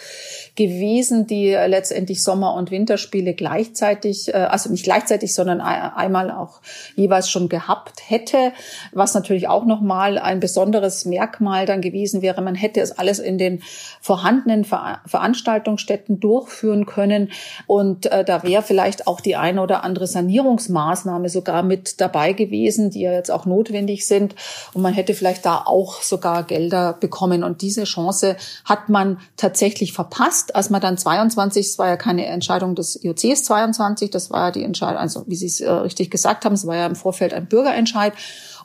gewesen, 0.54 1.26
die 1.26 1.50
letztendlich 1.50 2.22
Sommer- 2.22 2.54
und 2.54 2.70
Winterspiele 2.70 3.34
gleichzeitig, 3.34 4.28
äh, 4.28 4.32
also 4.32 4.70
nicht 4.70 4.84
gleichzeitig, 4.84 5.34
sondern 5.34 5.60
einmal 5.60 6.30
auch 6.30 6.60
jeweils 6.94 7.30
schon 7.30 7.48
gehabt 7.48 8.02
hätte, 8.08 8.52
was 8.92 9.14
natürlich 9.14 9.48
auch 9.48 9.64
nochmal 9.66 10.18
ein 10.18 10.40
besonderes 10.40 11.04
Merkmal 11.04 11.66
dann 11.66 11.80
gewesen 11.80 12.22
wäre. 12.22 12.42
Man 12.42 12.54
hätte 12.54 12.80
es 12.80 12.92
alles 12.92 13.18
in 13.18 13.38
den 13.38 13.62
vorhandenen 14.00 14.64
Veranstaltungsstätten 14.64 16.20
durchführen 16.20 16.86
können 16.86 17.25
und 17.66 18.06
äh, 18.06 18.24
da 18.24 18.42
wäre 18.42 18.62
vielleicht 18.62 19.06
auch 19.06 19.20
die 19.20 19.36
eine 19.36 19.62
oder 19.62 19.84
andere 19.84 20.06
Sanierungsmaßnahme 20.06 21.28
sogar 21.28 21.62
mit 21.62 22.00
dabei 22.00 22.32
gewesen, 22.32 22.90
die 22.90 23.00
ja 23.00 23.12
jetzt 23.12 23.30
auch 23.30 23.46
notwendig 23.46 24.06
sind 24.06 24.34
und 24.72 24.82
man 24.82 24.94
hätte 24.94 25.14
vielleicht 25.14 25.44
da 25.44 25.62
auch 25.64 26.02
sogar 26.02 26.44
Gelder 26.44 26.94
bekommen 26.94 27.44
und 27.44 27.62
diese 27.62 27.84
Chance 27.84 28.36
hat 28.64 28.88
man 28.88 29.18
tatsächlich 29.36 29.92
verpasst 29.92 30.54
als 30.54 30.70
man 30.70 30.80
dann 30.80 30.98
22, 30.98 31.66
es 31.66 31.78
war 31.78 31.88
ja 31.88 31.96
keine 31.96 32.26
Entscheidung 32.26 32.74
des 32.74 33.02
IOCs 33.02 33.44
22, 33.44 34.10
das 34.10 34.30
war 34.30 34.46
ja 34.46 34.50
die 34.50 34.62
Entscheidung, 34.62 34.98
also 34.98 35.24
wie 35.26 35.36
Sie 35.36 35.46
es 35.46 35.60
äh, 35.60 35.70
richtig 35.70 36.10
gesagt 36.10 36.44
haben, 36.44 36.54
es 36.54 36.66
war 36.66 36.76
ja 36.76 36.86
im 36.86 36.96
Vorfeld 36.96 37.34
ein 37.34 37.46
Bürgerentscheid. 37.46 38.12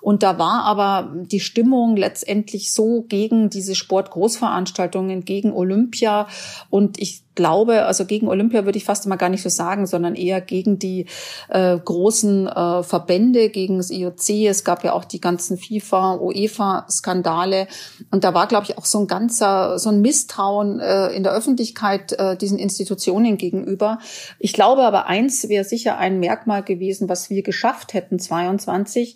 Und 0.02 0.24
da 0.24 0.40
war 0.40 0.64
aber 0.64 1.14
die 1.14 1.40
Stimmung 1.40 1.96
letztendlich 1.96 2.74
so 2.74 3.06
gegen 3.08 3.50
diese 3.50 3.76
Sportgroßveranstaltungen, 3.76 5.26
gegen 5.26 5.54
Olympia. 5.54 6.28
Und 6.70 7.00
ich 7.00 7.24
glaube, 7.36 7.86
also 7.86 8.06
gegen 8.06 8.28
Olympia 8.28 8.66
würde 8.66 8.78
ich 8.78 8.84
fast 8.84 9.06
immer 9.06 9.16
gar 9.16 9.30
nicht 9.30 9.44
so 9.44 9.50
sagen, 9.50 9.86
sondern 9.86 10.16
eher 10.16 10.42
gegen 10.42 10.80
die 10.80 11.06
äh, 11.50 11.78
großen 11.78 12.48
äh, 12.48 12.84
Verbände, 12.84 13.50
gegen 13.50 13.78
das 13.78 13.92
IOC. 13.92 14.48
Es 14.48 14.64
gab 14.64 14.84
ja 14.84 14.94
auch 14.94 15.06
die 15.06 15.22
ganzen 15.22 15.58
FIFA, 15.58 16.16
UEFA-Skandale. 16.16 17.68
Und 18.10 18.24
da 18.24 18.34
war, 18.34 18.48
glaube 18.48 18.66
ich, 18.68 18.78
auch 18.78 18.86
so 18.86 19.00
ein 19.00 19.08
ganzer, 19.08 19.80
so 19.80 19.90
ein 19.90 20.02
Misstrauen 20.02 20.80
äh, 20.80 21.08
in 21.10 21.24
der 21.24 21.34
Öffentlichkeit 21.34 22.14
äh, 22.14 22.36
diesen 22.36 22.58
Institutionen 22.58 23.38
gegenüber. 23.38 24.00
Ich 24.40 24.54
glaube 24.54 24.84
aber, 24.84 25.06
eins 25.06 25.48
wäre 25.48 25.64
sicher 25.64 25.98
ein 25.98 26.20
Merkmal 26.20 26.64
gewesen, 26.64 27.08
was 27.08 27.30
wir 27.30 27.44
geschafft 27.44 27.94
hätten, 27.94 28.20
22 28.20 29.16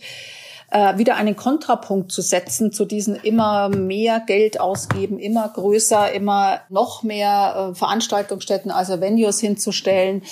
äh, 0.71 0.97
wieder 0.97 1.15
einen 1.15 1.35
Kontrapunkt 1.35 2.11
zu 2.11 2.21
setzen 2.21 2.71
zu 2.71 2.85
diesen 2.85 3.15
immer 3.15 3.69
mehr 3.69 4.19
Geld 4.19 4.59
ausgeben, 4.59 5.19
immer 5.19 5.49
größer, 5.49 6.11
immer 6.11 6.61
noch 6.69 7.03
mehr 7.03 7.71
äh, 7.71 7.75
Veranstaltungsstätten, 7.75 8.71
also 8.71 9.01
Venues 9.01 9.39
hinzustellen. 9.39 10.23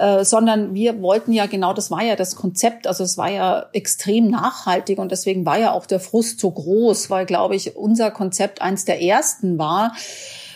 Äh, 0.00 0.24
sondern 0.24 0.74
wir 0.74 1.02
wollten 1.02 1.30
ja 1.30 1.44
genau, 1.44 1.74
das 1.74 1.90
war 1.90 2.02
ja 2.02 2.16
das 2.16 2.34
Konzept, 2.34 2.86
also 2.86 3.04
es 3.04 3.18
war 3.18 3.30
ja 3.30 3.66
extrem 3.74 4.30
nachhaltig 4.30 4.98
und 4.98 5.12
deswegen 5.12 5.44
war 5.44 5.58
ja 5.58 5.72
auch 5.72 5.84
der 5.84 6.00
Frust 6.00 6.40
so 6.40 6.50
groß, 6.50 7.10
weil, 7.10 7.26
glaube 7.26 7.54
ich, 7.54 7.76
unser 7.76 8.10
Konzept 8.10 8.62
eins 8.62 8.86
der 8.86 9.02
ersten 9.02 9.58
war, 9.58 9.92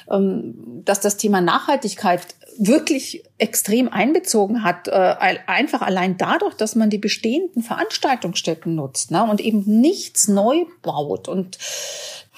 dass 0.07 1.01
das 1.01 1.17
Thema 1.17 1.41
Nachhaltigkeit 1.41 2.35
wirklich 2.59 3.25
extrem 3.39 3.89
einbezogen 3.89 4.63
hat, 4.63 4.89
äh, 4.89 5.17
einfach 5.47 5.83
allein 5.83 6.17
dadurch, 6.17 6.55
dass 6.55 6.77
man 6.77 6.91
die 6.91 6.99
bestehenden 6.99 7.63
Veranstaltungsstätten 7.63 8.75
nutzt 8.75 9.11
ne, 9.11 9.25
und 9.29 9.41
eben 9.41 9.65
nichts 9.81 10.29
neu 10.29 10.65
baut. 10.83 11.29
Und 11.29 11.59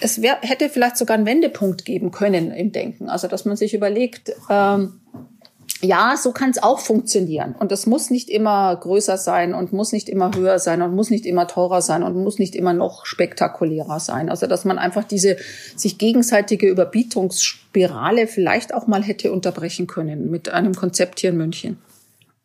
es 0.01 0.23
wär, 0.23 0.39
hätte 0.43 0.69
vielleicht 0.69 0.97
sogar 0.97 1.17
einen 1.17 1.27
Wendepunkt 1.27 1.85
geben 1.85 2.11
können 2.11 2.51
im 2.51 2.73
Denken. 2.73 3.09
Also 3.09 3.29
dass 3.29 3.45
man 3.45 3.57
sich 3.57 3.75
überlegt, 3.75 4.33
ähm, 4.49 5.01
ja, 5.83 6.17
so 6.17 6.33
kann 6.33 6.51
es 6.51 6.63
auch 6.63 6.81
funktionieren. 6.81 7.55
Und 7.59 7.71
es 7.71 7.87
muss 7.87 8.11
nicht 8.11 8.31
immer 8.31 8.75
größer 8.77 9.19
sein 9.19 9.55
und 9.55 9.73
muss 9.73 9.93
nicht 9.93 10.09
immer 10.09 10.35
höher 10.35 10.59
sein 10.59 10.83
und 10.83 10.95
muss 10.95 11.11
nicht 11.11 11.27
immer 11.27 11.47
teurer 11.47 11.83
sein 11.83 12.03
und 12.03 12.17
muss 12.17 12.39
nicht 12.39 12.55
immer 12.55 12.73
noch 12.73 13.05
spektakulärer 13.05 14.01
sein. 14.01 14.31
Also 14.31 14.47
dass 14.47 14.65
man 14.65 14.79
einfach 14.79 15.05
diese 15.05 15.37
sich 15.77 15.99
gegenseitige 15.99 16.69
Überbietungsspirale 16.69 18.27
vielleicht 18.27 18.73
auch 18.73 18.87
mal 18.87 19.03
hätte 19.03 19.33
unterbrechen 19.33 19.87
können 19.87 20.31
mit 20.31 20.49
einem 20.49 20.75
Konzept 20.75 21.21
hier 21.21 21.31
in 21.31 21.37
München. 21.37 21.79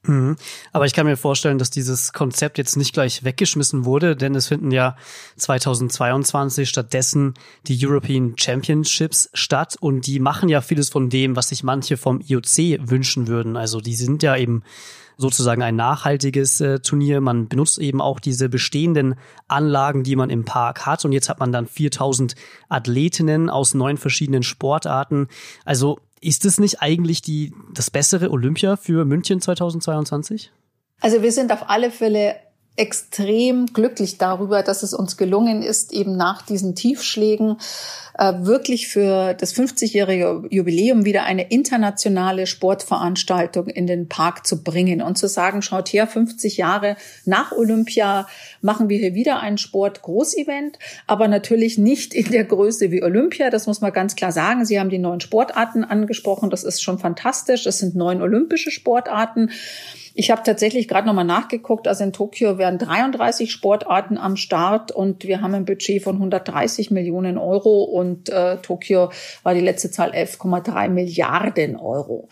Mhm. 0.04 0.36
Aber 0.72 0.86
ich 0.86 0.94
kann 0.94 1.06
mir 1.06 1.18
vorstellen, 1.18 1.60
dass 1.60 1.70
dieses 1.70 2.12
Konzept 2.12 2.58
jetzt 2.58 2.76
nicht 2.76 2.94
gleich 2.94 3.24
weggeschmissen 3.24 3.86
wurde, 3.86 4.16
denn 4.16 4.34
es 4.34 4.48
finden 4.48 4.72
ja 4.72 4.96
2022 5.38 6.68
stattdessen 6.68 7.36
die 7.68 7.86
European 7.86 8.34
Championships 8.38 9.30
statt 9.34 9.78
und 9.80 10.08
die 10.08 10.20
machen 10.20 10.50
ja 10.50 10.62
vieles 10.62 10.90
von 10.90 11.10
dem, 11.10 11.36
was 11.36 11.50
sich 11.50 11.64
manche 11.64 11.98
vom 11.98 12.20
IOC 12.20 12.90
wünschen 12.90 13.28
würden. 13.28 13.56
Also 13.58 13.80
die 13.80 13.96
sind 13.96 14.24
ja 14.24 14.36
eben 14.36 14.64
sozusagen 15.18 15.62
ein 15.62 15.76
nachhaltiges 15.76 16.60
äh, 16.62 16.80
Turnier. 16.80 17.22
Man 17.22 17.48
benutzt 17.48 17.78
eben 17.78 18.02
auch 18.02 18.20
diese 18.20 18.50
bestehenden 18.50 19.16
Anlagen, 19.48 20.04
die 20.04 20.16
man 20.16 20.32
im 20.32 20.46
Park 20.46 20.88
hat. 20.88 21.06
Und 21.06 21.12
jetzt 21.12 21.30
hat 21.30 21.40
man 21.40 21.52
dann 21.52 21.68
4000 21.68 22.34
Athletinnen 22.70 23.50
aus 23.50 23.76
neun 23.76 23.98
verschiedenen 23.98 24.42
Sportarten. 24.42 25.28
Also 25.64 26.00
ist 26.22 26.46
es 26.46 26.60
nicht 26.60 26.82
eigentlich 26.82 27.22
die, 27.22 27.54
das 27.74 27.90
bessere 27.90 28.30
Olympia 28.30 28.78
für 28.78 29.06
München 29.06 29.42
2022? 29.42 30.52
Also 31.02 31.24
wir 31.24 31.32
sind 31.32 31.52
auf 31.52 31.70
alle 31.70 31.92
Fälle 31.92 32.36
extrem 32.78 33.66
glücklich 33.68 34.18
darüber, 34.18 34.64
dass 34.64 34.84
es 34.84 34.94
uns 34.94 35.18
gelungen 35.18 35.62
ist, 35.62 35.92
eben 35.92 36.16
nach 36.16 36.42
diesen 36.42 36.74
Tiefschlägen 36.74 37.58
wirklich 38.18 38.88
für 38.88 39.34
das 39.34 39.56
50-jährige 39.56 40.44
Jubiläum 40.50 41.06
wieder 41.06 41.24
eine 41.24 41.50
internationale 41.50 42.48
Sportveranstaltung 42.48 43.68
in 43.68 43.88
den 43.88 44.08
Park 44.08 44.46
zu 44.46 44.64
bringen 44.64 45.02
und 45.02 45.18
zu 45.18 45.28
sagen, 45.28 45.62
schaut 45.62 45.90
her, 45.90 46.08
50 46.08 46.58
Jahre 46.58 46.96
nach 47.26 47.52
Olympia 47.52 48.28
machen 48.62 48.90
wir 48.90 49.00
hier 49.00 49.14
wieder 49.14 49.40
ein 49.40 49.58
Sport-Großevent, 49.58 50.78
aber 51.08 51.28
natürlich 51.28 51.78
nicht 51.78 52.14
in 52.14 52.32
der 52.32 52.44
Größe 52.44 52.92
wie 52.92 53.04
Olympia. 53.04 53.50
Das 53.50 53.68
muss 53.68 53.82
man 53.82 53.94
ganz 53.94 54.16
klar 54.16 54.32
sagen. 54.32 54.66
Sie 54.66 54.80
haben 54.80 54.90
die 54.90 55.00
neuen 55.00 55.22
Sportarten 55.22 55.84
angesprochen. 55.84 56.50
Das 56.50 56.64
ist 56.64 56.82
schon 56.82 57.00
fantastisch. 57.00 57.66
Es 57.66 57.80
sind 57.80 57.96
neun 57.96 58.22
olympische 58.22 58.72
Sportarten. 58.72 59.50
Ich 60.14 60.30
habe 60.30 60.42
tatsächlich 60.44 60.88
gerade 60.88 61.08
nochmal 61.08 61.26
nachgeguckt. 61.26 61.88
Also 61.88 62.04
in 62.04 62.12
Tokio 62.12 62.58
wären 62.58 62.78
33 62.78 63.52
Sportarten 63.52 64.18
am 64.18 64.36
Start 64.36 64.92
und 64.92 65.24
wir 65.24 65.42
haben 65.42 65.56
ein 65.56 65.66
Budget 65.66 66.04
von 66.04 66.16
130 66.16 66.92
Millionen 66.92 67.38
Euro 67.38 67.84
und 68.02 68.30
äh, 68.30 68.58
Tokio 68.58 69.12
war 69.44 69.54
die 69.54 69.62
letzte 69.62 69.90
Zahl 69.90 70.12
11,3 70.12 70.90
Milliarden 70.90 71.78
Euro. 71.78 72.28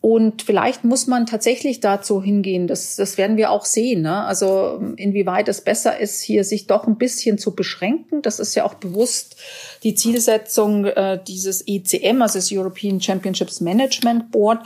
Und 0.00 0.42
vielleicht 0.42 0.84
muss 0.84 1.08
man 1.08 1.26
tatsächlich 1.26 1.80
dazu 1.80 2.22
hingehen. 2.22 2.68
Das, 2.68 2.94
das 2.94 3.18
werden 3.18 3.36
wir 3.36 3.50
auch 3.50 3.64
sehen. 3.64 4.02
Ne? 4.02 4.24
Also 4.24 4.80
inwieweit 4.96 5.48
es 5.48 5.60
besser 5.60 5.98
ist, 5.98 6.22
hier 6.22 6.44
sich 6.44 6.68
doch 6.68 6.86
ein 6.86 6.98
bisschen 6.98 7.36
zu 7.36 7.56
beschränken. 7.56 8.22
Das 8.22 8.38
ist 8.38 8.54
ja 8.54 8.64
auch 8.64 8.74
bewusst 8.74 9.36
die 9.82 9.96
Zielsetzung 9.96 10.84
äh, 10.84 11.18
dieses 11.26 11.64
ECM, 11.66 12.22
also 12.22 12.38
das 12.38 12.52
European 12.52 13.00
Championships 13.00 13.60
Management 13.60 14.30
Board 14.30 14.60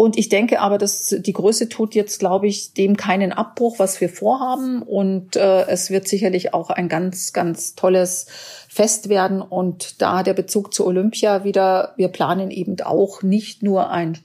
und 0.00 0.16
ich 0.16 0.30
denke 0.30 0.60
aber, 0.60 0.78
dass 0.78 1.14
die 1.18 1.34
Größe 1.34 1.68
tut 1.68 1.94
jetzt, 1.94 2.20
glaube 2.20 2.46
ich, 2.46 2.72
dem 2.72 2.96
keinen 2.96 3.32
Abbruch, 3.32 3.78
was 3.78 4.00
wir 4.00 4.08
vorhaben. 4.08 4.80
Und 4.80 5.36
äh, 5.36 5.66
es 5.66 5.90
wird 5.90 6.08
sicherlich 6.08 6.54
auch 6.54 6.70
ein 6.70 6.88
ganz, 6.88 7.34
ganz 7.34 7.74
tolles 7.74 8.24
Fest 8.66 9.10
werden. 9.10 9.42
Und 9.42 10.00
da 10.00 10.22
der 10.22 10.32
Bezug 10.32 10.72
zu 10.72 10.86
Olympia 10.86 11.44
wieder, 11.44 11.92
wir 11.98 12.08
planen 12.08 12.50
eben 12.50 12.80
auch 12.80 13.22
nicht 13.22 13.62
nur 13.62 13.90
ein 13.90 14.16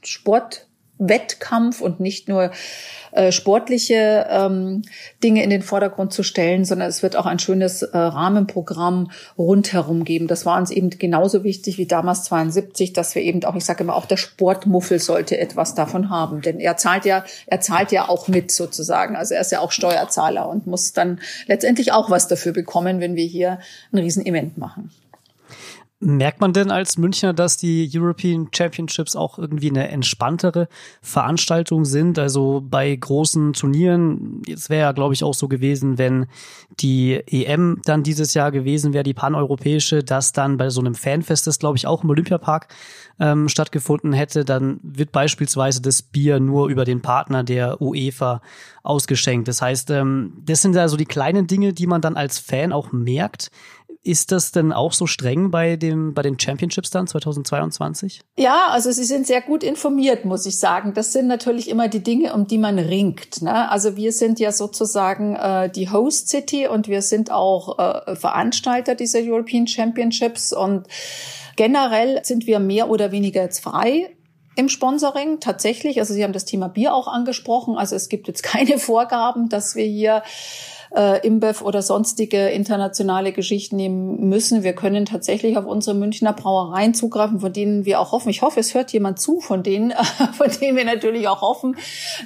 Sportwettkampf 0.96 1.82
und 1.82 2.00
nicht 2.00 2.28
nur 2.28 2.52
äh, 3.12 3.32
sportliche 3.32 4.28
ähm, 4.30 4.84
Dinge 5.24 5.44
in 5.44 5.50
den 5.50 5.62
Vordergrund 5.62 6.14
zu 6.14 6.24
stellen, 6.24 6.66
sondern 6.66 6.90
es 6.90 7.04
wird 7.04 7.16
auch 7.16 7.26
ein 7.26 7.40
schönes 7.40 7.82
äh, 7.82 7.98
Rahmenprogramm 7.98 9.12
rundherum 9.38 10.04
geben. 10.04 10.28
Das 10.28 10.46
war 10.46 10.58
uns 10.58 10.72
eben 10.72 10.90
genauso 10.90 11.44
wichtig 11.44 11.78
wie 11.78 11.86
damals 11.86 12.24
72, 12.26 12.94
dass 12.94 13.16
wir 13.16 13.22
eben 13.22 13.44
auch, 13.44 13.56
ich 13.56 13.66
sage 13.66 13.84
immer, 13.84 13.96
auch 13.96 14.06
der 14.06 14.18
Sportmuffel 14.18 15.00
sollte 15.00 15.38
etwas 15.38 15.76
davon 15.76 16.10
haben, 16.10 16.42
denn 16.42 16.60
er 16.60 16.78
zahlt 16.78 17.06
ja, 17.06 17.24
er 17.48 17.62
zahlt 17.62 17.92
ja 17.92 18.10
auch 18.10 18.28
mit 18.28 18.52
sozusagen. 18.52 19.16
Also 19.16 19.36
er 19.36 19.42
ist 19.42 19.52
ja 19.52 19.60
auch 19.60 19.72
Steuerzahler 19.72 20.48
und 20.50 20.68
muss 20.68 20.94
dann 20.94 21.20
letztendlich 21.48 21.92
auch 21.92 22.10
was 22.10 22.28
dafür 22.28 22.54
bekommen, 22.54 23.00
wenn 23.00 23.16
wir 23.16 23.26
hier 23.26 23.60
ein 23.92 24.00
Riesenevent 24.00 24.58
machen. 24.58 24.92
Merkt 26.02 26.42
man 26.42 26.52
denn 26.52 26.72
als 26.72 26.98
Münchner, 26.98 27.32
dass 27.32 27.56
die 27.56 27.90
European 27.94 28.50
Championships 28.54 29.16
auch 29.16 29.40
irgendwie 29.40 29.70
eine 29.70 29.88
entspanntere 29.88 30.68
Veranstaltung 31.02 31.86
sind? 31.86 32.20
Also 32.20 32.62
bei 32.62 32.94
großen 32.94 33.54
Turnieren, 33.54 34.42
jetzt 34.46 34.70
wäre 34.70 34.82
ja, 34.82 34.92
glaube 34.92 35.14
ich, 35.14 35.24
auch 35.24 35.34
so 35.34 35.48
gewesen, 35.48 35.98
wenn 35.98 36.26
die 36.82 37.14
EM 37.14 37.80
dann 37.86 38.04
dieses 38.04 38.34
Jahr 38.34 38.52
gewesen 38.52 38.92
wäre, 38.92 39.06
die 39.06 39.14
paneuropäische, 39.14 40.04
dass 40.04 40.34
dann 40.34 40.58
bei 40.58 40.70
so 40.70 40.82
einem 40.82 40.96
Fanfest, 40.96 41.48
das 41.48 41.60
glaube 41.60 41.78
ich 41.78 41.88
auch 41.88 42.04
im 42.04 42.10
Olympiapark 42.10 42.68
ähm, 43.18 43.48
stattgefunden 43.48 44.12
hätte, 44.12 44.44
dann 44.44 44.82
wird 44.84 45.14
beispielsweise 45.14 45.82
das 45.82 46.02
Bier 46.02 46.42
nur 46.42 46.68
über 46.68 46.84
den 46.84 47.02
Partner 47.02 47.46
der 47.46 47.82
UEFA 47.82 48.42
ausgeschenkt. 48.84 49.48
Das 49.48 49.62
heißt, 49.62 49.92
ähm, 49.92 50.34
das 50.46 50.62
sind 50.62 50.76
ja 50.76 50.90
so 50.90 50.98
die 50.98 51.06
kleinen 51.06 51.48
Dinge, 51.48 51.72
die 51.72 51.88
man 51.88 52.02
dann 52.02 52.18
als 52.18 52.38
Fan 52.38 52.74
auch 52.74 52.92
merkt. 52.92 53.50
Ist 54.06 54.32
das 54.32 54.52
denn 54.52 54.72
auch 54.72 54.94
so 54.94 55.08
streng 55.08 55.50
bei 55.50 55.78
dem 55.78 56.14
bei 56.14 56.22
den 56.22 56.40
Championships 56.40 56.92
dann 56.92 57.08
2022? 57.08 58.22
Ja, 58.38 58.68
also 58.70 58.92
Sie 58.92 59.04
sind 59.04 59.26
sehr 59.26 59.42
gut 59.42 59.64
informiert, 59.64 60.26
muss 60.26 60.46
ich 60.46 60.60
sagen. 60.60 60.94
Das 60.94 61.12
sind 61.12 61.26
natürlich 61.26 61.68
immer 61.72 61.88
die 61.88 62.04
Dinge, 62.04 62.36
um 62.36 62.46
die 62.46 62.60
man 62.60 62.78
ringt. 62.78 63.42
Ne? 63.42 63.68
Also 63.72 63.96
wir 63.96 64.12
sind 64.12 64.40
ja 64.40 64.52
sozusagen 64.52 65.36
äh, 65.36 65.72
die 65.72 65.90
Host 65.90 66.30
City 66.30 66.68
und 66.68 66.88
wir 66.88 67.02
sind 67.02 67.32
auch 67.32 67.80
äh, 67.80 68.16
Veranstalter 68.16 68.94
dieser 68.94 69.22
European 69.24 69.66
Championships 69.66 70.54
und 70.54 70.86
generell 71.56 72.24
sind 72.24 72.46
wir 72.46 72.60
mehr 72.60 72.92
oder 72.92 73.12
weniger 73.12 73.42
jetzt 73.42 73.64
frei 73.64 74.16
im 74.56 74.70
Sponsoring 74.70 75.40
tatsächlich. 75.40 76.00
Also 76.00 76.14
Sie 76.14 76.24
haben 76.24 76.32
das 76.32 76.46
Thema 76.46 76.68
Bier 76.68 76.94
auch 76.94 77.08
angesprochen. 77.08 77.76
Also 77.76 77.96
es 77.96 78.08
gibt 78.08 78.28
jetzt 78.28 78.44
keine 78.44 78.78
Vorgaben, 78.78 79.50
dass 79.50 79.76
wir 79.76 79.86
hier 79.86 80.22
äh, 80.96 81.26
InBev 81.26 81.62
oder 81.62 81.82
sonstige 81.82 82.50
internationale 82.50 83.32
Geschichten 83.32 83.76
nehmen 83.76 84.30
müssen. 84.30 84.64
Wir 84.64 84.74
können 84.74 85.06
tatsächlich 85.06 85.58
auf 85.58 85.66
unsere 85.66 85.96
Münchner 85.96 86.34
Brauereien 86.34 86.94
zugreifen, 86.94 87.40
von 87.40 87.52
denen 87.52 87.86
wir 87.86 88.00
auch 88.00 88.12
hoffen. 88.12 88.30
Ich 88.30 88.42
hoffe, 88.42 88.60
es 88.60 88.74
hört 88.74 88.92
jemand 88.92 89.20
zu, 89.20 89.42
von 89.42 89.64
denen, 89.64 89.94
von 90.38 90.50
denen 90.62 90.78
wir 90.78 90.86
natürlich 90.86 91.28
auch 91.28 91.42
hoffen, 91.42 91.78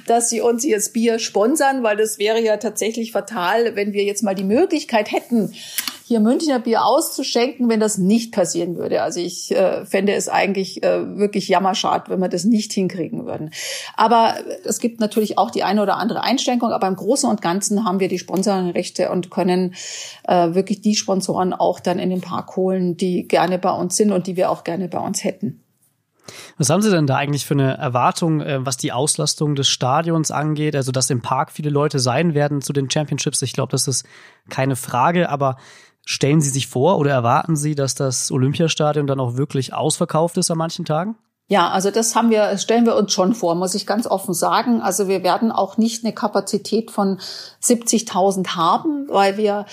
dass 0.06 0.30
sie 0.30 0.40
uns 0.40 0.64
jetzt 0.64 0.92
Bier 0.92 1.18
sponsern, 1.18 1.82
weil 1.82 1.96
das 1.96 2.18
wäre 2.18 2.40
ja 2.40 2.56
tatsächlich 2.56 3.12
fatal, 3.12 3.76
wenn 3.76 3.92
wir 3.92 4.04
jetzt 4.04 4.22
mal 4.22 4.34
die 4.34 4.44
Möglichkeit 4.44 5.10
hätten, 5.10 5.52
hier 6.10 6.18
Münchner 6.18 6.58
Bier 6.58 6.84
auszuschenken, 6.84 7.68
wenn 7.68 7.78
das 7.78 7.96
nicht 7.96 8.32
passieren 8.32 8.76
würde. 8.76 9.02
Also 9.02 9.20
ich 9.20 9.52
äh, 9.52 9.86
fände 9.86 10.12
es 10.12 10.28
eigentlich 10.28 10.82
äh, 10.82 11.16
wirklich 11.16 11.46
jammerschad, 11.46 12.10
wenn 12.10 12.18
wir 12.18 12.28
das 12.28 12.42
nicht 12.42 12.72
hinkriegen 12.72 13.26
würden. 13.26 13.52
Aber 13.96 14.34
es 14.64 14.80
gibt 14.80 14.98
natürlich 14.98 15.38
auch 15.38 15.52
die 15.52 15.62
eine 15.62 15.82
oder 15.82 15.98
andere 15.98 16.24
Einschränkung, 16.24 16.72
aber 16.72 16.88
im 16.88 16.96
Großen 16.96 17.30
und 17.30 17.42
Ganzen 17.42 17.84
haben 17.84 18.00
wir 18.00 18.08
die 18.08 18.18
Sponsorenrechte 18.18 19.12
und 19.12 19.30
können 19.30 19.76
äh, 20.24 20.52
wirklich 20.52 20.80
die 20.80 20.96
Sponsoren 20.96 21.52
auch 21.52 21.78
dann 21.78 22.00
in 22.00 22.10
den 22.10 22.22
Park 22.22 22.56
holen, 22.56 22.96
die 22.96 23.28
gerne 23.28 23.60
bei 23.60 23.70
uns 23.70 23.96
sind 23.96 24.10
und 24.10 24.26
die 24.26 24.34
wir 24.34 24.50
auch 24.50 24.64
gerne 24.64 24.88
bei 24.88 24.98
uns 24.98 25.22
hätten. 25.22 25.62
Was 26.58 26.70
haben 26.70 26.82
Sie 26.82 26.90
denn 26.90 27.06
da 27.06 27.16
eigentlich 27.16 27.46
für 27.46 27.54
eine 27.54 27.76
Erwartung, 27.76 28.40
äh, 28.40 28.64
was 28.66 28.76
die 28.76 28.92
Auslastung 28.92 29.54
des 29.54 29.68
Stadions 29.68 30.30
angeht? 30.30 30.74
Also, 30.74 30.92
dass 30.92 31.08
im 31.10 31.22
Park 31.22 31.52
viele 31.52 31.70
Leute 31.70 31.98
sein 31.98 32.34
werden 32.34 32.62
zu 32.62 32.72
den 32.72 32.90
Championships. 32.90 33.42
Ich 33.42 33.52
glaube, 33.52 33.70
das 33.70 33.88
ist 33.88 34.04
keine 34.48 34.76
Frage, 34.76 35.28
aber 35.28 35.56
Stellen 36.06 36.40
Sie 36.40 36.50
sich 36.50 36.66
vor 36.66 36.98
oder 36.98 37.10
erwarten 37.10 37.56
Sie, 37.56 37.74
dass 37.74 37.94
das 37.94 38.30
Olympiastadion 38.30 39.06
dann 39.06 39.20
auch 39.20 39.36
wirklich 39.36 39.72
ausverkauft 39.74 40.36
ist 40.36 40.50
an 40.50 40.58
manchen 40.58 40.84
Tagen? 40.84 41.16
Ja, 41.50 41.68
also 41.68 41.90
das 41.90 42.14
haben 42.14 42.30
wir, 42.30 42.56
stellen 42.58 42.86
wir 42.86 42.94
uns 42.94 43.12
schon 43.12 43.34
vor, 43.34 43.56
muss 43.56 43.74
ich 43.74 43.84
ganz 43.84 44.06
offen 44.06 44.34
sagen. 44.34 44.82
Also 44.82 45.08
wir 45.08 45.24
werden 45.24 45.50
auch 45.50 45.78
nicht 45.78 46.04
eine 46.04 46.14
Kapazität 46.14 46.92
von 46.92 47.18
70.000 47.60 48.54
haben, 48.54 49.08
weil 49.08 49.36
wir 49.36 49.66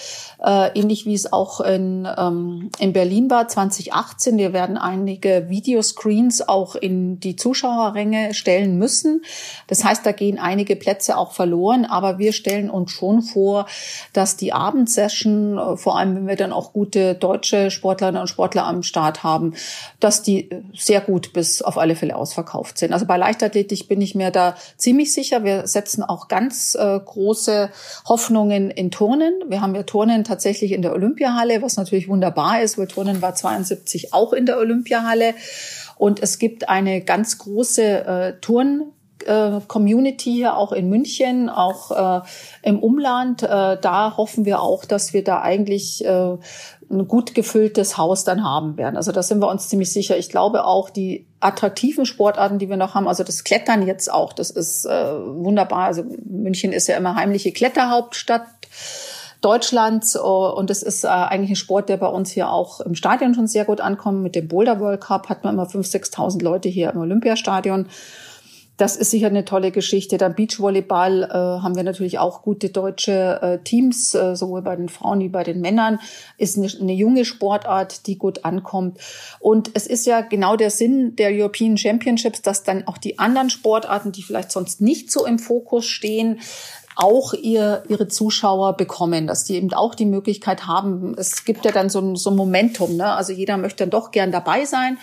äh, 0.44 0.72
ähnlich 0.74 1.06
wie 1.06 1.14
es 1.14 1.32
auch 1.32 1.62
in, 1.62 2.08
ähm, 2.18 2.72
in 2.80 2.94
Berlin 2.94 3.30
war 3.30 3.48
2018, 3.48 4.40
wir 4.40 4.54
werden 4.54 4.76
einige 4.76 5.50
Videoscreens 5.50 6.50
auch 6.50 6.74
in 6.74 7.20
die 7.20 7.36
Zuschauerränge 7.36 8.34
stellen 8.34 8.80
müssen. 8.80 9.22
Das 9.68 9.84
heißt, 9.84 10.04
da 10.04 10.14
gehen 10.14 10.40
einige 10.40 10.78
Plätze 10.78 11.16
auch 11.16 11.32
verloren, 11.32 11.86
aber 11.86 12.18
wir 12.18 12.34
stellen 12.34 12.72
uns 12.72 12.90
schon 12.90 13.22
vor, 13.22 13.68
dass 14.14 14.36
die 14.36 14.52
Abendsession, 14.52 15.60
äh, 15.60 15.78
vor 15.78 16.00
allem 16.00 16.16
wenn 16.16 16.28
wir 16.28 16.38
dann 16.38 16.54
auch 16.54 16.74
gute 16.74 17.14
deutsche 17.14 17.70
Sportlerinnen 17.70 18.22
und 18.22 18.28
Sportler 18.28 18.66
am 18.66 18.82
Start 18.82 19.22
haben, 19.22 19.54
dass 20.00 20.24
die 20.24 20.50
sehr 20.76 21.02
gut 21.02 21.34
bis 21.34 21.67
auf 21.68 21.78
alle 21.78 21.96
Fälle 21.96 22.16
ausverkauft 22.16 22.78
sind. 22.78 22.94
Also 22.94 23.06
bei 23.06 23.18
Leichtathletik 23.18 23.88
bin 23.88 24.02
ich 24.02 24.16
mir 24.16 24.32
da 24.32 24.56
ziemlich 24.78 25.14
sicher. 25.14 25.44
Wir 25.44 25.68
setzen 25.68 26.04
auch 26.04 26.28
ganz 26.28 26.76
äh, 26.76 27.00
große 27.00 27.70
Hoffnungen 28.08 28.72
in 28.72 28.92
Turnen. 28.92 29.34
Wir 29.48 29.62
haben 29.62 29.76
ja 29.76 29.84
Turnen 29.84 30.24
tatsächlich 30.24 30.72
in 30.72 30.82
der 30.82 30.94
Olympiahalle, 30.94 31.62
was 31.62 31.78
natürlich 31.78 32.08
wunderbar 32.08 32.62
ist, 32.62 32.78
weil 32.78 32.88
Turnen 32.88 33.22
war 33.22 33.36
72 33.36 34.14
auch 34.14 34.34
in 34.34 34.46
der 34.46 34.58
Olympiahalle. 34.58 35.34
Und 35.98 36.22
es 36.22 36.40
gibt 36.40 36.70
eine 36.70 37.02
ganz 37.02 37.38
große 37.38 37.84
äh, 37.84 38.34
Turn 38.40 38.94
Community 39.68 40.32
hier 40.32 40.58
auch 40.58 40.72
in 40.72 40.90
München, 40.90 41.50
auch 41.50 42.22
äh, 42.22 42.28
im 42.64 42.80
Umland. 42.80 43.44
Äh, 43.44 43.78
da 43.82 44.18
hoffen 44.18 44.46
wir 44.46 44.62
auch, 44.62 44.86
dass 44.86 45.14
wir 45.14 45.24
da 45.24 45.42
eigentlich 45.42 46.06
äh, 46.06 46.38
ein 46.90 47.08
gut 47.08 47.36
gefülltes 47.36 47.98
Haus 47.98 48.24
dann 48.24 48.44
haben 48.44 48.78
werden. 48.78 48.96
Also 48.96 49.12
da 49.12 49.22
sind 49.22 49.42
wir 49.42 49.50
uns 49.50 49.70
ziemlich 49.70 49.92
sicher. 49.92 50.18
Ich 50.18 50.30
glaube 50.30 50.66
auch 50.66 50.90
die 50.90 51.26
attraktiven 51.40 52.06
Sportarten, 52.06 52.60
die 52.60 52.70
wir 52.70 52.78
noch 52.78 52.96
haben, 52.96 53.08
also 53.08 53.24
das 53.24 53.44
Klettern 53.44 53.86
jetzt 53.86 54.12
auch, 54.12 54.34
das 54.34 54.50
ist 54.50 54.86
äh, 54.86 54.90
wunderbar. 54.90 55.86
Also 55.86 56.04
München 56.26 56.72
ist 56.72 56.88
ja 56.88 56.98
immer 56.98 57.16
heimliche 57.16 57.52
Kletterhauptstadt. 57.52 58.48
Deutschlands 59.42 60.20
oh, 60.20 60.52
und 60.58 60.72
es 60.72 60.82
ist 60.82 61.04
äh, 61.04 61.10
eigentlich 61.10 61.52
ein 61.52 61.56
Sport, 61.56 61.90
der 61.90 61.98
bei 61.98 62.08
uns 62.08 62.32
hier 62.32 62.50
auch 62.50 62.82
im 62.82 62.96
Stadion 62.96 63.36
schon 63.36 63.46
sehr 63.46 63.66
gut 63.66 63.82
ankommt. 63.82 64.24
Mit 64.24 64.34
dem 64.34 64.48
Boulder 64.48 64.80
World 64.80 65.02
Cup 65.02 65.30
hat 65.30 65.44
man 65.44 65.54
immer 65.54 65.68
5.000, 65.68 66.12
6.000 66.12 66.44
Leute 66.44 66.70
hier 66.70 66.92
im 66.92 67.00
Olympiastadion. 67.00 67.88
Das 68.78 68.96
ist 68.96 69.10
sicher 69.10 69.28
eine 69.28 69.44
tolle 69.44 69.72
Geschichte. 69.72 70.20
Dann 70.20 70.36
Beachvolleyball 70.36 71.24
äh, 71.24 71.34
haben 71.34 71.76
wir 71.76 71.82
natürlich 71.82 72.20
auch 72.20 72.44
gute 72.44 72.70
deutsche 72.70 73.42
äh, 73.42 73.64
Teams, 73.64 74.14
äh, 74.14 74.36
sowohl 74.36 74.62
bei 74.62 74.76
den 74.76 74.88
Frauen 74.88 75.20
wie 75.20 75.30
bei 75.30 75.44
den 75.44 75.62
Männern. 75.62 76.00
Ist 76.38 76.58
eine, 76.58 76.70
eine, 76.80 76.94
junge 76.94 77.26
Sportart, 77.26 78.06
die 78.06 78.20
gut 78.20 78.46
ankommt. 78.46 79.00
Und 79.40 79.72
es 79.74 79.88
ist 79.88 80.06
ja 80.06 80.22
genau 80.22 80.56
der 80.56 80.70
Sinn 80.70 81.16
der 81.16 81.32
European 81.32 81.76
Championships, 81.78 82.44
dass 82.44 82.64
dann 82.64 82.88
auch 82.88 83.00
die 83.00 83.18
anderen 83.18 83.50
Sportarten, 83.50 84.12
die 84.12 84.22
vielleicht 84.22 84.52
sonst 84.52 84.80
nicht 84.80 85.12
so 85.12 85.26
im 85.26 85.40
Fokus 85.40 85.88
stehen, 85.88 86.40
auch 86.96 87.34
ihr, 87.34 87.84
ihre 87.90 88.08
Zuschauer 88.08 88.78
bekommen, 88.78 89.28
dass 89.28 89.44
die 89.44 89.56
eben 89.56 89.74
auch 89.74 89.96
die 89.96 90.06
Möglichkeit 90.06 90.68
haben. 90.68 91.16
Es 91.18 91.46
gibt 91.46 91.66
ja 91.66 91.72
dann 91.72 91.90
so 91.90 92.00
ein, 92.00 92.16
so 92.16 92.30
ein 92.30 92.36
Momentum. 92.36 92.96
Ne? 92.96 93.06
Also 93.06 93.34
jeder 93.34 93.58
möchte 93.58 93.84
dann 93.84 93.92
doch 93.92 94.12
gern 94.12 94.32
dabei 94.32 94.66
sein. 94.66 94.98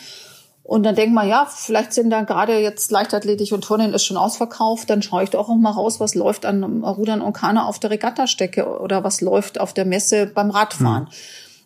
Und 0.64 0.82
dann 0.82 0.94
denkt 0.94 1.14
man, 1.14 1.28
ja, 1.28 1.46
vielleicht 1.46 1.92
sind 1.92 2.08
da 2.08 2.22
gerade 2.22 2.58
jetzt 2.58 2.90
Leichtathletik 2.90 3.52
und 3.52 3.62
Turnen 3.62 3.92
ist 3.92 4.06
schon 4.06 4.16
ausverkauft, 4.16 4.88
dann 4.88 5.02
schaue 5.02 5.22
ich 5.22 5.30
doch 5.30 5.50
auch 5.50 5.56
mal 5.56 5.70
raus, 5.70 6.00
was 6.00 6.14
läuft 6.14 6.46
an 6.46 6.82
Rudern 6.82 7.20
und 7.20 7.34
Kanu 7.34 7.60
auf 7.60 7.78
der 7.78 7.90
Regattastrecke 7.90 8.80
oder 8.80 9.04
was 9.04 9.20
läuft 9.20 9.60
auf 9.60 9.74
der 9.74 9.84
Messe 9.84 10.26
beim 10.26 10.50
Radfahren. 10.50 11.04
Mhm. 11.04 11.08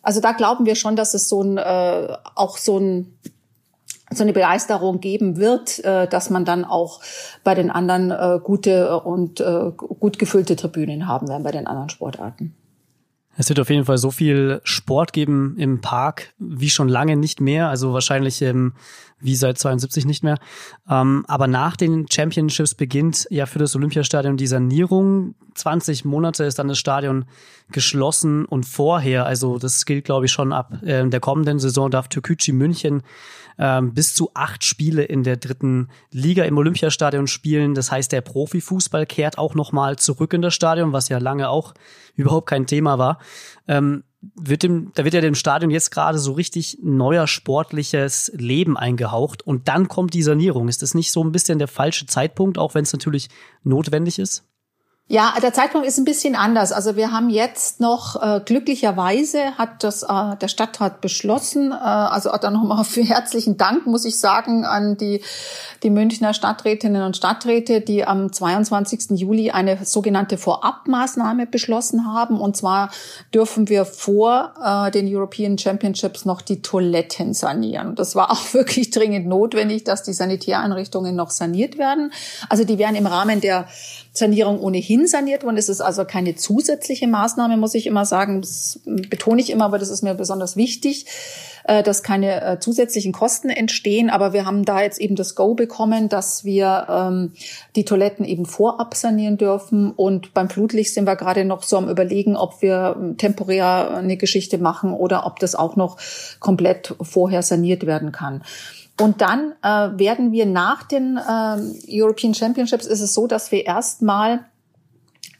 Also 0.01 0.19
da 0.19 0.33
glauben 0.33 0.65
wir 0.65 0.75
schon, 0.75 0.97
dass 0.97 1.13
es 1.13 1.29
so 1.29 1.41
ein, 1.41 1.57
äh, 1.57 2.13
auch 2.35 2.57
so 2.57 2.77
ein, 2.77 3.17
so 4.11 4.23
eine 4.23 4.33
Begeisterung 4.33 4.99
geben 4.99 5.37
wird, 5.37 5.79
äh, 5.85 6.05
dass 6.07 6.29
man 6.29 6.43
dann 6.43 6.65
auch 6.65 6.99
bei 7.45 7.55
den 7.55 7.71
anderen 7.71 8.11
äh, 8.11 8.39
gute 8.43 8.99
und 8.99 9.39
äh, 9.39 9.71
gut 9.77 10.19
gefüllte 10.19 10.57
Tribünen 10.57 11.07
haben 11.07 11.29
werden 11.29 11.43
bei 11.43 11.51
den 11.51 11.67
anderen 11.67 11.89
Sportarten. 11.89 12.53
Es 13.39 13.47
wird 13.47 13.61
auf 13.61 13.69
jeden 13.69 13.85
Fall 13.85 13.97
so 13.97 14.11
viel 14.11 14.59
Sport 14.65 15.13
geben 15.13 15.55
im 15.57 15.79
Park 15.79 16.33
wie 16.39 16.69
schon 16.69 16.89
lange 16.89 17.15
nicht 17.15 17.39
mehr. 17.39 17.69
Also 17.69 17.93
wahrscheinlich 17.93 18.41
ähm, 18.41 18.73
wie 19.21 19.33
seit 19.33 19.57
72 19.57 20.05
nicht 20.05 20.25
mehr. 20.25 20.37
Ähm, 20.89 21.23
aber 21.25 21.47
nach 21.47 21.77
den 21.77 22.05
Championships 22.11 22.75
beginnt 22.75 23.27
ja 23.29 23.45
für 23.45 23.57
das 23.57 23.77
Olympiastadion 23.77 24.35
die 24.35 24.45
Sanierung. 24.45 25.35
20 25.55 26.03
Monate 26.03 26.43
ist 26.43 26.59
dann 26.59 26.67
das 26.67 26.79
Stadion 26.79 27.23
geschlossen 27.71 28.43
und 28.43 28.65
vorher, 28.65 29.25
also 29.25 29.57
das 29.57 29.85
gilt 29.85 30.03
glaube 30.03 30.25
ich 30.25 30.33
schon 30.33 30.51
ab 30.51 30.83
äh, 30.83 31.07
der 31.07 31.21
kommenden 31.21 31.59
Saison, 31.59 31.89
darf 31.89 32.09
Türkücü 32.09 32.51
München 32.51 33.03
ähm, 33.59 33.93
bis 33.93 34.15
zu 34.15 34.31
acht 34.33 34.63
Spiele 34.63 35.03
in 35.03 35.23
der 35.23 35.37
dritten 35.37 35.89
Liga 36.11 36.45
im 36.45 36.57
Olympiastadion 36.57 37.27
spielen. 37.27 37.75
Das 37.75 37.91
heißt, 37.91 38.11
der 38.11 38.21
Profifußball 38.21 39.05
kehrt 39.05 39.37
auch 39.37 39.53
nochmal 39.53 39.97
zurück 39.97 40.33
in 40.33 40.41
das 40.41 40.55
Stadion, 40.55 40.93
was 40.93 41.09
ja 41.09 41.17
lange 41.17 41.49
auch 41.49 41.73
überhaupt 42.15 42.47
kein 42.47 42.65
Thema 42.65 42.97
war. 42.97 43.19
Ähm, 43.67 44.03
wird 44.21 44.63
dem, 44.63 44.91
da 44.95 45.05
wird 45.05 45.13
ja 45.13 45.21
dem 45.21 45.35
Stadion 45.35 45.71
jetzt 45.71 45.91
gerade 45.91 46.19
so 46.19 46.33
richtig 46.33 46.79
neuer 46.81 47.27
sportliches 47.27 48.31
Leben 48.35 48.77
eingehaucht 48.77 49.45
und 49.45 49.67
dann 49.67 49.87
kommt 49.87 50.13
die 50.13 50.23
Sanierung. 50.23 50.67
Ist 50.67 50.81
das 50.81 50.93
nicht 50.93 51.11
so 51.11 51.23
ein 51.23 51.31
bisschen 51.31 51.59
der 51.59 51.69
falsche 51.69 52.05
Zeitpunkt, 52.05 52.57
auch 52.57 52.75
wenn 52.75 52.83
es 52.83 52.93
natürlich 52.93 53.29
notwendig 53.63 54.19
ist? 54.19 54.48
Ja, 55.11 55.33
der 55.41 55.53
Zeitpunkt 55.53 55.87
ist 55.87 55.97
ein 55.97 56.05
bisschen 56.05 56.35
anders. 56.35 56.71
Also 56.71 56.95
wir 56.95 57.11
haben 57.11 57.31
jetzt 57.31 57.79
noch 57.79 58.21
äh, 58.21 58.41
glücklicherweise 58.45 59.57
hat 59.57 59.83
das 59.83 60.03
äh, 60.03 60.35
der 60.39 60.47
Stadtrat 60.47 61.01
beschlossen. 61.01 61.71
Äh, 61.71 61.75
also 61.77 62.29
dann 62.39 62.53
nochmal 62.53 62.83
für 62.83 63.01
herzlichen 63.01 63.57
Dank 63.57 63.87
muss 63.87 64.05
ich 64.05 64.19
sagen 64.19 64.65
an 64.65 64.97
die 64.97 65.23
die 65.81 65.89
Münchner 65.89 66.35
Stadträtinnen 66.35 67.01
und 67.01 67.17
Stadträte, 67.17 67.81
die 67.81 68.05
am 68.05 68.31
22. 68.31 69.19
Juli 69.19 69.49
eine 69.49 69.83
sogenannte 69.83 70.37
Vorabmaßnahme 70.37 71.47
beschlossen 71.47 72.05
haben. 72.05 72.39
Und 72.39 72.55
zwar 72.55 72.91
dürfen 73.33 73.67
wir 73.67 73.85
vor 73.85 74.53
äh, 74.63 74.91
den 74.91 75.07
European 75.07 75.57
Championships 75.57 76.25
noch 76.25 76.43
die 76.43 76.61
Toiletten 76.61 77.33
sanieren. 77.33 77.87
Und 77.87 77.99
das 77.99 78.15
war 78.15 78.31
auch 78.31 78.53
wirklich 78.53 78.91
dringend 78.91 79.25
notwendig, 79.25 79.85
dass 79.85 80.03
die 80.03 80.13
Sanitäreinrichtungen 80.13 81.15
noch 81.15 81.31
saniert 81.31 81.79
werden. 81.79 82.11
Also 82.47 82.63
die 82.63 82.77
werden 82.77 82.95
im 82.95 83.07
Rahmen 83.07 83.41
der 83.41 83.67
Sanierung 84.19 84.59
ohnehin 84.59 85.07
saniert 85.07 85.43
worden. 85.43 85.57
Es 85.57 85.69
ist 85.69 85.81
also 85.81 86.05
keine 86.05 86.35
zusätzliche 86.35 87.07
Maßnahme, 87.07 87.57
muss 87.57 87.73
ich 87.73 87.87
immer 87.87 88.05
sagen. 88.05 88.41
Das 88.41 88.79
betone 88.85 89.41
ich 89.41 89.49
immer, 89.49 89.65
aber 89.65 89.79
das 89.79 89.89
ist 89.89 90.03
mir 90.03 90.13
besonders 90.13 90.55
wichtig, 90.55 91.05
äh, 91.63 91.81
dass 91.81 92.03
keine 92.03 92.41
äh, 92.41 92.59
zusätzlichen 92.59 93.11
Kosten 93.11 93.49
entstehen. 93.49 94.09
Aber 94.09 94.33
wir 94.33 94.45
haben 94.45 94.65
da 94.65 94.81
jetzt 94.81 94.99
eben 94.99 95.15
das 95.15 95.35
Go 95.35 95.55
bekommen, 95.55 96.09
dass 96.09 96.45
wir 96.45 96.87
ähm, 96.89 97.33
die 97.75 97.85
Toiletten 97.85 98.25
eben 98.25 98.45
vorab 98.45 98.95
sanieren 98.95 99.37
dürfen. 99.37 99.91
Und 99.91 100.33
beim 100.33 100.49
Flutlicht 100.49 100.93
sind 100.93 101.05
wir 101.05 101.15
gerade 101.15 101.45
noch 101.45 101.63
so 101.63 101.77
am 101.77 101.89
Überlegen, 101.89 102.35
ob 102.35 102.61
wir 102.61 102.95
ähm, 102.99 103.17
temporär 103.17 103.95
eine 103.95 104.17
Geschichte 104.17 104.57
machen 104.57 104.93
oder 104.93 105.25
ob 105.25 105.39
das 105.39 105.55
auch 105.55 105.75
noch 105.75 105.97
komplett 106.39 106.95
vorher 107.01 107.41
saniert 107.41 107.85
werden 107.85 108.11
kann. 108.11 108.43
Und 108.99 109.21
dann 109.21 109.53
äh, 109.63 109.97
werden 109.97 110.31
wir 110.31 110.45
nach 110.45 110.83
den 110.83 111.17
äh, 111.17 112.01
European 112.01 112.33
Championships 112.33 112.85
ist 112.85 113.01
es 113.01 113.13
so, 113.13 113.27
dass 113.27 113.51
wir 113.51 113.65
erstmal 113.65 114.45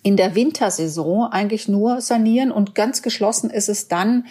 in 0.02 0.16
der 0.16 0.34
Wintersaison 0.34 1.26
eigentlich 1.26 1.68
nur 1.68 2.00
sanieren 2.00 2.52
und 2.52 2.74
ganz 2.74 3.02
geschlossen 3.02 3.50
ist 3.50 3.68
es 3.68 3.90
dann 3.90 4.26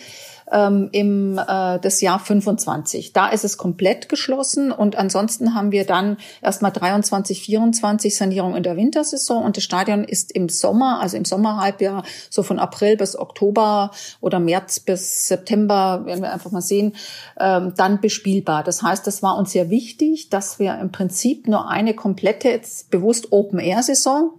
ähm, 0.52 0.88
im 0.92 1.38
äh, 1.38 1.78
das 1.78 2.00
Jahr 2.00 2.18
25. 2.18 3.12
Da 3.12 3.28
ist 3.28 3.44
es 3.44 3.58
komplett 3.58 4.08
geschlossen 4.08 4.72
und 4.72 4.96
ansonsten 4.96 5.54
haben 5.54 5.72
wir 5.72 5.84
dann 5.84 6.16
erstmal 6.42 6.72
23, 6.72 7.42
24 7.42 8.16
Sanierung 8.16 8.56
in 8.56 8.62
der 8.62 8.76
Wintersaison 8.76 9.44
und 9.44 9.56
das 9.56 9.64
Stadion 9.64 10.04
ist 10.04 10.32
im 10.32 10.48
Sommer, 10.48 11.00
also 11.00 11.16
im 11.16 11.24
Sommerhalbjahr, 11.24 12.04
so 12.30 12.42
von 12.42 12.58
April 12.58 12.96
bis 12.96 13.16
Oktober 13.16 13.90
oder 14.20 14.40
März 14.40 14.80
bis 14.80 15.28
September, 15.28 16.02
werden 16.04 16.22
wir 16.22 16.32
einfach 16.32 16.50
mal 16.50 16.62
sehen, 16.62 16.94
ähm, 17.38 17.72
dann 17.76 18.00
bespielbar. 18.00 18.64
Das 18.64 18.82
heißt, 18.82 19.06
das 19.06 19.22
war 19.22 19.36
uns 19.36 19.52
sehr 19.52 19.70
wichtig, 19.70 20.30
dass 20.30 20.58
wir 20.58 20.78
im 20.78 20.92
Prinzip 20.92 21.48
nur 21.48 21.68
eine 21.68 21.94
komplette, 21.94 22.48
jetzt 22.48 22.90
bewusst 22.90 23.32
Open-Air-Saison 23.32 24.32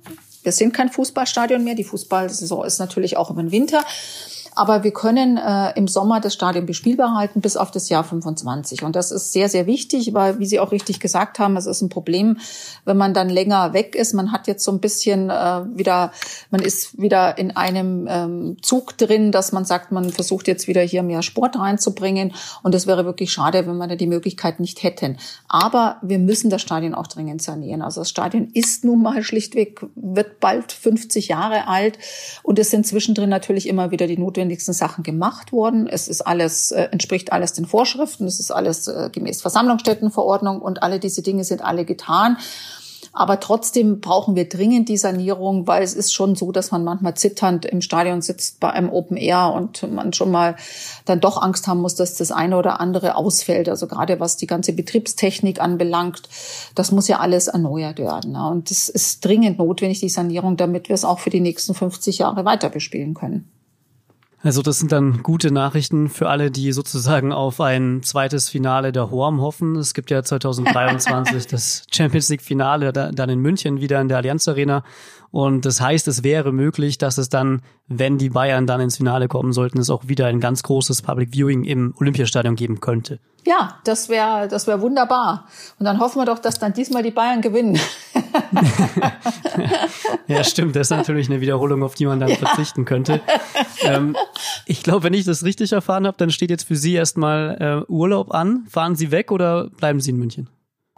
wir 0.44 0.54
sind 0.54 0.74
kein 0.74 0.90
Fußballstadion 0.90 1.64
mehr. 1.64 1.76
Die 1.76 1.84
Fußballsaison 1.84 2.66
ist 2.66 2.80
natürlich 2.80 3.18
auch 3.18 3.30
im 3.36 3.52
Winter. 3.52 3.84
Aber 4.60 4.84
wir 4.84 4.92
können 4.92 5.38
äh, 5.38 5.72
im 5.78 5.88
Sommer 5.88 6.20
das 6.20 6.34
Stadion 6.34 6.66
bespielbar 6.66 7.16
halten 7.16 7.40
bis 7.40 7.56
auf 7.56 7.72
das 7.72 7.88
Jahr 7.88 8.04
25. 8.04 8.84
Und 8.84 8.94
das 8.94 9.10
ist 9.10 9.32
sehr, 9.32 9.48
sehr 9.48 9.68
wichtig, 9.68 10.14
weil, 10.14 10.40
wie 10.40 10.46
Sie 10.46 10.60
auch 10.60 10.74
richtig 10.74 11.00
gesagt 11.00 11.40
haben, 11.40 11.56
es 11.56 11.66
ist 11.66 11.82
ein 11.82 11.88
Problem, 11.88 12.40
wenn 12.84 12.98
man 12.98 13.14
dann 13.14 13.30
länger 13.30 13.72
weg 13.72 13.96
ist. 13.96 14.12
Man 14.12 14.34
hat 14.34 14.48
jetzt 14.48 14.66
so 14.66 14.74
ein 14.74 14.82
bisschen 14.82 15.30
äh, 15.30 15.62
wieder, 15.78 16.12
man 16.52 16.62
ist 16.62 17.02
wieder 17.02 17.38
in 17.38 17.56
einem 17.56 18.06
ähm, 18.10 18.58
Zug 18.62 18.98
drin, 18.98 19.32
dass 19.32 19.54
man 19.54 19.64
sagt, 19.64 19.94
man 19.94 20.10
versucht 20.10 20.50
jetzt 20.50 20.68
wieder 20.68 20.82
hier 20.82 21.04
mehr 21.04 21.22
Sport 21.22 21.58
reinzubringen. 21.58 22.34
Und 22.62 22.76
es 22.76 22.86
wäre 22.86 23.06
wirklich 23.06 23.32
schade, 23.32 23.66
wenn 23.66 23.78
wir 23.78 23.88
da 23.88 23.96
die 23.96 24.08
Möglichkeit 24.08 24.60
nicht 24.60 24.84
hätten. 24.84 25.20
Aber 25.48 26.00
wir 26.02 26.20
müssen 26.20 26.50
das 26.50 26.62
Stadion 26.62 26.96
auch 26.96 27.08
dringend 27.08 27.42
sanieren. 27.42 27.82
Also 27.82 28.02
das 28.02 28.10
Stadion 28.10 28.50
ist 28.54 28.84
nun 28.84 29.02
mal 29.04 29.24
schlichtweg, 29.24 29.80
wird 29.96 30.42
bald 30.42 30.74
50 30.74 31.30
Jahre 31.30 31.70
alt. 31.70 31.98
Und 32.44 32.60
es 32.60 32.72
sind 32.72 32.86
zwischendrin 32.86 33.30
natürlich 33.30 33.66
immer 33.66 33.92
wieder 33.92 34.06
die 34.06 34.18
notwendigen 34.18 34.49
notwendigsten 34.50 34.74
Sachen 34.74 35.04
gemacht 35.04 35.52
worden. 35.52 35.88
Es 35.88 36.08
ist 36.08 36.22
alles, 36.22 36.72
äh, 36.72 36.90
entspricht 36.92 37.32
alles 37.32 37.54
den 37.54 37.66
Vorschriften, 37.66 38.26
es 38.26 38.40
ist 38.40 38.52
alles 38.52 38.88
äh, 38.88 39.10
gemäß 39.12 39.42
Versammlungsstättenverordnung 39.42 40.62
und 40.62 40.82
alle 40.82 41.00
diese 41.00 41.22
Dinge 41.22 41.44
sind 41.44 41.64
alle 41.64 41.86
getan. 41.86 42.38
Aber 43.12 43.40
trotzdem 43.40 44.02
brauchen 44.02 44.36
wir 44.36 44.48
dringend 44.48 44.88
die 44.88 44.98
Sanierung, 44.98 45.66
weil 45.68 45.82
es 45.82 45.96
ist 45.96 46.14
schon 46.14 46.36
so, 46.36 46.52
dass 46.52 46.72
man 46.72 46.84
manchmal 46.84 47.16
zitternd 47.16 47.66
im 47.66 47.82
Stadion 47.82 48.22
sitzt 48.22 48.60
bei 48.60 48.70
einem 48.72 48.92
Open 48.92 49.18
Air 49.18 49.52
und 49.56 49.92
man 49.92 50.14
schon 50.14 50.32
mal 50.32 50.56
dann 51.06 51.20
doch 51.20 51.42
Angst 51.42 51.68
haben 51.68 51.82
muss, 51.82 51.96
dass 51.96 52.16
das 52.16 52.32
eine 52.32 52.56
oder 52.56 52.80
andere 52.80 53.16
ausfällt. 53.16 53.68
Also 53.68 53.88
gerade 53.88 54.20
was 54.20 54.38
die 54.38 54.48
ganze 54.48 54.74
Betriebstechnik 54.74 55.60
anbelangt, 55.60 56.30
das 56.76 56.92
muss 56.92 57.08
ja 57.08 57.20
alles 57.20 57.48
erneuert 57.48 57.98
werden. 57.98 58.36
Und 58.36 58.70
es 58.70 58.90
ist 58.90 59.26
dringend 59.26 59.58
notwendig, 59.58 60.00
die 60.00 60.10
Sanierung, 60.10 60.56
damit 60.56 60.88
wir 60.88 60.94
es 60.94 61.06
auch 61.06 61.20
für 61.20 61.32
die 61.32 61.42
nächsten 61.42 61.74
50 61.74 62.20
Jahre 62.20 62.46
weiter 62.46 62.70
bespielen 62.70 63.16
können. 63.16 63.50
Also 64.42 64.62
das 64.62 64.80
sind 64.80 64.94
dann 64.94 65.22
gute 65.22 65.52
Nachrichten 65.52 66.08
für 66.08 66.30
alle, 66.30 66.50
die 66.50 66.72
sozusagen 66.72 67.34
auf 67.34 67.60
ein 67.60 68.04
zweites 68.04 68.48
Finale 68.50 68.94
der 68.94 69.12
Horm 69.12 69.42
hoffen. 69.42 69.76
Es 69.76 69.94
gibt 69.94 70.12
ja 70.12 70.24
2023 70.24 71.48
das 71.48 71.86
Champions 71.92 72.30
League 72.30 72.42
Finale 72.42 72.94
dann 72.94 73.30
in 73.30 73.40
München 73.40 73.82
wieder 73.82 74.00
in 74.00 74.08
der 74.08 74.18
Allianz 74.18 74.48
Arena. 74.48 74.84
Und 75.32 75.66
das 75.66 75.80
heißt, 75.80 76.08
es 76.08 76.24
wäre 76.24 76.52
möglich, 76.52 76.98
dass 76.98 77.18
es 77.18 77.30
dann, 77.30 77.62
wenn 77.88 78.18
die 78.18 78.30
Bayern 78.30 78.66
dann 78.66 78.82
ins 78.82 78.98
Finale 78.98 79.28
kommen 79.28 79.54
sollten, 79.54 79.80
es 79.80 79.90
auch 79.90 80.08
wieder 80.08 80.26
ein 80.26 80.40
ganz 80.40 80.64
großes 80.64 81.04
Public 81.04 81.34
Viewing 81.34 81.66
im 81.66 81.94
Olympiastadion 82.00 82.56
geben 82.56 82.80
könnte. 82.80 83.20
Ja, 83.46 83.80
das 83.84 84.10
wäre 84.10 84.48
das 84.48 84.68
wäre 84.68 84.82
wunderbar. 84.82 85.48
Und 85.78 85.86
dann 85.86 86.00
hoffen 86.00 86.20
wir 86.20 86.26
doch, 86.26 86.40
dass 86.40 86.60
dann 86.60 86.74
diesmal 86.74 87.04
die 87.04 87.12
Bayern 87.12 87.42
gewinnen. 87.42 87.80
ja, 90.28 90.44
stimmt. 90.44 90.76
Das 90.76 90.88
ist 90.88 90.98
natürlich 90.98 91.30
eine 91.30 91.42
Wiederholung, 91.42 91.84
auf 91.84 91.96
die 91.96 92.06
man 92.06 92.20
dann 92.20 92.30
ja. 92.30 92.36
verzichten 92.36 92.86
könnte. 92.86 93.22
Ähm, 93.82 94.16
ich 94.66 94.84
glaube, 94.84 95.04
wenn 95.04 95.14
ich 95.14 95.26
das 95.26 95.44
richtig 95.44 95.72
erfahren 95.72 96.06
habe, 96.06 96.18
dann 96.18 96.32
steht 96.32 96.50
jetzt 96.50 96.68
für 96.68 96.76
Sie 96.76 96.94
erstmal 96.94 97.86
äh, 97.88 97.92
Urlaub 97.92 98.34
an. 98.34 98.66
Fahren 98.70 98.96
Sie 98.96 99.12
weg 99.12 99.32
oder 99.32 99.70
bleiben 99.70 100.02
Sie 100.02 100.12
in 100.12 100.18
München? 100.18 100.50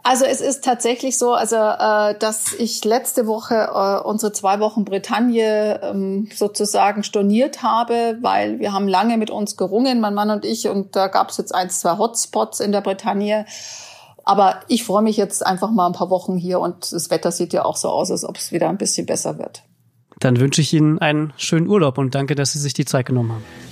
Also 0.04 0.24
es 0.24 0.40
ist 0.40 0.64
tatsächlich 0.64 1.16
so, 1.16 1.32
also 1.32 1.56
äh, 1.56 2.18
dass 2.18 2.54
ich 2.54 2.84
letzte 2.84 3.26
Woche 3.28 3.54
äh, 3.72 4.06
unsere 4.06 4.32
zwei 4.32 4.58
Wochen 4.58 4.84
Bretagne 4.84 5.80
ähm, 5.80 6.28
sozusagen 6.34 7.04
storniert 7.04 7.62
habe, 7.62 8.18
weil 8.20 8.58
wir 8.58 8.72
haben 8.72 8.88
lange 8.88 9.16
mit 9.16 9.30
uns 9.30 9.56
gerungen, 9.56 10.00
mein 10.00 10.14
Mann 10.14 10.30
und 10.30 10.44
ich, 10.44 10.68
und 10.68 10.96
da 10.96 11.06
gab 11.06 11.30
es 11.30 11.36
jetzt 11.36 11.54
ein, 11.54 11.70
zwei 11.70 11.98
Hotspots 11.98 12.58
in 12.58 12.72
der 12.72 12.80
Bretagne. 12.80 13.46
Aber 14.24 14.60
ich 14.66 14.84
freue 14.84 15.02
mich 15.02 15.16
jetzt 15.16 15.44
einfach 15.46 15.70
mal 15.70 15.86
ein 15.86 15.92
paar 15.92 16.10
Wochen 16.10 16.36
hier 16.36 16.58
und 16.58 16.92
das 16.92 17.10
Wetter 17.10 17.30
sieht 17.30 17.52
ja 17.52 17.64
auch 17.64 17.76
so 17.76 17.88
aus, 17.88 18.10
als 18.10 18.24
ob 18.24 18.36
es 18.36 18.50
wieder 18.50 18.68
ein 18.68 18.78
bisschen 18.78 19.06
besser 19.06 19.38
wird. 19.38 19.62
Dann 20.18 20.38
wünsche 20.40 20.60
ich 20.60 20.72
Ihnen 20.72 20.98
einen 20.98 21.32
schönen 21.36 21.68
Urlaub 21.68 21.98
und 21.98 22.14
danke, 22.14 22.34
dass 22.34 22.52
Sie 22.52 22.60
sich 22.60 22.74
die 22.74 22.84
Zeit 22.84 23.06
genommen 23.06 23.32
haben. 23.32 23.71